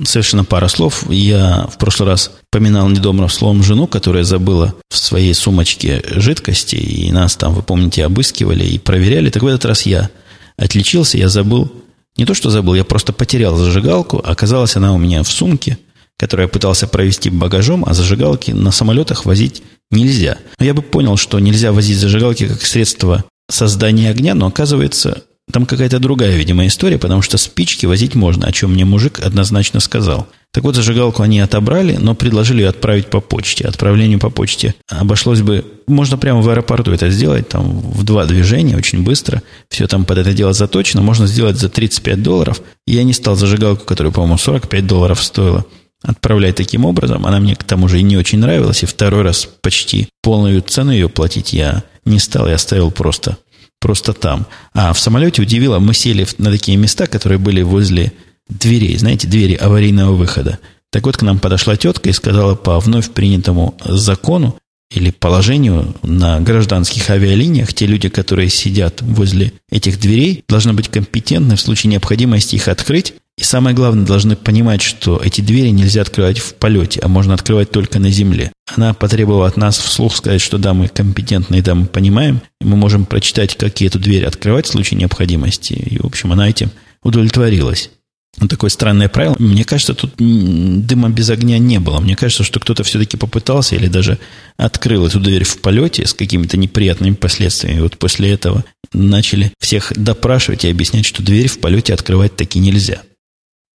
Совершенно 0.03 0.45
пара 0.45 0.67
слов. 0.67 1.09
Я 1.09 1.69
в 1.73 1.79
прошлый 1.79 2.09
раз 2.09 2.33
поминал 2.51 2.89
недобрым 2.89 3.29
словом 3.29 3.63
жену, 3.63 3.87
которая 3.87 4.25
забыла 4.25 4.75
в 4.91 4.97
своей 4.97 5.35
сумочке 5.35 6.03
жидкости, 6.05 6.75
и 6.75 7.13
нас 7.13 7.37
там, 7.37 7.55
вы 7.55 7.63
помните, 7.63 8.05
обыскивали 8.05 8.65
и 8.65 8.79
проверяли. 8.79 9.31
Так 9.31 9.45
в 9.45 9.47
этот 9.47 9.65
раз 9.67 9.83
я 9.83 10.11
отличился, 10.57 11.17
я 11.17 11.29
забыл. 11.29 11.73
Не 12.17 12.27
то, 12.27 12.35
что 12.35 12.51
забыл, 12.51 12.75
я 12.75 12.85
просто 12.85 13.13
потерял 13.13 13.57
зажигалку. 13.57 14.19
Оказалась 14.19 14.75
она 14.75 14.93
у 14.93 14.99
меня 14.99 15.23
в 15.23 15.29
сумке, 15.29 15.79
которую 16.19 16.45
я 16.45 16.49
пытался 16.49 16.87
провести 16.87 17.31
багажом, 17.31 17.85
а 17.87 17.95
зажигалки 17.95 18.51
на 18.51 18.71
самолетах 18.71 19.25
возить 19.25 19.63
нельзя. 19.91 20.39
Но 20.59 20.65
я 20.65 20.75
бы 20.75 20.83
понял, 20.83 21.17
что 21.17 21.39
нельзя 21.39 21.73
возить 21.73 21.99
зажигалки 21.99 22.49
как 22.49 22.63
средство 22.63 23.25
создания 23.51 24.11
огня, 24.11 24.35
но 24.35 24.47
оказывается, 24.47 25.25
там 25.53 25.67
какая-то 25.67 25.99
другая, 25.99 26.37
видимо, 26.37 26.67
история, 26.67 26.99
потому 26.99 27.21
что 27.23 27.37
спички 27.37 27.85
возить 27.87 28.15
можно, 28.15 28.47
о 28.47 28.53
чем 28.53 28.73
мне 28.73 28.85
мужик 28.85 29.21
однозначно 29.21 29.81
сказал. 29.81 30.27
Так 30.53 30.65
вот, 30.65 30.77
зажигалку 30.77 31.23
они 31.23 31.41
отобрали, 31.41 31.97
но 31.97 32.15
предложили 32.15 32.63
отправить 32.63 33.09
по 33.09 33.21
почте. 33.21 33.67
Отправлению 33.67 34.21
по 34.21 34.31
почте 34.31 34.75
обошлось 34.89 35.43
бы... 35.43 35.65
Можно 35.87 36.17
прямо 36.17 36.41
в 36.41 36.49
аэропорту 36.49 36.93
это 36.93 37.11
сделать, 37.11 37.49
там 37.49 37.81
в 37.81 38.05
два 38.05 38.25
движения, 38.25 38.77
очень 38.77 39.03
быстро. 39.03 39.43
Все 39.69 39.87
там 39.87 40.05
под 40.05 40.19
это 40.19 40.33
дело 40.33 40.53
заточено. 40.53 41.03
Можно 41.03 41.27
сделать 41.27 41.59
за 41.59 41.69
35 41.69 42.23
долларов. 42.23 42.63
Я 42.87 43.03
не 43.03 43.13
стал 43.13 43.35
зажигалку, 43.35 43.85
которая, 43.85 44.13
по-моему, 44.13 44.39
45 44.39 44.87
долларов 44.87 45.23
стоила 45.23 45.67
отправлять 46.05 46.57
таким 46.57 46.85
образом. 46.85 47.27
Она 47.27 47.41
мне 47.41 47.57
к 47.57 47.65
тому 47.65 47.89
же 47.89 47.99
и 47.99 48.03
не 48.03 48.17
очень 48.17 48.39
нравилась, 48.39 48.83
и 48.83 48.87
второй 48.87 49.23
раз 49.23 49.49
почти 49.63 50.09
полную 50.23 50.61
цену 50.61 50.93
ее 50.93 51.09
платить 51.09 51.53
я 51.53 51.83
не 52.05 52.19
стал, 52.19 52.47
я 52.47 52.55
оставил 52.55 52.91
просто, 52.91 53.39
просто 53.81 54.13
там. 54.13 54.47
А 54.75 54.93
в 54.93 55.01
самолете 55.01 55.43
удивило, 55.43 55.79
мы 55.79 55.95
сели 55.95 56.27
на 56.39 56.51
такие 56.51 56.77
места, 56.77 57.07
которые 57.07 57.39
были 57.39 57.63
возле 57.63 58.13
дверей, 58.49 58.97
знаете, 58.99 59.27
двери 59.27 59.55
аварийного 59.55 60.15
выхода. 60.15 60.59
Так 60.91 61.07
вот, 61.07 61.17
к 61.17 61.23
нам 61.23 61.39
подошла 61.39 61.77
тетка 61.77 62.11
и 62.11 62.13
сказала 62.13 62.55
по 62.55 62.79
вновь 62.79 63.11
принятому 63.11 63.75
закону 63.85 64.57
или 64.91 65.11
положению 65.11 65.95
на 66.03 66.41
гражданских 66.41 67.11
авиалиниях, 67.11 67.73
те 67.73 67.87
люди, 67.87 68.09
которые 68.09 68.49
сидят 68.49 69.03
возле 69.03 69.53
этих 69.71 69.99
дверей, 69.99 70.45
должны 70.49 70.73
быть 70.73 70.89
компетентны 70.89 71.57
в 71.57 71.61
случае 71.61 71.91
необходимости 71.91 72.57
их 72.57 72.69
открыть 72.69 73.15
и 73.37 73.43
самое 73.43 73.75
главное, 73.75 74.07
должны 74.07 74.37
понимать, 74.37 74.81
что 74.81 75.21
эти 75.23 75.41
двери 75.41 75.71
нельзя 75.71 76.03
открывать 76.03 76.39
в 76.39 76.55
полете, 76.55 77.01
а 77.03 77.09
можно 77.09 77.35
открывать 77.35 77.71
только 77.71 77.99
на 77.99 78.09
земле. 78.09 78.53
Она 78.77 78.95
потребовала 78.95 79.49
от 79.49 79.57
нас 79.57 79.77
вслух 79.77 80.15
сказать, 80.17 80.41
что 80.41 80.57
да, 80.57 80.73
мы 80.73 80.87
компетентны, 80.87 81.61
да, 81.61 81.75
мы 81.75 81.87
понимаем, 81.87 82.43
и 82.61 82.65
мы 82.65 82.77
можем 82.77 83.07
прочитать, 83.07 83.57
какие 83.57 83.89
эту 83.89 83.99
дверь 83.99 84.25
открывать 84.25 84.67
в 84.67 84.71
случае 84.71 85.01
необходимости. 85.01 85.73
И, 85.73 85.99
в 85.99 86.07
общем, 86.07 86.31
она 86.31 86.49
этим 86.49 86.71
удовлетворилась. 87.03 87.91
Вот 88.39 88.51
такое 88.51 88.71
странное 88.71 89.09
правило. 89.09 89.37
Мне 89.39 89.65
кажется, 89.65 89.95
тут 89.95 90.15
дыма 90.17 91.09
без 91.09 91.31
огня 91.31 91.59
не 91.59 91.79
было. 91.79 92.01
Мне 92.01 92.17
кажется, 92.17 92.43
что 92.43 92.59
кто-то 92.59 92.83
все-таки 92.83 93.17
попытался 93.17 93.77
или 93.77 93.87
даже 93.87 94.19
открыл 94.57 95.07
эту 95.07 95.21
дверь 95.21 95.45
в 95.45 95.59
полете 95.59 96.07
с 96.07 96.15
какими-то 96.15 96.57
неприятными 96.57 97.15
последствиями. 97.15 97.81
Вот 97.81 97.97
после 97.97 98.33
этого 98.33 98.65
начали 98.93 99.53
всех 99.61 99.93
допрашивать 99.95 100.65
и 100.65 100.71
объяснять, 100.71 101.07
что 101.07 101.23
дверь 101.23 101.49
в 101.49 101.59
полете 101.59 101.95
открывать 101.95 102.35
таки 102.35 102.59
нельзя. 102.59 103.03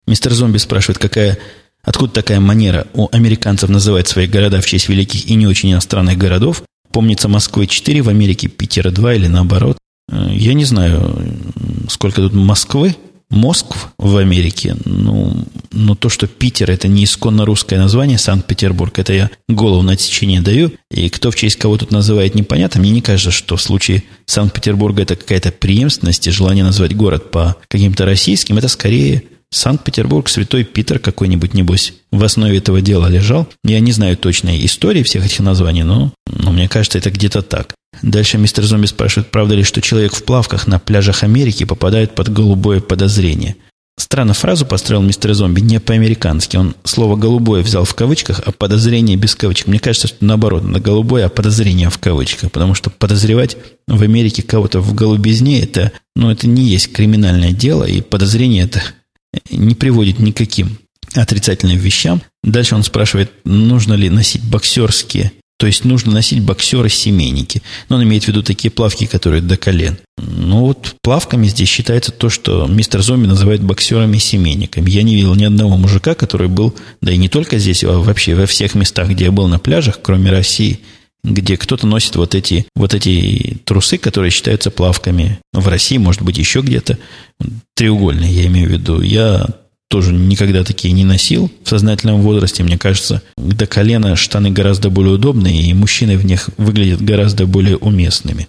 Мистер 0.07 0.34
Зомби 0.34 0.57
спрашивает, 0.57 0.97
какая, 0.97 1.38
откуда 1.84 2.12
такая 2.12 2.39
манера 2.39 2.88
у 2.93 3.07
американцев 3.12 3.70
называть 3.70 4.07
свои 4.07 4.28
города 4.28 4.60
в 4.60 4.66
честь 4.66 4.89
великих 4.89 5.28
и 5.28 5.36
не 5.36 5.47
очень 5.47 5.72
иностранных 5.72 6.18
городов. 6.18 6.64
Помнится, 6.91 7.28
Москвы 7.28 7.68
4, 7.68 8.01
в 8.01 8.10
Америке 8.10 8.47
Питера 8.47 8.91
2 8.91 9.14
или 9.14 9.28
наоборот. 9.28 9.78
Э, 10.12 10.30
я 10.32 10.53
не 10.53 10.66
знаю, 10.66 11.16
сколько 11.89 12.22
тут 12.22 12.34
Москвы, 12.34 12.95
Москв 13.30 13.89
в 13.97 14.17
Америке, 14.17 14.75
ну, 14.86 15.45
но 15.71 15.95
то, 15.95 16.09
что 16.09 16.25
Питер 16.27 16.71
это 16.71 16.88
не 16.88 17.03
исконно 17.03 17.45
русское 17.45 17.77
название, 17.77 18.17
Санкт-Петербург, 18.17 18.97
это 18.97 19.13
я 19.13 19.30
голову 19.47 19.84
на 19.84 19.93
отсечение 19.93 20.41
даю. 20.41 20.71
И 20.89 21.09
кто 21.09 21.30
в 21.30 21.36
честь 21.36 21.57
кого 21.57 21.77
тут 21.77 21.91
называет, 21.91 22.34
непонятно. 22.34 22.82
Мне 22.82 22.91
не 22.91 23.01
кажется, 23.01 23.32
что 23.32 23.55
в 23.55 23.61
случае 23.61 24.03
Санкт-Петербурга 24.25 25.03
это 25.03 25.15
какая-то 25.15 25.51
преемственность 25.51 26.27
и 26.27 26.32
желание 26.32 26.63
назвать 26.63 26.95
город 26.95 27.30
по 27.30 27.55
каким-то 27.67 28.05
российским. 28.05 28.57
Это 28.57 28.67
скорее 28.67 29.23
Санкт-Петербург, 29.51 30.30
Святой 30.30 30.63
Питер 30.63 30.99
какой-нибудь, 30.99 31.53
небось, 31.53 31.93
в 32.11 32.23
основе 32.23 32.57
этого 32.57 32.82
дела 32.82 33.07
лежал. 33.07 33.47
Я 33.63 33.80
не 33.80 33.91
знаю 33.91 34.17
точной 34.17 34.63
истории 34.65 35.03
всех 35.03 35.25
этих 35.25 35.39
названий, 35.39 35.84
но, 35.84 36.13
но 36.27 36.51
мне 36.51 36.67
кажется, 36.67 36.97
это 36.97 37.09
где-то 37.09 37.41
так. 37.41 37.75
Дальше 38.02 38.38
мистер 38.38 38.64
Зомби 38.64 38.86
спрашивает, 38.86 39.32
правда 39.32 39.56
ли, 39.56 39.64
что 39.64 39.82
человек 39.82 40.14
в 40.14 40.24
плавках 40.24 40.68
на 40.68 40.80
пляжах 40.80 41.24
Америки 41.24 41.66
попадает 41.66 42.16
под 42.16 42.32
голубое 42.32 42.80
подозрение. 42.80 43.56
Странно 43.98 44.34
фразу 44.34 44.66
построил 44.66 45.02
мистер 45.02 45.34
Зомби 45.34 45.60
не 45.60 45.80
по-американски. 45.82 46.56
Он 46.56 46.74
слово 46.86 47.18
«голубое» 47.18 47.62
взял 47.62 47.84
в 47.84 47.94
кавычках, 47.94 48.42
а 48.46 48.54
подозрение 48.54 49.18
без 49.18 49.36
кавычек. 49.36 49.68
Мне 49.68 49.80
кажется, 49.80 50.08
что 50.08 50.24
наоборот, 50.24 50.64
на 50.64 50.80
голубое, 50.80 51.26
а 51.26 51.30
подозрение 51.30 51.90
в 51.90 51.98
кавычках. 51.98 52.50
Потому 52.52 52.76
что 52.76 52.90
подозревать 52.90 53.58
в 53.88 54.02
Америке 54.02 54.42
кого-то 54.42 54.80
в 54.80 54.94
голубизне, 54.94 55.62
это, 55.62 55.92
ну, 56.16 56.32
это 56.32 56.48
не 56.48 56.64
есть 56.64 56.94
криминальное 56.94 57.52
дело, 57.52 57.84
и 57.84 58.00
подозрение 58.00 58.64
это 58.64 58.82
не 59.52 59.76
приводит 59.76 60.20
никаким 60.20 60.78
отрицательным 61.14 61.78
вещам. 61.78 62.22
Дальше 62.42 62.76
он 62.76 62.84
спрашивает, 62.84 63.32
нужно 63.44 63.96
ли 63.96 64.10
носить 64.10 64.44
боксерские 64.44 65.34
то 65.60 65.68
есть 65.68 65.84
нужно 65.84 66.14
носить 66.14 66.41
боксеры-семейники. 66.41 67.62
Но 67.89 67.97
он 67.97 68.03
имеет 68.03 68.24
в 68.24 68.28
виду 68.30 68.43
такие 68.43 68.72
плавки, 68.72 69.05
которые 69.05 69.41
до 69.41 69.57
колен. 69.57 69.97
Ну 70.18 70.62
вот 70.62 70.95
плавками 71.01 71.47
здесь 71.47 71.68
считается 71.68 72.14
то, 72.14 72.30
что 72.30 72.66
мистер 72.66 73.01
Зомби 73.01 73.28
называет 73.28 73.62
боксерами-семейниками. 73.62 74.89
Я 74.89 75.03
не 75.03 75.16
видел 75.16 75.36
ни 75.36 75.43
одного 75.43 75.76
мужика, 75.76 76.16
который 76.16 76.47
был, 76.47 76.74
да 77.01 77.12
и 77.12 77.18
не 77.18 77.28
только 77.28 77.57
здесь, 77.60 77.84
а 77.84 77.99
вообще 77.99 78.36
во 78.36 78.45
всех 78.45 78.74
местах, 78.74 79.10
где 79.10 79.26
я 79.26 79.32
был 79.34 79.49
на 79.49 79.60
пляжах, 79.60 79.99
кроме 80.01 80.32
России, 80.32 80.80
где 81.26 81.57
кто-то 81.57 81.86
носит 81.86 82.16
вот 82.16 82.36
эти, 82.36 82.66
вот 82.74 82.93
эти 82.93 83.57
трусы, 83.66 83.97
которые 83.97 84.32
считаются 84.32 84.72
плавками. 84.72 85.39
В 85.51 85.68
России, 85.68 85.97
может 85.97 86.22
быть, 86.22 86.38
еще 86.38 86.62
где-то 86.62 86.97
треугольные, 87.76 88.32
я 88.32 88.45
имею 88.45 88.70
в 88.70 88.72
виду. 88.72 89.01
Я 89.01 89.45
тоже 89.90 90.14
никогда 90.14 90.64
такие 90.64 90.94
не 90.94 91.04
носил 91.04 91.52
в 91.64 91.70
сознательном 91.70 92.22
возрасте. 92.22 92.64
Мне 92.64 92.78
кажется, 92.78 93.22
до 93.38 93.66
колена 93.66 94.16
штаны 94.16 94.52
гораздо 94.52 94.90
более 94.90 95.16
удобные, 95.16 95.64
и 95.64 95.74
мужчины 95.74 96.18
в 96.18 96.26
них 96.26 96.50
выглядят 96.58 97.02
гораздо 97.02 97.46
более 97.46 97.78
уместными. 97.78 98.48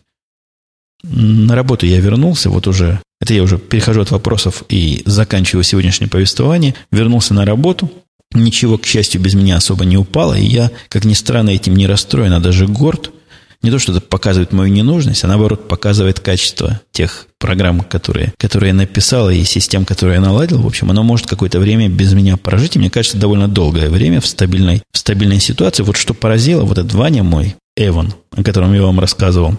На 1.03 1.55
работу 1.55 1.86
я 1.86 1.99
вернулся, 1.99 2.51
вот 2.51 2.66
уже, 2.66 3.01
это 3.20 3.32
я 3.32 3.43
уже 3.43 3.59
перехожу 3.59 4.03
от 4.03 4.11
вопросов 4.11 4.64
и 4.68 5.03
заканчиваю 5.07 5.64
сегодняшнее 5.64 6.09
повествование. 6.09 6.74
Вернулся 6.93 7.32
на 7.32 7.47
работу, 7.47 7.91
ничего, 8.32 8.76
к 8.76 8.84
счастью, 8.84 9.22
без 9.22 9.32
меня 9.32 9.57
особо 9.57 9.86
не 9.86 9.97
упало, 9.97 10.34
и 10.34 10.45
я, 10.45 10.70
как 10.91 11.07
ни 11.07 11.14
странно, 11.14 11.51
этим 11.51 11.74
не 11.74 11.86
расстроен, 11.86 12.34
а 12.34 12.41
даже 12.41 12.66
горд– 12.66 13.12
не 13.62 13.70
то, 13.70 13.78
что 13.78 13.92
это 13.92 14.00
показывает 14.00 14.52
мою 14.52 14.72
ненужность, 14.72 15.24
а 15.24 15.28
наоборот 15.28 15.68
показывает 15.68 16.20
качество 16.20 16.80
тех 16.92 17.26
программ, 17.38 17.80
которые, 17.82 18.32
которые 18.38 18.68
я 18.68 18.74
написал, 18.74 19.28
и 19.30 19.44
систем, 19.44 19.84
которые 19.84 20.16
я 20.16 20.20
наладил. 20.20 20.62
В 20.62 20.66
общем, 20.66 20.90
оно 20.90 21.02
может 21.02 21.26
какое-то 21.26 21.58
время 21.58 21.88
без 21.88 22.12
меня 22.14 22.36
прожить, 22.36 22.76
и 22.76 22.78
мне 22.78 22.90
кажется, 22.90 23.18
довольно 23.18 23.48
долгое 23.48 23.90
время 23.90 24.20
в 24.20 24.26
стабильной, 24.26 24.82
в 24.92 24.98
стабильной 24.98 25.40
ситуации. 25.40 25.82
Вот 25.82 25.96
что 25.96 26.14
поразило, 26.14 26.64
вот 26.64 26.78
этот 26.78 26.94
Ваня 26.94 27.22
мой, 27.22 27.56
Эван, 27.76 28.14
о 28.34 28.42
котором 28.42 28.72
я 28.74 28.82
вам 28.82 28.98
рассказывал 28.98 29.58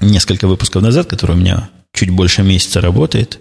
несколько 0.00 0.46
выпусков 0.46 0.82
назад, 0.82 1.06
который 1.06 1.36
у 1.36 1.38
меня 1.38 1.70
чуть 1.92 2.10
больше 2.10 2.42
месяца 2.42 2.80
работает. 2.80 3.40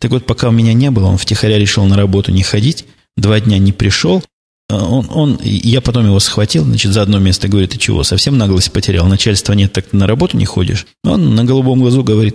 Так 0.00 0.10
вот, 0.10 0.26
пока 0.26 0.48
у 0.48 0.52
меня 0.52 0.74
не 0.74 0.90
было, 0.90 1.06
он 1.06 1.16
втихаря 1.16 1.58
решил 1.58 1.84
на 1.86 1.96
работу 1.96 2.30
не 2.30 2.42
ходить, 2.42 2.84
два 3.16 3.40
дня 3.40 3.58
не 3.58 3.72
пришел, 3.72 4.22
он, 4.68 5.06
он, 5.10 5.40
я 5.42 5.80
потом 5.80 6.06
его 6.06 6.18
схватил, 6.18 6.64
значит, 6.64 6.92
за 6.92 7.02
одно 7.02 7.18
место 7.18 7.48
говорит, 7.48 7.70
ты 7.70 7.78
чего, 7.78 8.02
совсем 8.02 8.36
наглость 8.36 8.72
потерял, 8.72 9.06
начальства 9.06 9.52
нет, 9.52 9.72
так 9.72 9.92
на 9.92 10.06
работу 10.06 10.36
не 10.36 10.44
ходишь? 10.44 10.86
Он 11.04 11.34
на 11.34 11.44
голубом 11.44 11.80
глазу 11.80 12.02
говорит, 12.02 12.34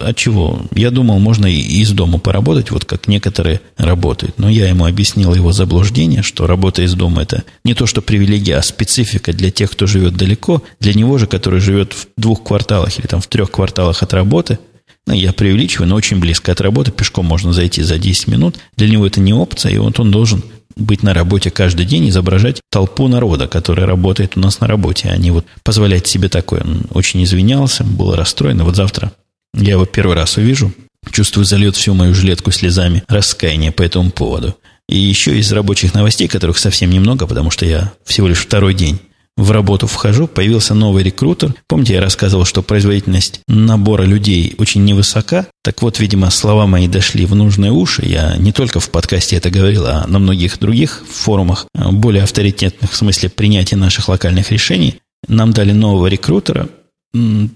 а 0.00 0.14
чего? 0.14 0.62
Я 0.74 0.90
думал, 0.90 1.18
можно 1.18 1.46
и 1.46 1.58
из 1.58 1.90
дома 1.90 2.18
поработать, 2.18 2.70
вот 2.70 2.84
как 2.84 3.08
некоторые 3.08 3.60
работают. 3.76 4.38
Но 4.38 4.48
я 4.48 4.68
ему 4.68 4.86
объяснил 4.86 5.34
его 5.34 5.52
заблуждение, 5.52 6.22
что 6.22 6.46
работа 6.46 6.82
из 6.82 6.94
дома– 6.94 7.22
это 7.22 7.44
не 7.64 7.74
то, 7.74 7.86
что 7.86 8.00
привилегия, 8.00 8.56
а 8.56 8.62
специфика 8.62 9.32
для 9.32 9.50
тех, 9.50 9.70
кто 9.70 9.86
живет 9.86 10.16
далеко. 10.16 10.62
Для 10.80 10.94
него 10.94 11.18
же, 11.18 11.26
который 11.26 11.60
живет 11.60 11.92
в 11.92 12.06
двух 12.16 12.42
кварталах 12.42 12.98
или 12.98 13.06
там 13.06 13.20
в 13.20 13.26
трех 13.26 13.50
кварталах 13.50 14.02
от 14.02 14.14
работы, 14.14 14.58
ну, 15.06 15.14
я 15.14 15.32
преувеличиваю, 15.32 15.88
но 15.88 15.96
очень 15.96 16.20
близко 16.20 16.52
от 16.52 16.60
работы, 16.60 16.92
пешком 16.92 17.26
можно 17.26 17.52
зайти 17.52 17.82
за 17.82 17.98
10 17.98 18.28
минут. 18.28 18.56
Для 18.76 18.88
него 18.88 19.06
это 19.06 19.20
не 19.20 19.34
опция, 19.34 19.72
и 19.72 19.78
вот 19.78 19.98
он 19.98 20.12
должен 20.12 20.44
быть 20.76 21.02
на 21.02 21.14
работе 21.14 21.50
каждый 21.50 21.86
день, 21.86 22.08
изображать 22.08 22.60
толпу 22.70 23.08
народа, 23.08 23.46
который 23.48 23.84
работает 23.84 24.36
у 24.36 24.40
нас 24.40 24.60
на 24.60 24.66
работе, 24.66 25.08
а 25.08 25.16
не 25.16 25.30
вот 25.30 25.46
позволять 25.62 26.06
себе 26.06 26.28
такое. 26.28 26.62
Он 26.62 26.82
очень 26.90 27.22
извинялся, 27.24 27.84
был 27.84 28.14
расстроен. 28.14 28.62
Вот 28.62 28.76
завтра 28.76 29.12
я 29.54 29.72
его 29.72 29.84
первый 29.84 30.16
раз 30.16 30.36
увижу, 30.36 30.72
чувствую, 31.10 31.44
зальет 31.44 31.76
всю 31.76 31.94
мою 31.94 32.14
жилетку 32.14 32.50
слезами 32.50 33.02
раскаяния 33.08 33.72
по 33.72 33.82
этому 33.82 34.10
поводу. 34.10 34.56
И 34.88 34.98
еще 34.98 35.38
из 35.38 35.52
рабочих 35.52 35.94
новостей, 35.94 36.28
которых 36.28 36.58
совсем 36.58 36.90
немного, 36.90 37.26
потому 37.26 37.50
что 37.50 37.64
я 37.64 37.92
всего 38.04 38.28
лишь 38.28 38.38
второй 38.38 38.74
день 38.74 39.00
в 39.36 39.50
работу 39.50 39.86
вхожу, 39.86 40.26
появился 40.26 40.74
новый 40.74 41.02
рекрутер. 41.02 41.54
Помните, 41.66 41.94
я 41.94 42.00
рассказывал, 42.00 42.44
что 42.44 42.62
производительность 42.62 43.40
набора 43.48 44.02
людей 44.02 44.54
очень 44.58 44.84
невысока? 44.84 45.46
Так 45.62 45.82
вот, 45.82 45.98
видимо, 45.98 46.30
слова 46.30 46.66
мои 46.66 46.86
дошли 46.86 47.24
в 47.24 47.34
нужные 47.34 47.72
уши. 47.72 48.04
Я 48.04 48.36
не 48.36 48.52
только 48.52 48.80
в 48.80 48.90
подкасте 48.90 49.36
это 49.36 49.50
говорил, 49.50 49.86
а 49.86 50.06
на 50.06 50.18
многих 50.18 50.58
других 50.58 51.04
форумах, 51.08 51.66
более 51.74 52.24
авторитетных 52.24 52.92
в 52.92 52.96
смысле 52.96 53.30
принятия 53.30 53.76
наших 53.76 54.08
локальных 54.08 54.50
решений. 54.52 54.96
Нам 55.28 55.52
дали 55.52 55.72
нового 55.72 56.08
рекрутера, 56.08 56.68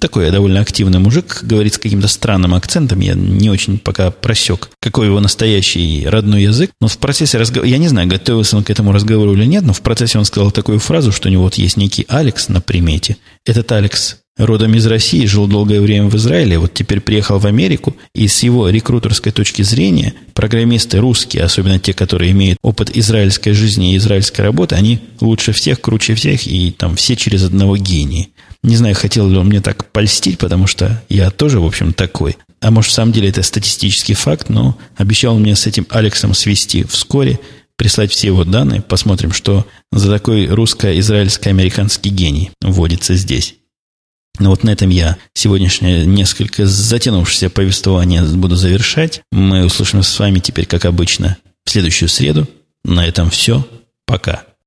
такой 0.00 0.30
довольно 0.30 0.60
активный 0.60 0.98
мужик, 0.98 1.40
говорит 1.42 1.74
с 1.74 1.78
каким-то 1.78 2.08
странным 2.08 2.54
акцентом. 2.54 3.00
Я 3.00 3.14
не 3.14 3.50
очень 3.50 3.78
пока 3.78 4.10
просек, 4.10 4.70
какой 4.80 5.06
его 5.06 5.20
настоящий 5.20 6.06
родной 6.06 6.42
язык. 6.42 6.70
Но 6.80 6.88
в 6.88 6.98
процессе 6.98 7.38
разговора, 7.38 7.68
я 7.68 7.78
не 7.78 7.88
знаю, 7.88 8.08
готовился 8.08 8.56
он 8.56 8.64
к 8.64 8.70
этому 8.70 8.92
разговору 8.92 9.32
или 9.34 9.46
нет, 9.46 9.64
но 9.64 9.72
в 9.72 9.80
процессе 9.80 10.18
он 10.18 10.24
сказал 10.24 10.50
такую 10.50 10.78
фразу, 10.78 11.12
что 11.12 11.28
у 11.28 11.32
него 11.32 11.44
вот 11.44 11.54
есть 11.54 11.76
некий 11.76 12.04
Алекс 12.08 12.48
на 12.48 12.60
примете. 12.60 13.16
Этот 13.44 13.72
Алекс 13.72 14.18
родом 14.36 14.74
из 14.74 14.86
России, 14.86 15.24
жил 15.24 15.46
долгое 15.46 15.80
время 15.80 16.08
в 16.08 16.16
Израиле, 16.16 16.58
вот 16.58 16.74
теперь 16.74 17.00
приехал 17.00 17.38
в 17.38 17.46
Америку, 17.46 17.96
и 18.14 18.28
с 18.28 18.42
его 18.42 18.68
рекрутерской 18.68 19.32
точки 19.32 19.62
зрения 19.62 20.14
программисты 20.34 20.98
русские, 20.98 21.44
особенно 21.44 21.78
те, 21.78 21.94
которые 21.94 22.32
имеют 22.32 22.58
опыт 22.62 22.94
израильской 22.94 23.54
жизни 23.54 23.94
и 23.94 23.96
израильской 23.96 24.44
работы, 24.44 24.74
они 24.74 25.00
лучше 25.20 25.52
всех, 25.52 25.80
круче 25.80 26.14
всех, 26.14 26.46
и 26.46 26.70
там 26.70 26.96
все 26.96 27.16
через 27.16 27.44
одного 27.44 27.76
гения. 27.76 28.28
Не 28.62 28.76
знаю, 28.76 28.94
хотел 28.94 29.28
ли 29.28 29.36
он 29.36 29.46
мне 29.46 29.60
так 29.60 29.90
польстить, 29.92 30.38
потому 30.38 30.66
что 30.66 31.02
я 31.08 31.30
тоже, 31.30 31.60
в 31.60 31.66
общем, 31.66 31.92
такой. 31.92 32.36
А 32.60 32.70
может, 32.70 32.90
в 32.90 32.94
самом 32.94 33.12
деле 33.12 33.28
это 33.28 33.42
статистический 33.42 34.14
факт, 34.14 34.48
но 34.48 34.76
обещал 34.96 35.38
мне 35.38 35.54
с 35.54 35.66
этим 35.66 35.86
Алексом 35.90 36.34
свести 36.34 36.84
вскоре, 36.84 37.38
прислать 37.76 38.10
все 38.10 38.28
его 38.28 38.44
данные, 38.44 38.80
посмотрим, 38.80 39.32
что 39.32 39.66
за 39.92 40.10
такой 40.10 40.46
русско-израильско-американский 40.46 42.10
гений 42.10 42.50
вводится 42.62 43.14
здесь. 43.14 43.54
Но 44.38 44.50
вот 44.50 44.64
на 44.64 44.70
этом 44.70 44.90
я 44.90 45.16
сегодняшнее 45.34 46.04
несколько 46.04 46.66
затянувшееся 46.66 47.50
повествование 47.50 48.22
буду 48.22 48.56
завершать. 48.56 49.22
Мы 49.32 49.64
услышимся 49.64 50.10
с 50.10 50.18
вами 50.18 50.40
теперь, 50.40 50.66
как 50.66 50.84
обычно, 50.84 51.38
в 51.64 51.70
следующую 51.70 52.08
среду. 52.08 52.46
На 52.84 53.06
этом 53.06 53.30
все. 53.30 53.66
Пока. 54.06 54.46